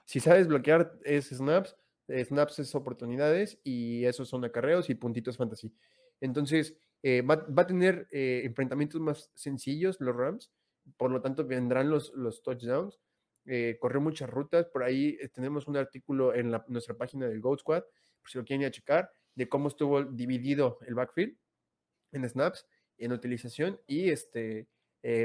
Si 0.06 0.20
sabes 0.20 0.48
bloquear 0.48 0.98
es 1.04 1.30
snaps, 1.30 1.76
eh, 2.08 2.24
snaps 2.24 2.60
es 2.60 2.76
oportunidades 2.76 3.60
y 3.64 4.06
esos 4.06 4.30
son 4.30 4.46
acarreos 4.46 4.90
y 4.90 4.96
puntitos 4.96 5.38
fantasy. 5.38 5.74
Entonces, 6.22 6.78
eh, 7.04 7.22
va, 7.22 7.46
a 7.56 7.68
tener 7.68 8.08
eh, 8.12 8.42
enfrentamientos 8.46 9.00
más 9.02 9.30
sencillos 9.36 10.00
los 10.00 10.16
Rams, 10.16 10.52
por 10.96 11.12
lo 11.12 11.22
tanto 11.22 11.46
vendrán 11.46 11.90
los, 11.90 12.14
touchdowns 12.44 13.00
eh, 13.46 13.78
corrió 13.80 14.00
muchas 14.00 14.30
rutas. 14.30 14.66
Por 14.68 14.84
ahí 14.84 15.18
eh, 15.22 15.28
tenemos 15.28 15.68
un 15.68 15.76
artículo 15.76 16.34
en 16.34 16.56
nuestra 16.68 16.96
página 16.96 17.28
del 17.28 17.42
Goat 17.42 17.60
Squad, 17.60 17.84
por 18.22 18.30
si 18.30 18.38
lo 18.38 18.46
quieren 18.46 18.62
ir 18.62 18.68
a 18.68 18.72
checar, 18.72 19.12
de 19.36 19.50
cómo 19.50 19.68
estuvo 19.68 20.02
dividido 20.04 20.80
el 20.88 20.96
backfield 20.96 21.36
en 22.14 22.30
snaps, 22.30 22.66
en 22.98 23.12
utilización 23.12 23.82
y 23.86 24.10
este, 24.10 24.68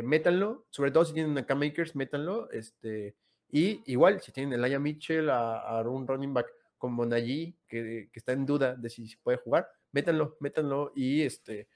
métanlo, 0.03 0.67
sobre 0.71 0.91
todo 0.91 1.05
si 1.05 1.13
tienen 1.13 1.31
una 1.31 1.47
K-Makers, 1.47 1.95
métanlo. 1.95 2.51
Este, 2.51 3.15
y 3.51 3.83
igual, 3.93 4.21
si 4.21 4.33
tienen 4.33 4.55
el 4.55 4.65
Aya 4.65 4.81
Mitchell, 4.81 5.31
a, 5.31 5.81
un 5.87 6.09
running 6.09 6.35
back 6.35 6.49
como 6.77 7.07
Najee, 7.07 7.57
que, 7.69 8.09
que, 8.11 8.19
está 8.19 8.33
en 8.33 8.47
duda 8.47 8.75
de 8.75 8.91
si, 8.91 9.15
puede 9.23 9.39
jugar, 9.39 9.69
métanlo, 9.93 10.37
métanlo 10.41 10.93
y 10.95 11.23
este, 11.23 11.69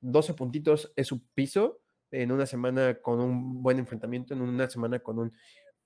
12 0.00 0.34
puntitos 0.34 0.92
es 0.96 1.06
su 1.06 1.26
piso 1.34 1.80
en 2.10 2.32
una 2.32 2.46
semana 2.46 2.94
con 3.00 3.20
un 3.20 3.62
buen 3.62 3.78
enfrentamiento, 3.78 4.34
en 4.34 4.42
una 4.42 4.68
semana 4.70 4.98
con 5.00 5.18
un 5.18 5.32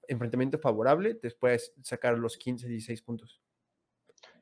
enfrentamiento 0.07 0.59
favorable, 0.59 1.19
después 1.21 1.75
sacar 1.83 2.19
los 2.19 2.37
15, 2.37 2.69
16 2.69 3.03
puntos. 3.03 3.43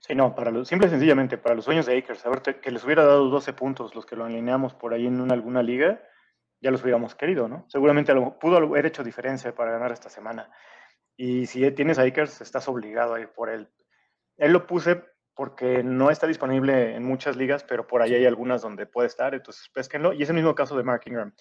Sí, 0.00 0.14
no, 0.14 0.34
para 0.34 0.50
los, 0.50 0.68
simple 0.68 0.86
y 0.88 0.90
sencillamente, 0.90 1.38
para 1.38 1.54
los 1.54 1.64
sueños 1.64 1.86
de 1.86 1.96
Akers, 1.96 2.24
ver 2.24 2.60
que 2.60 2.70
les 2.70 2.84
hubiera 2.84 3.04
dado 3.04 3.28
12 3.28 3.52
puntos 3.52 3.94
los 3.94 4.06
que 4.06 4.16
lo 4.16 4.24
alineamos 4.24 4.74
por 4.74 4.94
ahí 4.94 5.06
en 5.06 5.30
alguna 5.30 5.62
liga, 5.62 6.02
ya 6.60 6.70
los 6.70 6.82
hubiéramos 6.82 7.14
querido, 7.14 7.48
¿no? 7.48 7.66
Seguramente 7.68 8.14
pudo 8.40 8.56
haber 8.56 8.86
hecho 8.86 9.04
diferencia 9.04 9.54
para 9.54 9.72
ganar 9.72 9.92
esta 9.92 10.10
semana. 10.10 10.50
Y 11.16 11.46
si 11.46 11.70
tienes 11.72 11.98
a 11.98 12.02
Akers, 12.02 12.40
estás 12.40 12.66
obligado 12.68 13.14
a 13.14 13.20
ir 13.20 13.28
por 13.28 13.50
él. 13.50 13.68
Él 14.36 14.52
lo 14.52 14.66
puse 14.66 15.04
porque 15.40 15.82
no 15.82 16.10
está 16.10 16.26
disponible 16.26 16.94
en 16.94 17.02
muchas 17.02 17.34
ligas, 17.34 17.64
pero 17.64 17.86
por 17.86 18.02
ahí 18.02 18.12
hay 18.14 18.26
algunas 18.26 18.60
donde 18.60 18.84
puede 18.84 19.08
estar, 19.08 19.34
entonces 19.34 19.70
pesquenlo. 19.70 20.12
Y 20.12 20.22
es 20.22 20.28
el 20.28 20.34
mismo 20.34 20.54
caso 20.54 20.76
de 20.76 20.82
Mark 20.82 21.00
Ingram. 21.06 21.32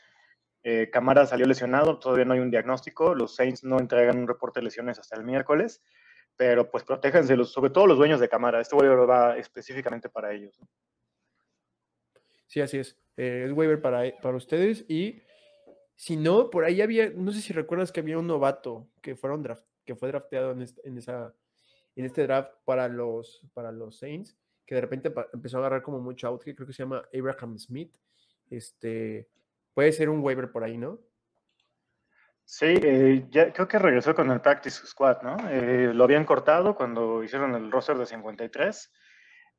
Eh, 0.64 0.90
Camara 0.90 1.26
salió 1.26 1.46
lesionado, 1.46 2.00
todavía 2.00 2.24
no 2.24 2.34
hay 2.34 2.40
un 2.40 2.50
diagnóstico, 2.50 3.14
los 3.14 3.36
Saints 3.36 3.66
no 3.66 3.78
entregan 3.78 4.18
un 4.18 4.26
reporte 4.26 4.62
de 4.62 4.64
lesiones 4.64 5.00
hasta 5.00 5.18
el 5.18 5.26
miércoles, 5.26 5.84
pero 6.38 6.72
pues 6.72 6.86
protéjanse, 6.86 7.36
sobre 7.44 7.72
todo 7.72 7.88
los 7.88 7.98
dueños 7.98 8.22
de 8.22 8.30
Camara. 8.30 8.62
Este 8.62 8.74
waiver 8.74 9.00
va 9.00 9.38
específicamente 9.38 10.08
para 10.08 10.32
ellos. 10.32 10.58
Sí, 12.48 12.62
así 12.62 12.78
es. 12.78 12.98
Eh, 13.18 13.48
es 13.48 13.52
waiver 13.52 13.82
para, 13.82 14.18
para 14.22 14.38
ustedes 14.38 14.86
y 14.88 15.24
si 15.98 16.16
no, 16.16 16.50
por 16.50 16.64
ahí 16.64 16.82
había, 16.82 17.10
no 17.10 17.34
sé 17.34 17.42
si 17.42 17.52
recuerdas 17.52 17.92
que 17.92 18.00
había 18.00 18.18
un 18.18 18.28
novato 18.28 18.88
que, 19.02 19.18
fueron 19.18 19.44
draft, 19.44 19.66
que 19.84 19.98
fue 19.98 20.08
drafteado 20.08 20.54
en, 20.54 20.66
en, 20.86 20.98
esa, 20.98 21.36
en 22.00 22.06
este 22.06 22.24
draft 22.24 22.54
para 22.64 22.88
los, 22.88 23.42
para 23.54 23.72
los 23.72 24.00
Saints, 24.00 24.38
que 24.66 24.76
de 24.76 24.82
repente 24.82 25.14
empezó 25.34 25.58
a 25.58 25.60
agarrar 25.60 25.82
como 25.82 26.00
mucho 26.00 26.28
out, 26.28 26.44
que 26.44 26.56
creo 26.56 26.66
que 26.66 26.74
se 26.74 26.84
llama 26.84 27.04
Abraham 27.14 27.58
Smith. 27.60 27.94
Este, 28.50 29.28
puede 29.74 29.92
ser 29.92 30.10
un 30.10 30.22
waiver 30.22 30.50
por 30.50 30.64
ahí, 30.64 30.78
¿no? 30.78 31.00
Sí, 32.46 32.66
eh, 32.82 33.28
ya 33.30 33.52
creo 33.52 33.68
que 33.68 33.78
regresó 33.78 34.16
con 34.16 34.32
el 34.32 34.40
Practice 34.40 34.88
Squad, 34.88 35.22
¿no? 35.22 35.38
Eh, 35.50 35.94
lo 35.94 36.06
habían 36.06 36.24
cortado 36.24 36.74
cuando 36.74 37.22
hicieron 37.22 37.54
el 37.54 37.70
roster 37.70 37.98
de 37.98 38.06
53. 38.06 38.94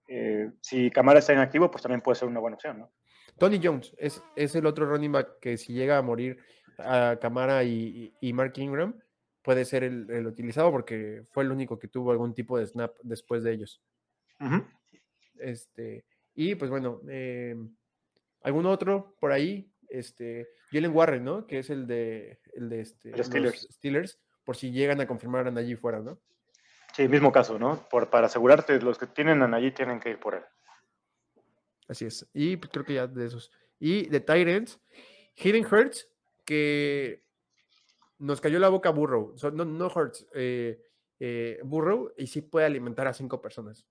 Eh, 0.09 0.51
si 0.63 0.91
Camara 0.91 1.19
está 1.19 1.35
en 1.35 1.41
activo, 1.41 1.71
pues 1.71 1.83
también 1.83 2.01
puede 2.01 2.17
ser 2.17 2.27
una 2.27 2.41
buena 2.41 2.57
opción, 2.57 2.79
¿no? 2.79 2.93
Tony 3.39 3.61
Jones 3.63 3.95
es, 3.99 4.23
es 4.35 4.55
el 4.55 4.65
otro 4.67 4.87
running 4.87 5.13
back 5.13 5.39
que 5.41 5.57
si 5.57 5.73
llega 5.73 5.99
a 5.99 6.03
morir 6.03 6.39
a 6.79 7.19
Camara 7.21 7.63
y, 7.65 8.13
Mark 8.33 8.55
Ingram, 8.57 8.99
puede 9.43 9.65
ser 9.65 9.85
el, 9.85 10.27
utilizado 10.27 10.71
porque 10.71 11.23
fue 11.31 11.45
el 11.45 11.53
único 11.53 11.79
que 11.79 11.89
tuvo 11.89 12.13
algún 12.13 12.35
tipo 12.35 12.59
de 12.59 12.67
snap 12.67 12.95
después 13.03 13.43
de 13.43 13.53
ellos. 13.53 13.83
Este, 15.39 16.05
y 16.35 16.55
pues 16.55 16.71
bueno, 16.71 17.01
eh, 17.09 17.57
¿algún 18.43 18.67
otro 18.67 19.17
por 19.21 19.33
ahí? 19.33 19.71
Este, 19.89 20.49
Jalen 20.71 20.95
Warren, 20.95 21.25
¿no? 21.25 21.47
Que 21.47 21.59
es 21.59 21.71
el 21.71 21.87
de, 21.87 22.41
el 22.55 22.69
de 22.69 22.81
este, 22.81 23.11
los 23.17 23.27
Steelers. 23.27 23.69
Steelers, 23.73 24.21
por 24.45 24.57
si 24.57 24.71
llegan 24.71 25.01
a 25.01 25.07
confirmar 25.07 25.47
a 25.49 25.59
allí 25.59 25.75
fuera, 25.75 26.01
¿no? 26.01 26.21
Sí, 26.95 27.09
mismo 27.09 27.33
caso, 27.33 27.59
¿no? 27.59 27.89
Por, 27.89 28.11
para 28.11 28.27
asegurarte, 28.27 28.81
los 28.81 28.99
que 28.99 29.07
tienen 29.07 29.43
a 29.43 29.57
allí 29.57 29.73
tienen 29.73 30.01
que 30.01 30.11
ir 30.11 30.21
por 30.21 30.35
él. 30.35 30.43
Así 31.89 32.05
es. 32.05 32.29
Y 32.33 32.57
pues, 32.57 32.71
creo 32.73 32.85
que 32.85 32.95
ya 32.95 33.07
de 33.07 33.27
esos. 33.27 33.51
Y 33.79 34.09
de 34.09 34.21
Tyrants, 34.21 34.81
Hidden 35.35 35.67
Hurts, 35.67 36.09
que 36.45 37.25
nos 38.21 38.41
cayó 38.41 38.59
la 38.59 38.69
boca 38.69 38.91
Burrow. 38.91 39.35
no, 39.53 39.65
no 39.65 39.87
Hurts, 39.89 40.27
eh, 40.35 40.81
eh, 41.19 41.59
Burrow, 41.65 42.13
y 42.17 42.27
sí 42.27 42.43
puede 42.43 42.67
alimentar 42.67 43.09
a 43.09 43.15
cinco 43.15 43.41
personas. 43.41 43.87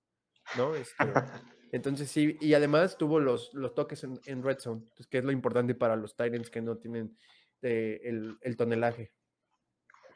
¿No? 0.56 0.74
Este, 0.74 0.94
entonces 1.72 2.10
sí, 2.10 2.38
y 2.40 2.54
además 2.54 2.96
tuvo 2.96 3.20
los, 3.20 3.52
los 3.52 3.74
toques 3.74 4.04
en, 4.04 4.42
Red 4.42 4.60
Zone, 4.60 4.82
pues, 4.96 5.06
que 5.08 5.18
es 5.18 5.24
lo 5.24 5.32
importante 5.32 5.74
para 5.74 5.96
los 5.96 6.16
Tyrants 6.16 6.50
que 6.50 6.62
no 6.62 6.78
tienen 6.78 7.16
eh, 7.62 8.00
el, 8.04 8.38
el 8.40 8.56
tonelaje. 8.56 9.12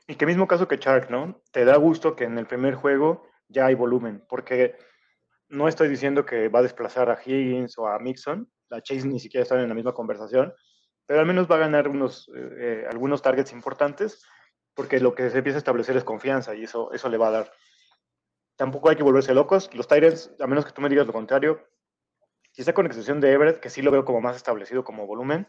Y 0.06 0.14
que 0.14 0.26
mismo 0.26 0.46
caso 0.46 0.68
que 0.68 0.76
Shark, 0.76 1.10
¿no? 1.10 1.42
Te 1.50 1.64
da 1.64 1.76
gusto 1.76 2.14
que 2.14 2.24
en 2.24 2.38
el 2.38 2.46
primer 2.46 2.74
juego 2.74 3.26
ya 3.48 3.66
hay 3.66 3.74
volumen, 3.74 4.24
porque 4.28 4.76
no 5.48 5.66
estoy 5.66 5.88
diciendo 5.88 6.24
que 6.24 6.48
va 6.48 6.60
a 6.60 6.62
desplazar 6.62 7.10
a 7.10 7.18
Higgins 7.24 7.78
o 7.78 7.86
a 7.86 7.98
Mixon, 7.98 8.50
la 8.68 8.82
Chase 8.82 9.06
ni 9.06 9.18
siquiera 9.18 9.42
están 9.42 9.60
en 9.60 9.68
la 9.68 9.74
misma 9.74 9.92
conversación, 9.92 10.52
pero 11.06 11.20
al 11.20 11.26
menos 11.26 11.50
va 11.50 11.56
a 11.56 11.60
ganar 11.60 11.88
unos, 11.88 12.28
eh, 12.28 12.50
eh, 12.58 12.86
algunos 12.90 13.22
targets 13.22 13.52
importantes, 13.52 14.24
porque 14.74 15.00
lo 15.00 15.14
que 15.14 15.30
se 15.30 15.38
empieza 15.38 15.58
a 15.58 15.58
establecer 15.58 15.96
es 15.96 16.04
confianza 16.04 16.54
y 16.54 16.64
eso, 16.64 16.92
eso 16.92 17.08
le 17.08 17.18
va 17.18 17.28
a 17.28 17.32
dar. 17.32 17.52
Tampoco 18.56 18.88
hay 18.88 18.96
que 18.96 19.02
volverse 19.02 19.34
locos. 19.34 19.70
Los 19.74 19.88
Tyrants, 19.88 20.32
a 20.40 20.46
menos 20.46 20.64
que 20.64 20.72
tú 20.72 20.80
me 20.80 20.88
digas 20.88 21.06
lo 21.06 21.12
contrario, 21.12 21.60
quizá 22.52 22.72
con 22.72 22.86
excepción 22.86 23.20
de 23.20 23.32
Everett, 23.32 23.60
que 23.60 23.70
sí 23.70 23.82
lo 23.82 23.90
veo 23.90 24.04
como 24.04 24.20
más 24.20 24.36
establecido 24.36 24.84
como 24.84 25.06
volumen, 25.06 25.48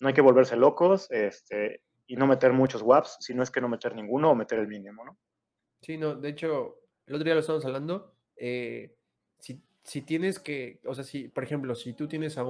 no 0.00 0.08
hay 0.08 0.14
que 0.14 0.20
volverse 0.20 0.56
locos 0.56 1.08
este, 1.10 1.82
y 2.06 2.16
no 2.16 2.26
meter 2.26 2.52
muchos 2.52 2.82
WAPs, 2.82 3.18
si 3.20 3.34
no 3.34 3.42
es 3.42 3.50
que 3.50 3.60
no 3.60 3.68
meter 3.68 3.94
ninguno 3.94 4.30
o 4.30 4.34
meter 4.34 4.60
el 4.60 4.68
mínimo, 4.68 5.04
¿no? 5.04 5.18
Sí, 5.82 5.96
no, 5.96 6.14
de 6.14 6.28
hecho, 6.28 6.80
el 7.06 7.14
otro 7.14 7.24
día 7.24 7.34
lo 7.34 7.40
estábamos 7.40 7.64
hablando. 7.64 8.14
Eh, 8.36 8.94
si, 9.38 10.02
tienes 10.02 10.38
que, 10.38 10.80
o 10.84 10.94
sea, 10.94 11.02
si, 11.02 11.28
por 11.28 11.44
ejemplo, 11.44 11.74
si 11.74 11.94
tú 11.94 12.06
tienes 12.06 12.36
a 12.36 12.42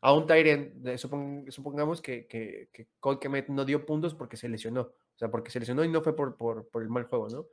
a 0.00 0.12
un 0.12 0.26
Tyrant, 0.26 0.72
supongamos 0.96 2.00
que, 2.00 2.26
que, 2.26 2.68
que 2.72 2.86
Kemet 3.20 3.48
no 3.48 3.64
dio 3.64 3.84
puntos 3.84 4.14
porque 4.14 4.36
se 4.36 4.48
lesionó, 4.48 4.82
o 4.82 5.18
sea, 5.18 5.30
porque 5.30 5.50
se 5.50 5.58
lesionó 5.58 5.84
y 5.84 5.88
no 5.88 6.02
fue 6.02 6.14
por, 6.14 6.36
por, 6.36 6.68
por 6.68 6.82
el 6.82 6.88
mal 6.88 7.04
juego, 7.04 7.28
¿no? 7.28 7.46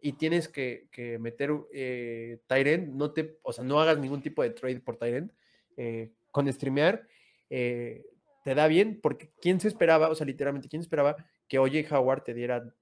Y 0.00 0.14
tienes 0.14 0.48
que, 0.48 0.88
que 0.90 1.18
meter 1.18 1.52
eh, 1.72 2.38
Tyrant, 2.46 2.88
no 2.88 3.12
te, 3.12 3.38
o 3.42 3.52
sea, 3.52 3.64
no 3.64 3.80
hagas 3.80 3.98
ningún 3.98 4.22
tipo 4.22 4.42
de 4.42 4.50
trade 4.50 4.80
por 4.80 4.96
Tyrant, 4.96 5.32
eh, 5.76 6.12
con 6.30 6.52
streamear, 6.52 7.06
eh, 7.48 8.04
te 8.42 8.54
da 8.54 8.66
bien, 8.66 9.00
porque 9.00 9.30
¿quién 9.40 9.60
se 9.60 9.68
esperaba, 9.68 10.08
o 10.08 10.14
sea, 10.14 10.26
literalmente, 10.26 10.68
quién 10.68 10.82
esperaba 10.82 11.16
que 11.48 11.58
Oye 11.58 11.86
Howard 11.90 12.24
te 12.24 12.34
diera 12.34 12.74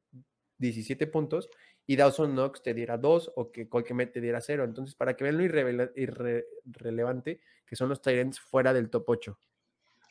17 0.59 1.07
puntos 1.07 1.51
y 1.93 1.97
Dawson 1.97 2.33
Knox 2.33 2.63
te 2.63 2.73
diera 2.73 2.97
2 2.97 3.33
o 3.37 3.53
que 3.53 3.69
Colquemet 3.69 4.15
te 4.15 4.23
diera 4.23 4.41
0. 4.41 4.65
Entonces, 4.65 4.95
para 4.95 5.15
que 5.15 5.25
vean 5.25 5.37
lo 5.37 5.45
irrelevante 5.45 7.39
que 7.67 7.77
son 7.77 7.91
los 7.91 8.01
Tyrants 8.01 8.41
fuera 8.41 8.73
del 8.73 8.89
top 8.89 9.11
8. 9.11 9.39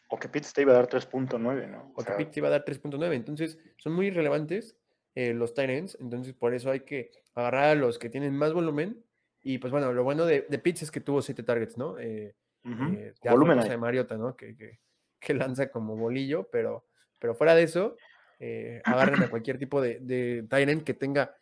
O 0.09 0.19
que 0.19 0.29
Pitts 0.29 0.53
te 0.53 0.61
iba 0.61 0.73
a 0.73 0.75
dar 0.75 0.87
3.9, 0.87 1.67
¿no? 1.71 1.91
O, 1.95 2.03
que 2.03 2.11
Pitts 2.11 2.33
te 2.33 2.39
iba 2.39 2.49
a 2.49 2.51
dar 2.51 2.63
3.9. 2.65 3.15
Entonces, 3.15 3.57
son 3.77 3.93
muy 3.93 4.07
irrelevantes 4.07 4.77
eh, 5.15 5.33
los 5.33 5.55
Tyrants. 5.55 5.97
Entonces, 5.99 6.35
por 6.35 6.53
eso 6.53 6.69
hay 6.69 6.81
que 6.81 7.09
agarrar 7.33 7.63
a 7.63 7.73
los 7.73 7.97
que 7.97 8.11
tienen 8.11 8.35
más 8.35 8.53
volumen. 8.53 9.03
Y 9.41 9.57
pues 9.57 9.71
bueno, 9.71 9.91
lo 9.91 10.03
bueno 10.03 10.27
de, 10.27 10.45
de 10.47 10.59
Pitts 10.59 10.83
es 10.83 10.91
que 10.91 11.01
tuvo 11.01 11.23
7 11.23 11.41
targets, 11.41 11.79
¿no? 11.79 11.97
Eh, 11.97 12.35
eh, 12.63 13.13
volumen 13.27 13.59
de 13.59 13.75
Mariota, 13.75 14.17
¿no? 14.17 14.35
Que, 14.35 14.55
que, 14.55 14.81
que, 15.19 15.33
lanza 15.33 15.71
como 15.71 15.95
bolillo, 15.95 16.47
pero, 16.51 16.85
pero 17.17 17.33
fuera 17.33 17.55
de 17.55 17.63
eso, 17.63 17.97
agarren 18.83 19.23
a 19.23 19.31
cualquier 19.31 19.57
tipo 19.57 19.81
de, 19.81 19.97
de 19.99 20.45
Tyrant 20.47 20.83
que 20.83 20.93
tenga 20.93 21.35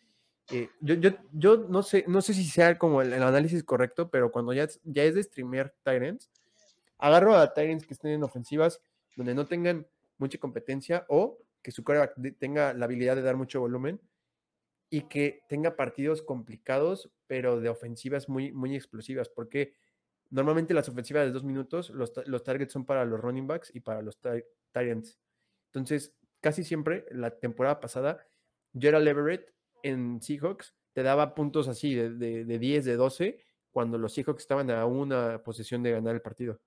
eh, 0.52 0.70
yo, 0.82 0.96
yo, 1.32 1.58
no 1.70 1.84
sé, 1.84 2.06
no 2.08 2.22
sé 2.22 2.34
si 2.34 2.44
sea 2.46 2.78
como 2.78 3.02
el, 3.02 3.14
análisis 3.14 3.64
correcto, 3.64 4.10
pero 4.10 4.32
cuando 4.32 4.54
ya, 4.54 4.68
ya 4.84 5.04
es 5.04 5.16
de 5.16 5.24
streamear 5.24 5.74
Tyrants, 5.84 6.30
agarro 6.98 7.36
a 7.36 7.54
Tyrants 7.54 7.86
que 7.86 7.94
estén 7.94 8.12
en 8.12 8.24
ofensivas 8.24 8.82
donde 9.16 9.36
no 9.36 9.46
tengan 9.46 9.88
mucha 10.18 10.38
competencia 10.38 11.06
o 11.08 11.38
que 11.62 11.72
su 11.72 11.84
coreback 11.84 12.16
tenga 12.40 12.74
la 12.74 12.86
habilidad 12.86 13.16
de 13.16 13.22
dar 13.22 13.36
mucho 13.36 13.60
volumen 13.60 14.02
y 14.90 15.02
que 15.02 15.44
tenga 15.48 15.76
partidos 15.76 16.22
complicados, 16.22 17.12
pero 17.28 17.60
de 17.60 17.70
ofensivas 17.70 18.28
muy, 18.28 18.52
muy 18.52 18.76
explosivas, 18.76 19.30
porque 19.30 19.76
normalmente 20.30 20.74
las 20.74 20.90
ofensivas 20.90 21.26
de 21.26 21.32
dos 21.32 21.44
minutos, 21.44 21.90
los, 21.92 22.12
los 22.26 22.44
targets 22.44 22.74
son 22.74 22.86
para 22.86 23.06
los 23.06 23.20
running 23.20 23.46
backs 23.46 23.72
y 23.74 23.82
para 23.82 24.02
los 24.02 24.20
Tyrants. 24.72 25.20
Entonces, 25.68 26.16
casi 26.42 26.64
siempre, 26.64 27.06
la 27.12 27.38
temporada 27.38 27.80
pasada, 27.80 28.26
Gerald 28.74 29.08
Everett 29.08 29.54
en 29.84 30.22
Seahawks 30.22 30.76
te 30.94 31.04
daba 31.04 31.36
puntos 31.36 31.68
así 31.68 31.96
de, 31.96 32.10
de, 32.10 32.60
10, 32.60 32.86
de 32.86 32.96
12, 32.96 33.44
cuando 33.72 33.98
los 33.98 34.14
Seahawks 34.14 34.42
estaban 34.42 34.70
a 34.72 34.86
una 34.86 35.42
posesión 35.44 35.84
de 35.84 35.92
ganar 35.92 36.16
el 36.16 36.22
partido. 36.22 36.60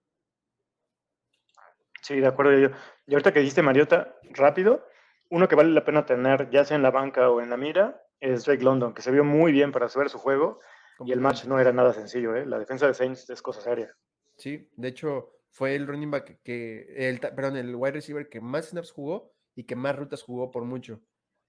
Sí, 2.02 2.20
de 2.20 2.26
acuerdo. 2.26 2.58
Yo. 2.58 2.68
Y 3.06 3.14
ahorita 3.14 3.32
que 3.32 3.40
dijiste 3.40 3.62
Mariota, 3.62 4.16
rápido, 4.30 4.86
uno 5.30 5.48
que 5.48 5.54
vale 5.54 5.70
la 5.70 5.84
pena 5.84 6.04
tener, 6.04 6.50
ya 6.50 6.64
sea 6.64 6.76
en 6.76 6.82
la 6.82 6.90
banca 6.90 7.30
o 7.30 7.40
en 7.40 7.50
la 7.50 7.56
mira, 7.56 8.02
es 8.20 8.44
Drake 8.44 8.62
London, 8.62 8.94
que 8.94 9.02
se 9.02 9.10
vio 9.10 9.24
muy 9.24 9.52
bien 9.52 9.72
para 9.72 9.88
saber 9.88 10.08
su 10.08 10.18
juego. 10.18 10.60
Y 11.04 11.12
el 11.12 11.20
match 11.20 11.44
no 11.46 11.58
era 11.58 11.72
nada 11.72 11.92
sencillo, 11.92 12.36
¿eh? 12.36 12.46
La 12.46 12.58
defensa 12.58 12.86
de 12.86 12.94
Saints 12.94 13.28
es 13.28 13.42
cosa 13.42 13.60
seria. 13.60 13.96
Sí, 14.36 14.70
de 14.76 14.88
hecho, 14.88 15.32
fue 15.50 15.74
el 15.74 15.86
running 15.86 16.10
back 16.10 16.40
que, 16.42 16.86
el, 16.96 17.18
perdón, 17.18 17.56
el 17.56 17.74
wide 17.74 17.92
receiver 17.92 18.28
que 18.28 18.40
más 18.40 18.68
snaps 18.68 18.92
jugó 18.92 19.32
y 19.54 19.64
que 19.64 19.76
más 19.76 19.96
rutas 19.96 20.22
jugó 20.22 20.50
por 20.50 20.64
mucho. 20.64 21.00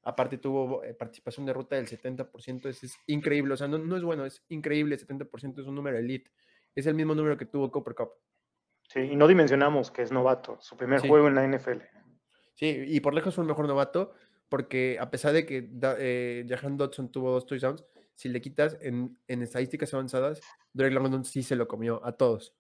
Aparte 0.04 0.38
tuvo 0.38 0.84
eh, 0.84 0.93
participación 0.93 1.45
de 1.45 1.54
ruta 1.54 1.76
del 1.76 1.88
70%, 1.88 2.68
eso 2.68 2.86
es 2.86 2.97
increíble, 3.08 3.54
o 3.54 3.58
sea, 3.58 3.68
no, 3.68 3.95
es 3.95 4.04
bueno, 4.04 4.26
es 4.26 4.43
increíble, 4.49 4.97
70% 4.97 5.62
es 5.62 5.68
un 5.68 5.76
número 5.76 5.97
elite, 5.97 6.30
es 6.76 6.88
el 6.88 6.95
mismo 6.95 7.16
número 7.16 7.38
que 7.38 7.45
tuvo 7.45 7.72
Copper 7.72 7.95
Cup. 7.95 8.12
Sí, 8.89 8.99
y 8.99 9.16
no 9.16 9.28
dimensionamos 9.28 9.91
que 9.91 10.01
es 10.01 10.12
novato, 10.12 10.58
su 10.60 10.76
primer 10.76 10.99
juego 11.08 11.28
en 11.30 11.36
la 11.36 11.47
NFL. 11.47 11.80
Sí, 12.54 12.84
y 12.86 12.99
por 12.99 13.14
lejos 13.14 13.34
fue 13.34 13.43
el 13.43 13.47
mejor 13.47 13.68
novato, 13.68 14.14
porque 14.49 14.97
a 14.99 15.10
pesar 15.10 15.34
de 15.34 15.45
que 15.45 15.70
eh, 15.97 16.45
Jahan 16.47 16.78
Dodson 16.78 17.12
tuvo 17.12 17.32
dos 17.32 17.45
touchdowns, 17.45 17.86
si 18.14 18.30
le 18.30 18.41
quitas 18.41 18.78
en, 18.82 19.18
estadísticas 19.28 19.93
avanzadas, 19.93 20.41
Drake 20.74 20.93
London 20.93 21.26
sí 21.26 21.43
se 21.43 21.56
lo 21.56 21.68
comió 21.68 22.06
a 22.06 22.16
todos, 22.18 22.56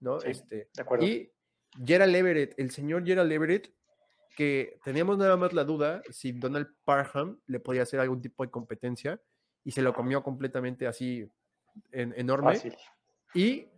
¿no? 0.00 0.20
este, 0.22 0.70
de 0.74 0.82
acuerdo. 0.82 1.06
Y 1.06 1.32
Gerald 1.84 2.14
Everett, 2.14 2.58
el 2.58 2.70
señor 2.70 3.04
Gerald 3.06 3.30
Everett, 3.30 3.72
que 4.36 4.78
teníamos 4.84 5.18
nada 5.18 5.36
más 5.36 5.52
la 5.52 5.64
duda 5.64 6.02
si 6.10 6.32
Donald 6.32 6.68
Parham 6.84 7.40
le 7.46 7.60
podía 7.60 7.82
hacer 7.82 8.00
algún 8.00 8.20
tipo 8.20 8.44
de 8.44 8.50
competencia 8.50 9.20
y 9.64 9.72
se 9.72 9.82
lo 9.82 9.92
comió 9.92 10.22
completamente 10.22 10.86
así 10.86 11.30
en, 11.92 12.14
enorme. 12.16 12.58
Y 13.34 13.68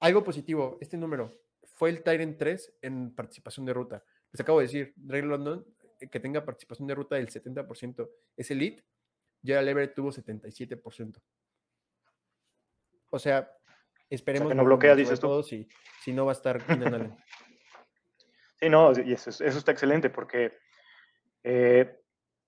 algo 0.00 0.22
positivo, 0.24 0.78
este 0.80 0.96
número 0.96 1.32
fue 1.76 1.90
el 1.90 2.02
Tyrant 2.02 2.38
3 2.38 2.74
en 2.82 3.14
participación 3.14 3.66
de 3.66 3.72
ruta. 3.72 4.04
Les 4.32 4.40
acabo 4.40 4.58
de 4.58 4.66
decir, 4.66 4.94
Ray 5.06 5.22
London, 5.22 5.64
eh, 6.00 6.08
que 6.08 6.20
tenga 6.20 6.44
participación 6.44 6.88
de 6.88 6.94
ruta 6.94 7.16
del 7.16 7.28
70%, 7.28 8.10
es 8.36 8.50
elite. 8.50 8.84
Gerald 9.42 9.68
Everett 9.68 9.94
tuvo 9.94 10.10
77%. 10.10 11.20
O 13.10 13.18
sea, 13.18 13.50
esperemos. 14.10 14.48
que 14.48 14.54
no 14.54 14.64
bloquea, 14.64 14.94
dices 14.94 15.20
tú. 15.20 15.42
Si, 15.42 15.68
si 16.02 16.12
no 16.12 16.26
va 16.26 16.32
a 16.32 16.34
estar 16.34 16.64
Keenan 16.64 17.16
Sí, 18.56 18.68
no, 18.68 18.92
y 18.92 19.12
eso, 19.12 19.30
eso 19.30 19.44
está 19.44 19.72
excelente 19.72 20.10
porque 20.10 20.58
eh, 21.44 22.00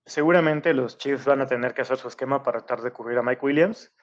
seguramente 0.06 0.72
los 0.72 0.98
Chiefs 0.98 1.26
van 1.26 1.42
a 1.42 1.46
tener 1.46 1.74
que 1.74 1.82
hacer 1.82 1.98
su 1.98 2.08
esquema 2.08 2.42
para 2.42 2.60
tratar 2.60 2.82
de 2.82 2.92
cubrir 2.92 3.18
a 3.18 3.22
Mike 3.22 3.44
Williams 3.44 3.94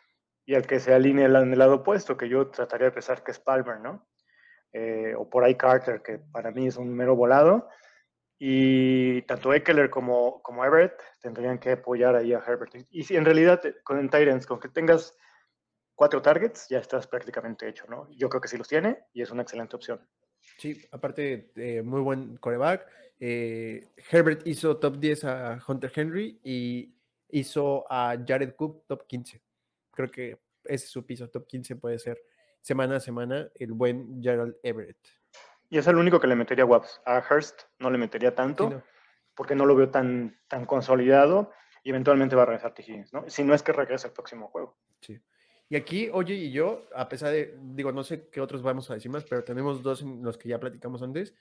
y 0.45 0.53
al 0.53 0.67
que 0.67 0.79
se 0.79 0.93
alinee 0.93 1.25
en 1.25 1.51
el 1.51 1.59
lado 1.59 1.75
opuesto, 1.75 2.15
que 2.15 2.29
yo 2.29 2.47
trataría 2.49 2.85
de 2.85 2.91
pensar 2.91 3.23
que 3.23 3.31
es 3.31 3.39
Palmer, 3.39 3.79
¿no? 3.79 4.07
Eh, 4.71 5.15
o 5.17 5.29
por 5.29 5.43
ahí 5.43 5.55
Carter, 5.55 6.01
que 6.01 6.19
para 6.19 6.51
mí 6.51 6.67
es 6.67 6.77
un 6.77 6.93
mero 6.93 7.15
volado. 7.15 7.69
Y 8.37 9.21
tanto 9.23 9.53
Eckler 9.53 9.89
como, 9.89 10.43
como 10.43 10.65
Everett 10.65 11.01
tendrían 11.21 11.57
que 11.57 11.71
apoyar 11.71 12.15
ahí 12.15 12.33
a 12.33 12.43
Herbert. 12.45 12.75
Y 12.89 13.03
si 13.03 13.15
en 13.15 13.25
realidad 13.25 13.61
con 13.83 14.09
Tyrants, 14.09 14.45
con 14.45 14.59
que 14.59 14.67
tengas 14.69 15.17
cuatro 15.95 16.21
targets, 16.21 16.67
ya 16.69 16.79
estás 16.79 17.07
prácticamente 17.07 17.67
hecho, 17.67 17.85
¿no? 17.87 18.09
Yo 18.11 18.29
creo 18.29 18.41
que 18.41 18.49
sí 18.49 18.57
los 18.57 18.67
tiene 18.67 19.05
y 19.13 19.21
es 19.21 19.31
una 19.31 19.43
excelente 19.43 19.77
opción. 19.77 20.05
Sí, 20.57 20.81
aparte, 20.91 21.51
eh, 21.55 21.81
muy 21.81 22.01
buen 22.01 22.37
coreback. 22.37 22.87
Eh, 23.19 23.87
Herbert 24.11 24.45
hizo 24.45 24.77
top 24.77 24.97
10 24.97 25.23
a 25.25 25.59
Hunter 25.67 25.91
Henry 25.93 26.39
y 26.43 26.93
hizo 27.29 27.85
a 27.89 28.15
Jared 28.25 28.55
Cook 28.55 28.85
top 28.87 29.05
15. 29.07 29.41
Creo 29.91 30.11
que 30.11 30.37
ese 30.65 30.85
es 30.85 30.89
su 30.89 31.05
piso, 31.05 31.29
top 31.29 31.47
15 31.47 31.75
puede 31.75 31.99
ser 31.99 32.21
semana 32.61 32.97
a 32.97 32.99
semana 32.99 33.49
el 33.55 33.73
buen 33.73 34.21
Gerald 34.21 34.55
Everett. 34.63 34.97
Y 35.69 35.77
es 35.77 35.87
el 35.87 35.97
único 35.97 36.19
que 36.19 36.27
le 36.27 36.35
metería 36.35 36.65
Waps. 36.65 37.01
A 37.05 37.23
Hurst 37.29 37.63
no 37.79 37.89
le 37.89 37.97
metería 37.97 38.33
tanto 38.33 38.83
porque 39.33 39.55
no 39.55 39.65
lo 39.65 39.75
veo 39.75 39.89
tan, 39.89 40.39
tan 40.47 40.65
consolidado 40.65 41.51
y 41.83 41.89
eventualmente 41.89 42.35
va 42.35 42.43
a 42.43 42.45
regresar 42.45 42.73
T. 42.73 43.05
¿no? 43.11 43.29
Si 43.29 43.43
no 43.43 43.53
es 43.53 43.61
que 43.61 43.73
regrese 43.73 44.07
el 44.07 44.13
próximo 44.13 44.47
juego. 44.47 44.77
Sí. 45.01 45.19
Y 45.69 45.75
aquí, 45.75 46.09
Oye 46.13 46.35
y 46.35 46.51
yo, 46.51 46.87
a 46.93 47.09
pesar 47.09 47.31
de, 47.31 47.57
digo, 47.59 47.91
no 47.91 48.03
sé 48.03 48.29
qué 48.29 48.39
otros 48.39 48.61
vamos 48.61 48.89
a 48.89 48.93
decir 48.93 49.11
más, 49.11 49.23
pero 49.23 49.43
tenemos 49.43 49.81
dos 49.81 50.01
en 50.01 50.23
los 50.23 50.37
que 50.37 50.49
ya 50.49 50.59
platicamos 50.59 51.01
antes, 51.01 51.33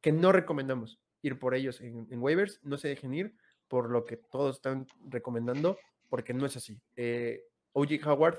que 0.00 0.12
no 0.12 0.30
recomendamos 0.30 1.00
ir 1.22 1.38
por 1.38 1.54
ellos 1.54 1.80
en, 1.80 2.06
waivers, 2.20 2.60
no 2.62 2.76
se 2.76 2.88
dejen 2.88 3.14
ir 3.14 3.34
por 3.68 3.90
lo 3.90 4.04
que 4.04 4.16
todos 4.16 4.56
están 4.56 4.86
recomendando, 5.08 5.78
porque 6.08 6.34
no 6.34 6.46
es 6.46 6.56
así. 6.56 6.80
Eh, 6.94 7.44
Howard, 7.72 8.38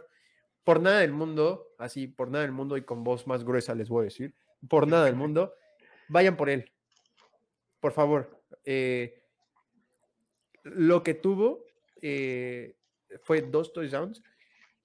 por 0.63 0.81
nada 0.81 0.99
del 0.99 1.11
mundo, 1.11 1.73
así, 1.79 2.07
por 2.07 2.29
nada 2.29 2.43
del 2.43 2.53
mundo 2.53 2.77
y 2.77 2.83
con 2.83 3.03
voz 3.03 3.27
más 3.27 3.43
gruesa 3.43 3.75
les 3.75 3.89
voy 3.89 4.01
a 4.01 4.03
decir, 4.05 4.35
por 4.69 4.87
nada 4.87 5.05
del 5.05 5.15
mundo, 5.15 5.53
vayan 6.07 6.37
por 6.37 6.49
él. 6.49 6.71
Por 7.79 7.91
favor. 7.91 8.41
Eh, 8.63 9.23
lo 10.63 11.03
que 11.03 11.13
tuvo 11.13 11.65
eh, 12.01 12.77
fue 13.23 13.41
dos 13.41 13.73
touchdowns 13.73 14.21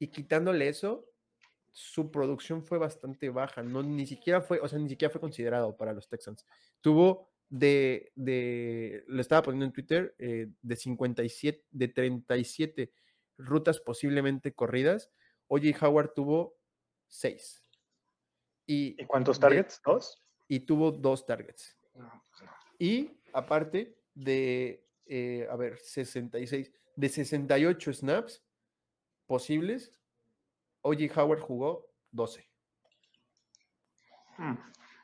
y 0.03 0.09
quitándole 0.09 0.67
eso, 0.67 1.09
su 1.71 2.11
producción 2.11 2.65
fue 2.65 2.77
bastante 2.77 3.31
baja. 3.31 3.63
No, 3.63 3.85
ni 3.85 4.05
siquiera 4.05 4.41
fue, 4.41 4.59
o 4.59 4.67
sea, 4.67 4.81
ni 4.81 4.89
siquiera 4.89 5.13
fue 5.13 5.21
considerado 5.21 5.77
para 5.77 5.93
los 5.93 6.09
Texans. 6.09 6.45
Tuvo 6.81 7.31
de, 7.49 8.11
de 8.17 9.05
lo 9.07 9.21
estaba 9.21 9.43
poniendo 9.43 9.67
en 9.67 9.73
Twitter, 9.73 10.17
eh, 10.19 10.49
de 10.61 10.75
57, 10.75 11.67
de 11.71 11.87
37 11.87 12.93
rutas 13.39 13.79
posiblemente 13.79 14.53
corridas. 14.53 15.13
Oye, 15.47 15.73
Howard 15.81 16.15
tuvo 16.15 16.59
6. 17.07 17.65
Y, 18.67 18.97
cuántos 19.07 19.39
targets? 19.39 19.81
¿Dos? 19.87 20.21
Y 20.49 20.67
tuvo 20.67 20.91
dos 20.91 21.25
targets. 21.27 21.79
Pues 21.93 22.09
y 22.77 23.21
aparte 23.33 23.97
de, 24.15 24.85
eh, 25.07 25.47
a 25.49 25.55
ver, 25.55 25.79
66, 25.79 26.73
de 26.97 27.09
68 27.09 27.93
snaps, 27.93 28.43
posibles, 29.27 29.93
O.J. 30.83 31.21
Howard 31.21 31.41
jugó 31.41 31.89
12. 32.11 32.47
Hmm. 34.39 34.55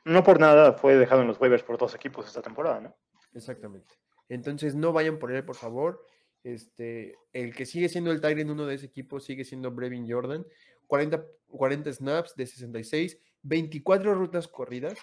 No 0.05 0.23
por 0.23 0.39
nada 0.39 0.73
fue 0.73 0.95
dejado 0.95 1.21
en 1.21 1.27
los 1.27 1.39
waivers 1.39 1.63
por 1.63 1.77
dos 1.77 1.95
equipos 1.95 2.27
esta 2.27 2.41
temporada, 2.41 2.79
¿no? 2.79 2.95
Exactamente. 3.33 3.95
Entonces 4.27 4.75
no 4.75 4.93
vayan 4.93 5.19
por 5.19 5.31
él, 5.31 5.43
por 5.43 5.55
favor. 5.55 6.05
Este, 6.43 7.17
el 7.33 7.53
que 7.53 7.65
sigue 7.65 7.89
siendo 7.89 8.11
el 8.11 8.23
en 8.23 8.49
uno 8.49 8.65
de 8.65 8.75
ese 8.75 8.85
equipo 8.85 9.19
sigue 9.19 9.43
siendo 9.43 9.71
Brevin 9.71 10.09
Jordan. 10.09 10.45
40, 10.87 11.25
40 11.47 11.93
snaps 11.93 12.35
de 12.35 12.47
66, 12.47 13.19
24 13.43 14.15
rutas 14.15 14.47
corridas. 14.47 14.97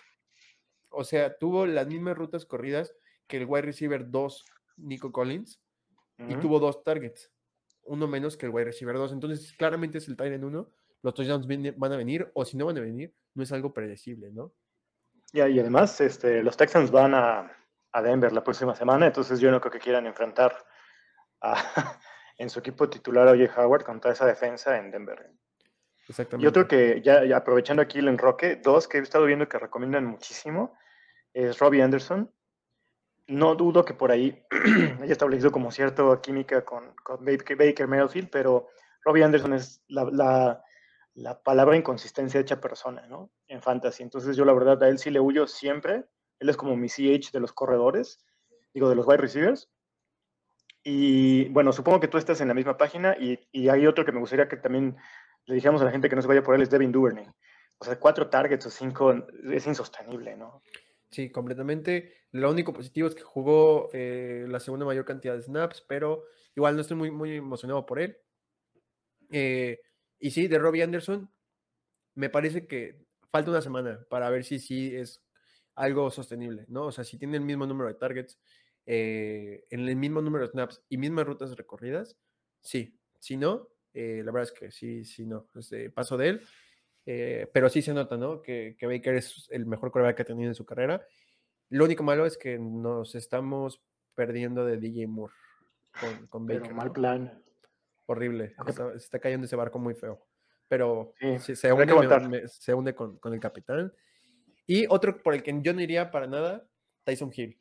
O 0.89 1.05
sea, 1.05 1.37
tuvo 1.39 1.67
las 1.67 1.87
mismas 1.87 2.17
rutas 2.17 2.45
corridas 2.45 2.95
que 3.27 3.37
el 3.37 3.47
wide 3.47 3.63
receiver 3.63 4.11
2, 4.11 4.45
Nico 4.79 5.13
Collins, 5.13 5.61
y 6.19 6.35
tuvo 6.37 6.59
dos 6.59 6.83
targets 6.83 7.31
uno 7.87 8.07
menos 8.07 8.37
que 8.37 8.47
el 8.47 8.53
wide 8.53 8.67
receiver 8.67 8.97
2. 8.97 9.13
Entonces, 9.13 9.53
claramente 9.57 9.99
es 9.99 10.09
el 10.09 10.17
en 10.21 10.45
1. 10.45 10.71
Los 11.03 11.15
touchdowns 11.15 11.47
van 11.77 11.93
a 11.93 11.97
venir, 11.97 12.31
o 12.35 12.45
si 12.45 12.57
no 12.57 12.67
van 12.67 12.79
a 12.79 12.81
venir, 12.81 13.15
no 13.35 13.43
es 13.43 13.53
algo 13.53 13.73
predecible, 13.73 14.33
¿no? 14.33 14.53
Ya, 15.33 15.49
y 15.49 15.59
además, 15.61 16.01
este, 16.01 16.43
los 16.43 16.57
Texans 16.57 16.91
van 16.91 17.15
a, 17.15 17.53
Denver 18.03 18.31
la 18.31 18.45
próxima 18.45 18.75
semana, 18.75 19.07
entonces 19.07 19.41
yo 19.41 19.51
no 19.51 19.59
creo 19.59 19.73
que 19.73 19.79
quieran 19.79 20.07
enfrentar 20.07 20.55
en 22.37 22.51
su 22.51 22.59
equipo 22.59 22.91
titular 22.91 23.27
a 23.27 23.31
Oye 23.31 23.49
Howard 23.57 23.85
contra 23.85 24.13
esa 24.13 24.27
defensa 24.27 24.77
en 24.77 24.91
Denver. 24.91 25.31
Exactamente. 26.07 26.45
Y 26.45 26.47
otro 26.47 26.69
que, 26.69 27.01
ya, 27.03 27.25
aprovechando 27.35 27.81
aquí 27.81 28.01
el 28.01 28.09
enroque, 28.09 28.57
dos 28.57 28.87
que 28.87 28.99
he 28.99 29.01
estado 29.01 29.25
viendo 29.25 29.49
que 29.49 29.59
recomiendan 29.59 30.05
muchísimo, 30.05 30.77
es 31.33 31.59
Robbie 31.59 31.83
Anderson, 31.83 32.31
no 33.29 33.55
dudo 33.55 33.85
que 33.85 33.95
por 33.95 34.11
ahí 34.11 34.43
haya 35.03 35.13
establecido 35.13 35.51
como 35.51 35.71
cierta 35.71 36.03
química 36.21 36.65
con, 36.65 36.95
Baker, 37.21 37.57
Baker 37.57 38.29
pero 38.31 38.69
Robbie 39.05 39.25
Anderson 39.25 39.55
es 39.55 39.83
la, 39.89 40.63
palabra 41.45 41.77
inconsistencia 41.77 42.41
hecha 42.41 42.61
persona, 42.61 43.07
¿no? 43.07 43.31
En 43.49 43.63
fantasy. 43.63 44.03
Entonces 44.03 44.37
yo 44.37 44.45
la 44.45 44.53
verdad 44.53 44.83
a 44.83 44.89
él 44.89 44.99
sí 44.99 45.11
le 45.11 45.21
huyo 45.21 45.47
siempre. 45.47 46.05
Él 46.39 46.49
es 46.49 46.57
como 46.57 46.77
mi 46.77 46.89
CH 46.89 47.33
de 47.33 47.41
los 47.41 47.53
corredores, 47.53 48.19
digo, 48.75 48.89
de 48.89 48.95
los 48.95 49.07
wide 49.07 49.19
receivers. 49.19 49.71
Y 50.85 51.49
bueno, 51.49 51.73
supongo 51.73 51.99
que 51.99 52.09
tú 52.09 52.19
estás 52.19 52.41
en 52.41 52.49
la 52.49 52.55
misma 52.55 52.77
página 52.77 53.17
y, 53.19 53.41
y 53.51 53.69
hay 53.69 53.87
otro 53.87 54.05
que 54.05 54.13
me 54.13 54.21
gustaría 54.21 54.49
que 54.49 54.57
también 54.57 54.97
le 55.47 55.55
dijéramos 55.55 55.81
a 55.83 55.87
la 55.87 55.91
gente 55.91 56.09
que 56.09 56.17
no 56.17 56.23
se 56.23 56.29
vaya 56.29 56.43
por 56.43 56.55
él, 56.55 56.63
es 56.63 56.71
Devin 56.71 56.93
Duvernay. 56.93 57.27
O 57.79 57.85
sea, 57.85 57.99
cuatro 57.99 58.29
targets 58.29 58.67
o 58.67 58.71
cinco 58.71 59.15
es 59.51 59.67
insostenible, 59.67 60.37
¿no? 60.37 60.63
Sí, 61.11 61.31
completamente. 61.31 62.13
Lo 62.33 62.51
único 62.51 62.73
positivo 62.73 63.09
es 63.09 63.15
que 63.15 63.23
jugó 63.23 63.89
eh, 63.93 64.45
la 64.49 64.61
segunda 64.61 64.85
mayor 64.85 65.05
cantidad 65.05 65.35
de 65.35 65.43
snaps, 65.43 65.83
pero 65.89 66.25
igual 66.55 66.75
no 66.75 66.83
estoy 66.83 66.97
muy, 66.97 67.11
muy 67.11 67.37
emocionado 67.37 67.87
por 67.87 68.01
él. 68.01 68.19
Eh, 69.31 69.79
y 70.19 70.31
sí, 70.31 70.49
de 70.49 70.59
Robbie 70.59 70.83
Anderson, 70.83 71.31
me 72.15 72.31
parece 72.31 72.67
que 72.67 73.07
falta 73.33 73.51
una 73.51 73.63
semana 73.63 74.07
para 74.11 74.31
ver 74.31 74.45
si 74.45 74.59
sí 74.59 74.95
es 74.97 75.25
algo 75.75 76.11
sostenible, 76.11 76.67
¿no? 76.69 76.87
O 76.87 76.93
sea, 76.93 77.05
si 77.05 77.19
tiene 77.19 77.37
el 77.39 77.45
mismo 77.45 77.67
número 77.67 77.89
de 77.89 77.97
targets, 77.97 78.41
eh, 78.87 79.67
en 79.71 79.89
el 79.89 79.97
mismo 79.97 80.23
número 80.23 80.47
de 80.47 80.53
snaps 80.53 80.83
y 80.89 80.99
mismas 80.99 81.27
rutas 81.27 81.57
recorridas, 81.57 82.19
sí. 82.63 82.99
Si 83.21 83.37
no, 83.37 83.71
la 83.95 84.25
verdad 84.33 84.43
es 84.45 84.53
que 84.53 84.71
sí, 84.71 85.05
sí, 85.05 85.27
no. 85.27 85.49
Este, 85.57 85.91
paso 85.91 86.17
de 86.17 86.29
él. 86.31 86.43
Eh, 87.09 87.49
pero 87.53 87.69
sí 87.69 87.83
se 87.83 87.95
nota, 87.95 88.17
¿no? 88.17 88.43
Que, 88.43 88.77
Baker 88.83 89.15
es 89.15 89.49
el 89.51 89.65
mejor 89.65 89.93
coreback 89.93 90.17
que 90.17 90.23
ha 90.23 90.27
tenido 90.27 90.51
en 90.51 90.57
su 90.57 90.67
carrera. 90.67 91.07
Lo 91.69 91.85
único 91.85 92.03
malo 92.03 92.27
es 92.27 92.37
que 92.37 92.59
nos 92.59 93.15
estamos 93.15 93.81
perdiendo 94.15 94.65
de 94.65 94.77
DJ 94.79 95.07
Moore 95.07 95.33
con, 96.29 96.47
Baker. 96.47 96.75
mal 96.75 96.93
plan. 96.93 97.43
Horrible. 98.07 98.55
se 98.67 98.97
está 98.97 99.19
cayendo 99.21 99.47
ese 99.47 99.57
barco 99.57 99.79
muy 99.79 99.95
feo. 99.95 100.27
Pero 100.69 101.15
se, 101.39 101.73
hunde, 101.73 102.49
se, 102.49 102.75
hunde, 102.75 102.95
con, 102.95 103.21
el 103.33 103.41
capitán. 103.41 103.93
Y 104.67 104.87
otro 104.89 105.23
por 105.23 105.35
el 105.35 105.45
que 105.45 105.57
yo 105.63 105.73
no 105.73 105.81
iría 105.81 106.11
para 106.11 106.27
nada, 106.27 106.69
Tyson 107.05 107.31
Hill. 107.35 107.61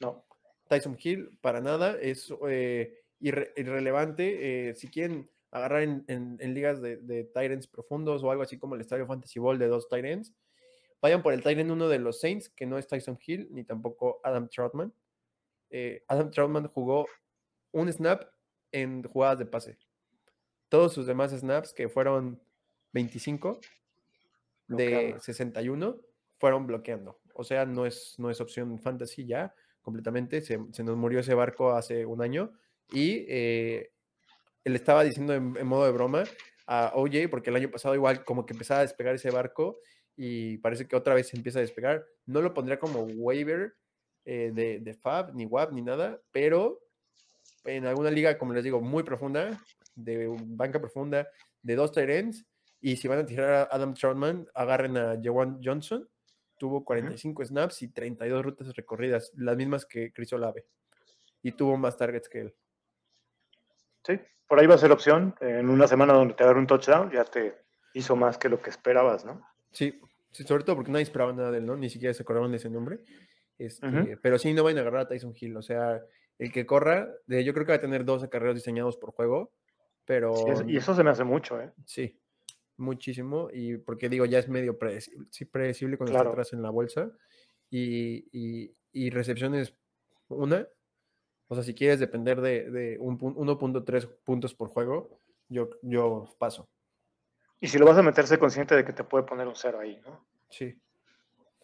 No. 0.00 0.26
Tyson 0.68 0.96
Hill, 1.00 1.38
para 1.40 1.60
nada, 1.60 1.96
es 2.00 2.32
eh, 2.48 3.04
irrelevante. 3.20 4.70
Eh, 4.70 4.74
si 4.74 4.88
quieren 4.88 5.30
agarrar 5.56 5.82
en, 5.82 6.36
ligas 6.54 6.82
de, 6.82 6.98
de 6.98 7.24
Tyrants 7.24 7.66
profundos 7.66 8.22
o 8.22 8.30
algo 8.30 8.42
así 8.42 8.58
como 8.58 8.74
el 8.74 8.82
Estadio 8.82 9.06
Fantasy 9.06 9.38
Ball 9.38 9.58
de 9.58 9.68
dos 9.68 9.88
Tyrants, 9.88 10.34
vayan 11.00 11.22
por 11.22 11.32
el 11.32 11.42
Tyrant 11.42 11.70
uno 11.70 11.88
de 11.88 11.98
los 11.98 12.20
Saints, 12.20 12.48
que 12.48 12.66
no 12.66 12.78
es 12.78 12.86
Tyson 12.86 13.18
Hill 13.24 13.48
ni 13.50 13.64
tampoco 13.64 14.20
Adam 14.22 14.48
Troutman. 14.48 14.92
Eh, 15.70 16.04
Adam 16.08 16.30
Troutman 16.30 16.68
jugó 16.68 17.06
un 17.72 17.90
snap 17.90 18.24
en 18.70 19.02
jugadas 19.02 19.38
de 19.38 19.46
pase. 19.46 19.78
Todos 20.68 20.92
sus 20.92 21.06
demás 21.06 21.32
snaps, 21.32 21.72
que 21.72 21.88
fueron 21.88 22.40
25 22.92 23.60
de 24.68 25.16
61, 25.18 25.96
fueron 26.38 26.66
bloqueando. 26.66 27.18
O 27.34 27.44
sea, 27.44 27.64
no 27.64 27.86
es, 27.86 28.16
no 28.18 28.30
es 28.30 28.40
opción 28.40 28.78
fantasy 28.78 29.26
ya 29.26 29.54
completamente. 29.80 30.42
Se, 30.42 30.58
nos 30.58 30.96
murió 30.96 31.20
ese 31.20 31.34
barco 31.34 31.72
hace 31.72 32.04
un 32.04 32.20
año 32.20 32.52
y 32.90 33.24
eh, 33.28 33.92
le 34.70 34.76
estaba 34.76 35.04
diciendo 35.04 35.34
en, 35.34 35.66
modo 35.66 35.84
de 35.84 35.92
broma 35.92 36.24
a 36.66 36.92
OJ, 36.94 37.28
porque 37.30 37.50
el 37.50 37.56
año 37.56 37.70
pasado 37.70 37.94
igual 37.94 38.24
como 38.24 38.44
que 38.44 38.52
empezaba 38.52 38.80
a 38.80 38.82
despegar 38.82 39.14
ese 39.14 39.30
barco 39.30 39.78
y 40.16 40.58
parece 40.58 40.88
que 40.88 40.96
otra 40.96 41.14
vez 41.14 41.28
se 41.28 41.36
empieza 41.36 41.58
a 41.58 41.62
despegar. 41.62 42.04
No 42.26 42.42
lo 42.42 42.52
pondría 42.52 42.78
como 42.78 43.02
waiver 43.02 43.74
eh, 44.24 44.50
de, 44.52 44.80
de, 44.80 44.94
Fab, 44.94 45.34
ni 45.34 45.46
WAP, 45.46 45.72
ni 45.72 45.82
nada, 45.82 46.20
pero 46.32 46.80
en 47.64 47.86
alguna 47.86 48.10
liga, 48.10 48.38
como 48.38 48.54
les 48.54 48.64
digo, 48.64 48.80
muy 48.80 49.02
profunda, 49.02 49.60
de 49.94 50.28
banca 50.46 50.80
profunda, 50.80 51.28
de 51.62 51.76
dos 51.76 51.92
Tyrants. 51.92 52.44
Y 52.80 52.96
si 52.96 53.08
van 53.08 53.20
a 53.20 53.26
tirar 53.26 53.52
a 53.52 53.68
Adam 53.70 53.94
Troutman, 53.94 54.46
agarren 54.54 54.96
a 54.96 55.18
Jawan 55.22 55.60
Johnson. 55.62 56.08
Tuvo 56.58 56.84
45 56.84 57.44
snaps 57.44 57.82
y 57.82 57.88
32 57.88 58.44
rutas 58.44 58.74
recorridas, 58.74 59.32
las 59.36 59.56
mismas 59.56 59.84
que 59.84 60.12
Chris 60.12 60.32
Olave. 60.32 60.66
Y 61.42 61.52
tuvo 61.52 61.76
más 61.76 61.96
targets 61.96 62.28
que 62.28 62.40
él. 62.40 62.54
Sí, 64.06 64.20
por 64.46 64.60
ahí 64.60 64.66
va 64.66 64.76
a 64.76 64.78
ser 64.78 64.92
opción. 64.92 65.34
En 65.40 65.68
una 65.68 65.88
semana 65.88 66.12
donde 66.12 66.34
te 66.34 66.44
agarra 66.44 66.60
un 66.60 66.66
touchdown, 66.66 67.10
ya 67.10 67.24
te 67.24 67.54
hizo 67.94 68.14
más 68.14 68.38
que 68.38 68.48
lo 68.48 68.62
que 68.62 68.70
esperabas, 68.70 69.24
¿no? 69.24 69.44
Sí, 69.72 70.00
sí 70.30 70.44
sobre 70.44 70.62
todo 70.62 70.76
porque 70.76 70.92
nadie 70.92 71.02
esperaba 71.02 71.32
nada 71.32 71.50
de 71.50 71.58
él, 71.58 71.66
¿no? 71.66 71.76
Ni 71.76 71.90
siquiera 71.90 72.14
se 72.14 72.22
acordaban 72.22 72.52
de 72.52 72.58
ese 72.58 72.70
nombre. 72.70 73.00
Este, 73.58 74.16
Pero 74.22 74.38
sí, 74.38 74.52
no 74.52 74.64
van 74.64 74.78
a 74.78 74.82
agarrar 74.82 75.02
a 75.02 75.08
Tyson 75.08 75.34
Hill. 75.38 75.56
O 75.56 75.62
sea, 75.62 76.02
el 76.38 76.52
que 76.52 76.66
corra, 76.66 77.08
de, 77.26 77.42
yo 77.44 77.52
creo 77.52 77.66
que 77.66 77.72
va 77.72 77.76
a 77.76 77.80
tener 77.80 78.04
dos 78.04 78.22
acarreos 78.22 78.54
diseñados 78.54 78.96
por 78.96 79.12
juego, 79.12 79.52
pero... 80.04 80.34
y 80.66 80.76
eso 80.76 80.94
se 80.94 81.02
me 81.02 81.10
hace 81.10 81.24
mucho, 81.24 81.60
¿eh? 81.60 81.72
Sí, 81.84 82.20
muchísimo. 82.76 83.48
Y 83.52 83.78
porque 83.78 84.08
digo, 84.08 84.24
ya 84.24 84.38
es 84.38 84.48
medio 84.48 84.78
predecible, 84.78 85.26
sí, 85.30 85.46
predecible 85.46 85.96
cuando 85.96 86.16
está 86.16 86.28
atrás 86.28 86.52
en 86.52 86.62
la 86.62 86.70
bolsa. 86.70 87.10
Y, 87.70 88.28
y, 88.30 88.76
y, 88.92 89.10
recepciones, 89.10 89.74
una. 90.28 90.68
O 91.48 91.54
sea, 91.54 91.62
si 91.62 91.74
quieres 91.74 92.00
depender 92.00 92.40
de, 92.40 92.70
de 92.70 93.00
1.3 93.00 94.08
puntos 94.24 94.54
por 94.54 94.68
juego, 94.68 95.20
yo, 95.48 95.70
yo 95.82 96.26
paso. 96.38 96.68
Y 97.60 97.68
si 97.68 97.78
lo 97.78 97.86
vas 97.86 97.96
a 97.98 98.02
meterse 98.02 98.38
consciente 98.38 98.74
de 98.74 98.84
que 98.84 98.92
te 98.92 99.04
puede 99.04 99.24
poner 99.24 99.46
un 99.46 99.54
cero 99.54 99.78
ahí, 99.80 100.00
¿no? 100.04 100.26
Sí. 100.50 100.78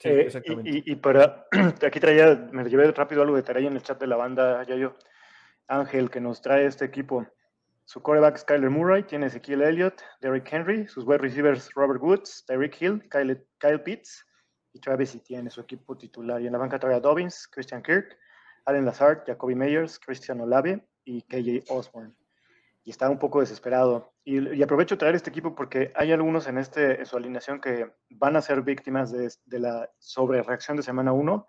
Eh, 0.05 0.28
y, 0.64 0.97
para, 0.97 1.47
aquí 1.87 2.01
traía, 2.01 2.49
me 2.53 2.64
llevé 2.64 2.91
rápido 2.91 3.22
algo 3.22 3.37
de 3.37 3.43
tarea 3.43 3.68
en 3.68 3.76
el 3.76 3.83
chat 3.83 4.01
de 4.01 4.07
la 4.07 4.16
banda, 4.16 4.64
ya 4.64 4.74
yo, 4.74 4.97
Ángel, 5.68 6.11
que 6.11 6.20
nos 6.20 6.43
trae 6.43 6.66
este 6.66 6.85
equipo. 6.85 7.26
Su 7.85 8.01
coreback 8.03 8.37
es 8.37 8.45
Kyler 8.45 8.70
Murray, 8.70 9.03
tiene 9.05 9.26
Ezekiel 9.26 9.62
Elliott, 9.62 10.01
Derrick 10.20 10.51
Henry, 10.53 10.89
sus 10.89 11.05
wide 11.05 11.18
receivers 11.18 11.72
Robert 11.74 12.03
Woods, 12.03 12.45
Derrick 12.49 12.80
Hill, 12.80 13.03
Kyle, 13.11 13.45
Kyle 13.59 13.80
Pitts 13.80 14.24
y 14.72 14.80
Travis 14.80 15.20
tiene 15.22 15.51
su 15.51 15.61
equipo 15.61 15.97
titular. 15.97 16.41
Y 16.41 16.47
en 16.47 16.53
la 16.53 16.59
banca 16.59 16.78
trae 16.78 16.95
a 16.95 17.01
Dobbins, 17.01 17.47
Christian 17.49 17.83
Kirk, 17.83 18.16
Allen 18.65 18.85
Lazard, 18.85 19.25
Jacoby 19.27 19.55
Meyers, 19.55 19.99
Christian 19.99 20.41
Olave 20.41 20.87
y 21.05 21.23
KJ 21.23 21.65
Osborne 21.69 22.15
y 22.85 22.91
está 22.91 23.09
un 23.09 23.19
poco 23.19 23.41
desesperado. 23.41 24.13
Y, 24.25 24.63
aprovecho 24.63 24.99
traer 24.99 25.15
este 25.15 25.31
equipo 25.31 25.55
porque 25.55 25.93
hay 25.95 26.13
algunos 26.13 26.47
en, 26.49 26.59
este, 26.59 27.05
su 27.05 27.17
alineación 27.17 27.61
que 27.61 27.93
van 28.11 28.37
a 28.37 28.43
ser 28.43 28.63
víctimas 28.63 29.13
de, 29.13 29.33
de 29.47 29.59
la 29.59 29.91
sobrereacción 29.99 30.77
de 30.77 30.83
semana 30.83 31.13
1. 31.13 31.47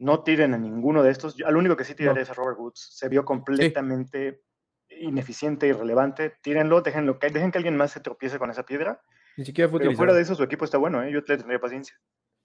No 0.00 0.22
tiren 0.22 0.54
a 0.54 0.58
ninguno 0.58 1.02
de 1.02 1.10
estos. 1.10 1.36
al 1.44 1.56
único 1.56 1.76
que 1.76 1.84
sí 1.84 1.94
tiraré 1.94 2.22
es 2.22 2.30
a 2.30 2.34
Robert 2.34 2.58
Woods. 2.58 2.88
Se 2.92 3.08
vio 3.08 3.24
completamente 3.24 4.42
ineficiente, 4.88 5.66
irrelevante. 5.66 6.36
Tírenlo, 6.40 6.80
déjenlo, 6.80 7.18
dejen 7.20 7.50
que 7.50 7.58
alguien 7.58 7.76
más 7.76 7.92
se 7.92 8.00
tropiece 8.00 8.38
con 8.38 8.50
esa 8.50 8.64
piedra. 8.64 9.02
Ni 9.36 9.44
siquiera 9.44 9.68
fue 9.68 9.80
Pero 9.80 9.92
fuera 9.92 10.14
de 10.14 10.22
eso, 10.22 10.34
su 10.34 10.42
equipo 10.42 10.64
está 10.64 10.78
bueno, 10.78 11.02
¿eh? 11.02 11.12
yo 11.12 11.20
le 11.20 11.36
tendría 11.36 11.60
paciencia. 11.60 11.96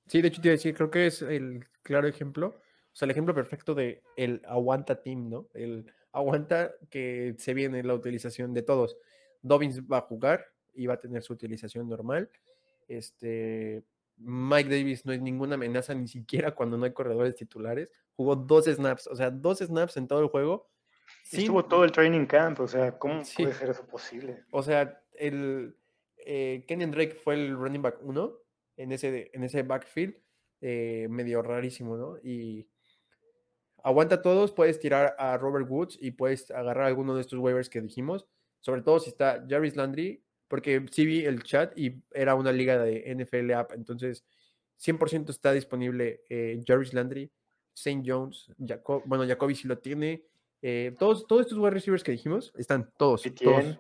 Sí, 0.08 0.22
de 0.22 0.28
hecho, 0.28 0.42
te 0.42 0.50
iba 0.50 0.54
a 0.54 0.58
decir, 0.58 0.76
creo 0.76 0.92
que 0.92 1.08
es 1.08 1.22
el 1.22 1.66
claro 1.82 2.08
ejemplo, 2.08 2.60
o 2.94 2.96
sea, 2.96 3.08
el 3.08 3.12
ejemplo 3.12 3.34
perfecto 3.34 3.74
de 3.74 4.04
el 4.16 4.42
aguanta 4.46 5.02
team, 5.02 5.28
¿no? 5.28 5.48
El 5.56 5.92
aguanta 6.12 6.76
que 6.92 7.34
se 7.40 7.56
viene 7.56 7.82
la 7.82 7.96
utilización 7.96 8.54
de 8.54 8.62
todos. 8.62 8.98
Dobbins 9.42 9.82
va 9.82 9.98
a 9.98 10.02
jugar 10.02 10.46
y 10.74 10.86
va 10.86 10.94
a 10.94 11.00
tener 11.00 11.24
su 11.24 11.34
utilización 11.34 11.90
normal. 11.90 12.30
Este, 12.88 13.84
Mike 14.18 14.70
Davis 14.70 15.06
no 15.08 15.14
es 15.14 15.22
ninguna 15.22 15.56
amenaza 15.56 15.96
ni 15.96 16.08
siquiera 16.08 16.54
cuando 16.54 16.78
no 16.78 16.86
hay 16.86 16.94
corredores 16.94 17.36
titulares. 17.36 17.90
Jugó 18.16 18.36
dos 18.36 18.66
snaps, 18.66 19.08
o 19.08 19.16
sea, 19.16 19.32
dos 19.32 19.58
snaps 19.58 19.98
en 19.98 20.08
todo 20.08 20.20
el 20.20 20.28
juego. 20.28 20.70
Estuvo 21.32 21.66
todo 21.66 21.84
el 21.84 21.92
training 21.92 22.28
camp, 22.28 22.60
o 22.60 22.68
sea, 22.68 22.98
¿cómo 23.00 23.24
puede 23.36 23.54
ser 23.54 23.72
eso 23.72 23.88
posible? 23.88 24.44
O 24.52 24.62
sea, 24.62 25.02
el 25.14 25.76
eh, 26.18 26.64
Kenyon 26.68 26.92
Drake 26.92 27.16
fue 27.16 27.34
el 27.34 27.56
running 27.58 27.82
back 27.82 27.98
uno 28.04 28.38
en 28.78 28.92
ese, 28.92 29.32
en 29.34 29.44
ese 29.44 29.64
backfield, 29.64 30.16
eh, 30.62 31.08
medio 31.10 31.42
rarísimo, 31.42 31.98
¿no? 31.98 32.18
Y 32.24 32.68
aguanta 33.84 34.22
todos, 34.22 34.52
puedes 34.54 34.80
tirar 34.80 35.16
a 35.20 35.38
Robert 35.38 35.70
Woods 35.70 35.98
y 36.02 36.12
puedes 36.12 36.50
agarrar 36.50 36.88
alguno 36.88 37.14
de 37.16 37.22
estos 37.22 37.40
waivers 37.40 37.70
que 37.70 37.82
dijimos, 37.82 38.26
sobre 38.62 38.82
todo 38.82 39.00
si 39.00 39.10
está 39.10 39.46
Jarvis 39.48 39.76
Landry, 39.76 40.24
porque 40.48 40.86
sí 40.92 41.06
vi 41.06 41.26
el 41.26 41.44
chat 41.44 41.78
y 41.78 42.02
era 42.12 42.36
una 42.36 42.52
liga 42.52 42.82
de 42.82 43.14
NFL 43.14 43.52
app, 43.52 43.74
entonces 43.74 44.24
100% 44.80 45.30
está 45.30 45.52
disponible 45.52 46.24
eh, 46.30 46.62
Jarvis 46.66 46.94
Landry, 46.94 47.30
St. 47.74 48.04
Jones, 48.06 48.52
Jacob, 48.66 49.04
bueno, 49.06 49.28
Jacoby 49.28 49.56
sí 49.56 49.68
lo 49.68 49.78
tiene, 49.78 50.24
eh, 50.62 50.96
todos, 50.98 51.28
todos 51.28 51.42
estos 51.42 51.58
wide 51.58 51.72
receivers 51.72 52.04
que 52.04 52.14
dijimos 52.14 52.54
están 52.56 52.90
todos, 52.98 53.24
todos, 53.36 53.80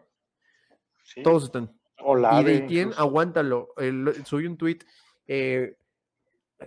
todos 1.24 1.43
están. 1.45 1.72
y 2.41 2.43
de 2.43 2.56
Etienne, 2.58 2.93
aguántalo, 2.97 3.74
subí 4.26 4.47
un 4.47 4.58
tweet, 4.58 4.80
eh, 5.28 5.78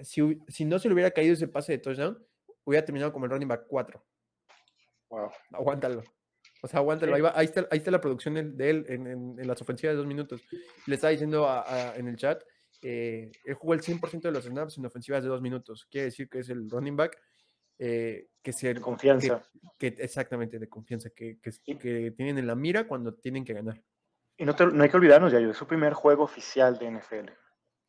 si, 0.03 0.39
si 0.49 0.65
no 0.65 0.79
se 0.79 0.89
le 0.89 0.95
hubiera 0.95 1.11
caído 1.11 1.35
ese 1.35 1.49
pase 1.49 1.73
de 1.73 1.79
touchdown, 1.79 2.19
hubiera 2.67 2.85
terminado 2.85 3.13
como 3.13 3.25
el 3.25 3.31
running 3.31 3.49
back 3.49 3.65
4. 3.69 4.05
Wow. 5.09 5.31
Aguántalo. 5.53 6.03
O 6.63 6.69
sea, 6.69 6.81
aguántalo. 6.81 7.15
Ahí, 7.35 7.45
está, 7.47 7.67
ahí 7.71 7.79
está 7.79 7.91
la 7.91 8.01
producción 8.01 8.57
de 8.57 8.71
él 8.71 8.85
en, 8.89 9.07
en, 9.07 9.47
las 9.47 9.63
ofensivas 9.63 9.95
de 9.95 9.99
dos 9.99 10.07
minutos. 10.07 10.43
Le 10.87 10.97
estaba 10.97 11.13
diciendo 11.13 11.49
en 11.95 12.09
el 12.09 12.17
chat, 12.17 12.43
eh, 12.83 13.31
él 13.45 13.55
jugó 13.55 13.75
el 13.75 13.83
100% 13.83 14.21
de 14.21 14.33
los 14.33 14.45
snaps 14.45 14.79
en 14.79 14.87
ofensivas 14.87 15.23
de 15.23 15.29
dos 15.29 15.41
minutos. 15.41 15.87
Quiere 15.91 16.07
decir 16.07 16.29
que 16.29 16.41
es 16.41 16.49
el 16.49 16.69
running 16.69 16.97
back 16.97 17.17
eh, 17.79 18.29
que 18.43 18.53
se... 18.53 18.75
De 18.75 18.81
confianza. 18.81 19.43
Que, 19.79 19.89
exactamente, 19.99 20.59
de 20.59 20.69
confianza, 20.69 21.11
que, 21.11 21.39
que, 21.41 22.13
tienen 22.17 22.39
en 22.39 22.47
la 22.47 22.57
mira 22.57 22.89
cuando 22.89 23.15
tienen 23.15 23.45
que 23.45 23.55
ganar. 23.55 23.81
Y 24.37 24.45
no, 24.45 24.55
no 24.73 24.83
hay 24.83 24.91
que 24.91 24.97
olvidarnos, 24.97 25.33
ya, 25.33 25.39
es 25.39 25.57
su 25.57 25.67
primer 25.67 25.95
juego 25.95 26.25
oficial 26.25 26.79
de 26.79 26.91
NFL. 26.91 27.31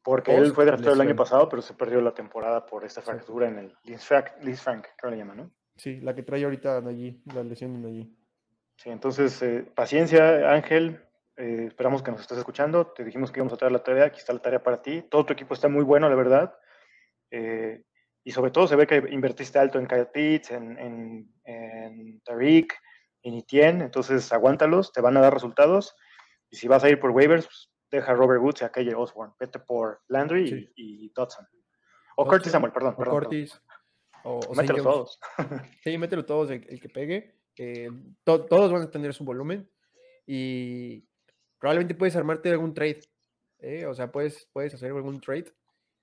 Porque 0.08 0.34
él 0.34 0.54
fue 0.54 0.64
drafteado 0.64 0.96
el 0.96 1.02
año 1.02 1.18
pasado, 1.18 1.50
pero 1.50 1.62
se 1.62 1.74
perdió 1.74 2.00
la 2.00 2.14
temporada 2.14 2.66
por 2.66 2.86
esta 2.86 3.02
fractura 3.02 3.50
en 3.50 3.60
el 3.60 3.76
Liz 3.84 4.06
Frank, 4.06 4.30
que 4.40 5.10
le 5.10 5.18
llama, 5.18 5.36
¿no? 5.36 5.52
Sí, 5.76 6.00
la 6.00 6.16
que 6.16 6.24
trae 6.24 6.46
ahorita 6.46 6.78
allí, 6.78 7.22
la 7.36 7.44
lesión 7.44 7.82
de 7.82 7.90
allí. 7.90 8.18
Sí, 8.78 8.90
entonces, 8.90 9.42
eh, 9.42 9.70
paciencia, 9.76 10.50
Ángel. 10.50 11.04
Eh, 11.36 11.66
esperamos 11.68 12.04
que 12.04 12.12
nos 12.12 12.22
estés 12.22 12.38
escuchando. 12.38 12.88
Te 12.88 13.04
dijimos 13.04 13.34
que 13.34 13.42
íbamos 13.42 13.52
a 13.52 13.58
traer 13.58 13.74
la 13.74 13.84
tarea. 13.84 14.06
Aquí 14.06 14.20
está 14.20 14.32
la 14.32 14.42
tarea 14.42 14.64
para 14.64 14.82
ti. 14.82 15.02
Todo 15.02 15.26
tu 15.26 15.34
equipo 15.34 15.54
está 15.54 15.68
muy 15.68 15.84
bueno, 15.84 16.08
la 16.08 16.16
verdad. 16.16 16.58
Eh, 17.30 17.84
y 18.24 18.32
sobre 18.32 18.52
todo 18.52 18.66
se 18.66 18.78
ve 18.78 18.88
que 18.88 19.04
invertiste 19.10 19.60
alto 19.60 19.78
en 19.78 19.88
Kyle 19.88 20.08
Pitts, 20.08 20.52
en, 20.52 20.80
en, 20.80 21.34
en 21.44 22.22
Tariq, 22.22 22.74
en 23.24 23.34
Etienne. 23.34 23.84
Entonces, 23.84 24.32
aguántalos, 24.32 24.94
te 24.94 25.02
van 25.02 25.18
a 25.18 25.20
dar 25.22 25.34
resultados. 25.34 25.98
Y 26.50 26.56
si 26.56 26.70
vas 26.70 26.86
a 26.86 26.90
ir 26.90 26.98
por 26.98 27.12
waivers, 27.12 27.46
pues, 27.46 27.77
deja 27.92 28.12
a 28.12 28.16
Robert 28.16 28.42
Woods 28.42 28.62
y 28.62 28.66
a 28.66 28.70
KJ 28.70 28.96
Osborne. 28.96 29.34
Vete 29.40 29.60
por 29.60 30.02
Landry 30.08 30.72
y, 30.76 31.10
Dodson. 31.14 31.48
O 32.16 32.28
Curtis 32.28 32.52
Samuel, 32.52 32.74
perdón. 32.74 32.96
O 32.98 33.04
Curtis. 33.04 33.62
O, 34.24 34.54
mételo 34.56 34.84
todos. 34.84 35.20
sí, 35.84 35.98
mételo 35.98 36.26
todos, 36.26 36.50
el, 36.52 36.82
que 36.82 36.90
pegue. 36.90 37.36
Eh, 37.58 37.90
todos 38.24 38.72
van 38.72 38.84
a 38.84 38.92
tener 38.92 39.14
su 39.14 39.24
volumen. 39.24 39.70
Y 40.26 41.08
probablemente 41.60 41.96
puedes 41.96 42.16
armarte 42.16 42.50
algún 42.50 42.74
trade. 42.74 43.02
¿eh? 43.60 43.86
O 43.86 43.94
sea, 43.94 44.12
puedes, 44.12 44.50
puedes 44.52 44.74
hacer 44.74 44.92
algún 44.92 45.22
trade. 45.22 45.54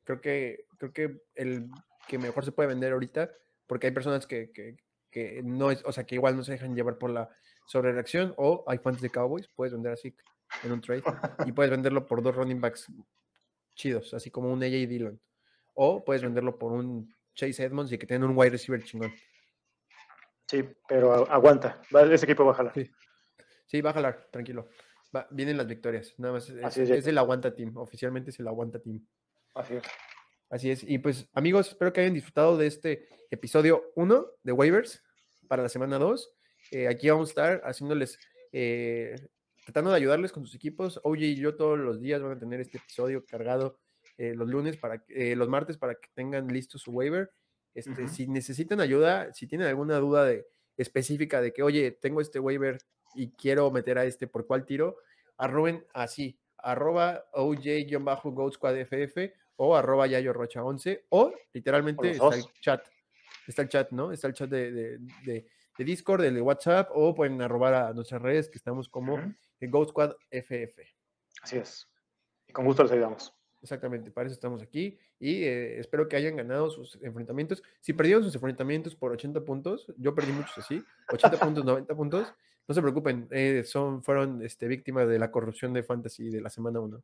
Creo 0.05 0.21
que, 0.21 0.67
creo 0.79 0.93
que 0.93 1.23
el 1.35 1.71
que 2.09 2.19
mejor 2.19 2.45
se 2.45 2.53
puede 2.53 2.69
vender 2.69 2.93
ahorita, 2.93 3.31
porque 3.67 3.87
hay 3.87 3.93
personas 3.93 4.27
que, 4.27 4.53
que, 4.53 4.77
que 5.11 5.43
no 5.43 5.71
es, 5.71 5.83
o 5.85 5.93
sea, 5.93 6.05
que 6.05 6.17
igual 6.17 6.37
no 6.37 6.45
se 6.45 6.53
dejan 6.53 6.75
llevar 6.75 6.99
por 6.99 7.11
la 7.11 7.31
sobrereacción, 7.67 8.35
o 8.37 8.65
hay 8.67 8.79
fans 8.79 9.01
de 9.01 9.11
Cowboys, 9.11 9.49
puedes 9.49 9.73
vender 9.73 9.93
así 9.93 10.15
en 10.63 10.73
un 10.73 10.81
trade 10.81 11.03
y 11.47 11.53
puedes 11.53 11.71
venderlo 11.71 12.07
por 12.07 12.23
dos 12.23 12.35
running 12.35 12.61
backs 12.61 12.87
chidos, 13.75 14.15
así 14.15 14.31
como 14.31 14.53
un 14.53 14.63
AJ 14.63 14.89
Dillon. 14.89 15.21
O 15.75 16.05
puedes 16.05 16.23
venderlo 16.23 16.59
por 16.59 16.73
un 16.73 17.13
Chase 17.35 17.65
Edmonds 17.65 17.93
y 17.93 17.99
que 17.99 18.07
tenga 18.07 18.27
un 18.27 18.37
wide 18.37 18.51
receiver 18.51 18.83
chingón. 18.83 19.13
Sí, 20.47 20.65
pero 20.87 21.31
aguanta. 21.31 21.83
Ese 22.11 22.27
equipo 22.27 22.45
va 22.45 22.53
a 22.53 22.55
jalar. 22.55 22.75
Sí, 23.67 23.81
va 23.81 23.91
a 23.91 23.95
jalar, 23.95 24.29
tranquilo. 24.31 24.69
vienen 25.31 25.57
las 25.57 25.67
victorias. 25.67 26.15
Nada 26.19 26.35
más 26.35 26.49
es, 26.49 27.07
el 27.07 27.19
aguanta 27.19 27.55
team. 27.55 27.77
Oficialmente 27.77 28.31
es 28.31 28.39
el 28.39 28.49
aguanta 28.49 28.79
team. 28.79 29.05
Así 29.55 29.75
es. 29.75 29.83
Así 30.51 30.71
es. 30.71 30.85
Y 30.85 30.99
pues, 30.99 31.29
amigos, 31.33 31.69
espero 31.69 31.93
que 31.93 32.03
hayan 32.03 32.15
disfrutado 32.15 32.57
de 32.57 32.67
este 32.67 33.09
episodio 33.31 33.93
1 33.97 34.27
de 34.43 34.53
Waivers 34.53 35.03
para 35.49 35.63
la 35.63 35.69
semana 35.69 35.99
2. 35.99 36.33
Eh, 36.71 36.89
aquí 36.89 37.11
vamos 37.11 37.29
a 37.29 37.31
estar 37.31 37.63
haciéndoles 37.65 38.19
eh, 38.53 39.17
tratando 39.65 39.91
de 39.91 39.97
ayudarles 39.97 40.33
con 40.33 40.45
sus 40.45 40.55
equipos. 40.55 41.01
Oye 41.05 41.27
y 41.27 41.37
yo 41.37 41.57
todos 41.57 41.79
los 41.79 42.01
días 42.01 42.23
van 42.23 42.33
a 42.33 42.39
tener 42.39 42.61
este 42.61 42.79
episodio 42.79 43.25
cargado 43.25 43.79
eh, 44.17 44.35
los 44.35 44.49
lunes, 44.49 44.77
para 44.77 45.05
eh, 45.09 45.35
los 45.35 45.49
martes, 45.49 45.77
para 45.77 45.97
que 45.97 46.09
tengan 46.15 46.49
listo 46.49 46.79
su 46.79 46.93
waiver. 46.93 47.31
Este, 47.75 48.07
Si 48.09 48.29
necesitan 48.29 48.81
ayuda, 48.81 49.33
si 49.33 49.49
tienen 49.49 49.67
alguna 49.67 49.99
duda 49.99 50.25
de, 50.25 50.47
específica 50.77 51.41
de 51.41 51.53
que, 51.53 51.63
oye, 51.63 51.93
tengo 51.93 52.21
este 52.21 52.39
waiver 52.39 52.79
y 53.15 53.31
quiero 53.33 53.71
meter 53.71 53.99
a 53.99 54.05
este, 54.05 54.27
¿por 54.27 54.47
cuál 54.47 54.65
tiro? 54.65 54.99
Arroben 55.37 55.85
así, 55.93 56.39
arroba 56.59 57.25
oj-goatsquadff 57.33 58.93
o 59.57 59.77
arroba 59.77 60.07
yayo 60.07 60.33
rocha 60.33 60.65
11 60.65 61.07
o 61.11 61.33
literalmente 61.53 62.13
está 62.13 62.35
el 62.35 62.45
chat. 62.61 62.87
está 63.47 63.63
el 63.63 63.69
chat, 63.69 63.91
¿no? 63.93 64.13
Está 64.13 64.29
el 64.29 64.35
chat 64.35 64.51
de, 64.51 64.73
de, 64.73 64.99
de, 65.25 65.47
de 65.77 65.85
Discord, 65.85 66.23
de 66.23 66.41
WhatsApp, 66.41 66.91
o 66.93 67.15
pueden 67.15 67.41
arrobar 67.43 67.75
a 67.75 67.93
nuestras 67.93 68.23
redes 68.23 68.49
que 68.49 68.59
estamos 68.59 68.89
como 68.89 69.19
en 69.19 69.71
Go 69.71 69.85
Squad 69.87 70.15
FF. 70.31 70.81
Así 71.43 71.57
es. 71.57 71.89
Y 72.47 72.53
con 72.53 72.65
gusto 72.65 72.83
les 72.83 72.93
ayudamos. 72.93 73.35
Exactamente, 73.65 74.11
para 74.11 74.27
eso 74.27 74.35
estamos 74.35 74.61
aquí 74.61 74.99
y 75.19 75.45
eh, 75.45 75.81
espero 75.81 76.07
que 76.07 76.17
hayan 76.17 76.37
ganado 76.37 76.69
sus 76.69 76.99
enfrentamientos. 77.03 77.63
Si 77.81 77.95
perdieron 77.95 78.23
sus 78.23 78.35
enfrentamientos 78.35 78.95
por 78.95 79.11
80 79.13 79.43
puntos, 79.43 79.91
yo 79.97 80.15
perdí 80.15 80.33
muchos 80.33 80.59
así, 80.59 80.85
80 81.11 81.41
puntos, 81.41 81.65
90 81.65 81.95
puntos, 81.95 82.35
no 82.69 82.75
se 82.75 82.83
preocupen, 82.83 83.27
eh, 83.31 83.65
son, 83.65 84.03
fueron 84.03 84.43
este, 84.43 84.69
víctimas 84.69 85.09
de 85.09 85.19
la 85.19 85.31
corrupción 85.31 85.73
de 85.73 85.83
Fantasy 85.83 86.29
de 86.29 86.43
la 86.43 86.51
semana 86.51 86.79
1. 86.81 87.03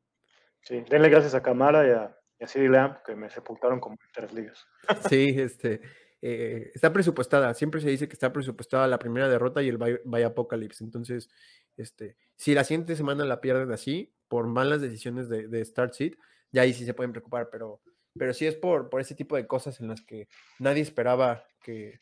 Sí, 0.60 0.84
denle 0.86 1.08
gracias 1.08 1.34
a 1.34 1.42
Camara 1.42 1.86
y 1.86 1.90
a, 1.92 2.14
y 2.38 2.44
a 2.44 2.46
CD 2.46 2.68
Lamb 2.68 3.02
que 3.06 3.16
me 3.16 3.30
sepultaron 3.30 3.80
como 3.80 3.94
en 3.94 4.08
tres 4.12 4.34
ligas. 4.34 4.66
Sí, 5.08 5.34
este, 5.38 5.80
eh, 6.22 6.70
está 6.74 6.92
presupuestada, 6.92 7.54
siempre 7.54 7.80
se 7.80 7.88
dice 7.88 8.08
que 8.08 8.12
está 8.12 8.32
presupuestada 8.32 8.86
la 8.86 8.98
primera 8.98 9.28
derrota 9.28 9.62
y 9.62 9.68
el 9.68 9.78
By, 9.78 10.00
by 10.04 10.22
Apocalypse. 10.22 10.84
Entonces, 10.84 11.30
este, 11.76 12.16
si 12.36 12.54
la 12.54 12.64
siguiente 12.64 12.96
semana 12.96 13.24
la 13.24 13.40
pierden 13.40 13.72
así, 13.72 14.12
por 14.28 14.46
malas 14.46 14.80
decisiones 14.80 15.28
de, 15.28 15.48
de 15.48 15.64
Start 15.64 15.94
Seed, 15.94 16.14
ya 16.52 16.62
ahí 16.62 16.72
sí 16.72 16.84
se 16.84 16.94
pueden 16.94 17.12
preocupar, 17.12 17.48
pero, 17.50 17.80
pero 18.16 18.34
sí 18.34 18.46
es 18.46 18.54
por, 18.54 18.90
por 18.90 19.00
ese 19.00 19.14
tipo 19.14 19.36
de 19.36 19.46
cosas 19.46 19.80
en 19.80 19.88
las 19.88 20.02
que 20.02 20.28
nadie 20.58 20.82
esperaba 20.82 21.44
que, 21.62 21.98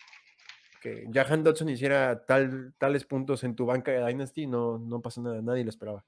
que 0.83 1.09
Jahan 1.13 1.45
Dodson 1.45 1.69
hiciera 1.69 2.25
tal, 2.27 2.75
tales 2.79 3.05
puntos 3.05 3.45
en 3.45 3.55
tu 3.55 3.67
banca 3.67 3.93
de 3.93 4.05
Dynasty, 4.05 4.47
no, 4.47 4.79
no 4.79 5.01
pasa 5.01 5.21
nada, 5.21 5.41
nadie 5.43 5.65
lo 5.65 5.71
esperaba. 5.71 6.05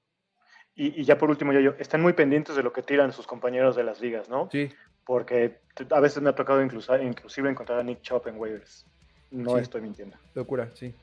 Y, 0.75 1.01
y 1.01 1.03
ya 1.03 1.17
por 1.17 1.29
último, 1.29 1.53
yo, 1.53 1.59
yo, 1.59 1.75
están 1.79 2.01
muy 2.01 2.13
pendientes 2.13 2.55
de 2.55 2.63
lo 2.63 2.71
que 2.71 2.81
tiran 2.81 3.13
sus 3.13 3.27
compañeros 3.27 3.75
de 3.75 3.83
las 3.83 3.99
ligas, 3.99 4.29
¿no? 4.29 4.49
Sí, 4.51 4.69
Porque 5.05 5.59
a 5.89 5.99
veces 5.99 6.21
me 6.21 6.29
ha 6.29 6.35
tocado 6.35 6.61
incluso, 6.63 6.95
inclusive 7.01 7.49
encontrar 7.49 7.79
a 7.79 7.83
Nick 7.83 8.01
Chop 8.01 8.27
en 8.27 8.37
waivers. 8.37 8.85
No 9.31 9.55
Sí. 9.55 9.61
estoy 9.63 9.81
mintiendo. 9.81 10.17
locura, 10.35 10.69
sí, 10.73 10.93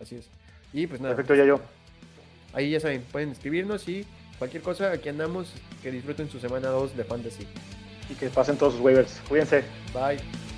así 0.00 0.16
es. 0.16 0.28
Y 0.72 0.86
pues 0.86 1.00
nada. 1.00 1.14
Perfecto, 1.14 1.34
ya 1.36 1.44
yo. 1.44 1.60
Ahí 2.52 2.70
ya 2.70 2.80
saben, 2.80 3.02
pueden 3.12 3.30
escribirnos 3.30 3.88
y 3.88 4.04
cualquier 4.38 4.62
cosa, 4.62 4.90
aquí 4.90 5.08
andamos, 5.08 5.52
que 5.82 5.90
disfruten 5.90 6.28
su 6.28 6.40
semana 6.40 6.68
2 6.68 6.96
de 6.96 7.04
Fantasy. 7.04 7.46
Y 8.08 8.14
que 8.14 8.28
pasen 8.28 8.56
todos 8.56 8.74
sus 8.74 8.82
waivers. 8.82 9.20
Cuídense. 9.28 9.62
Bye. 9.94 10.49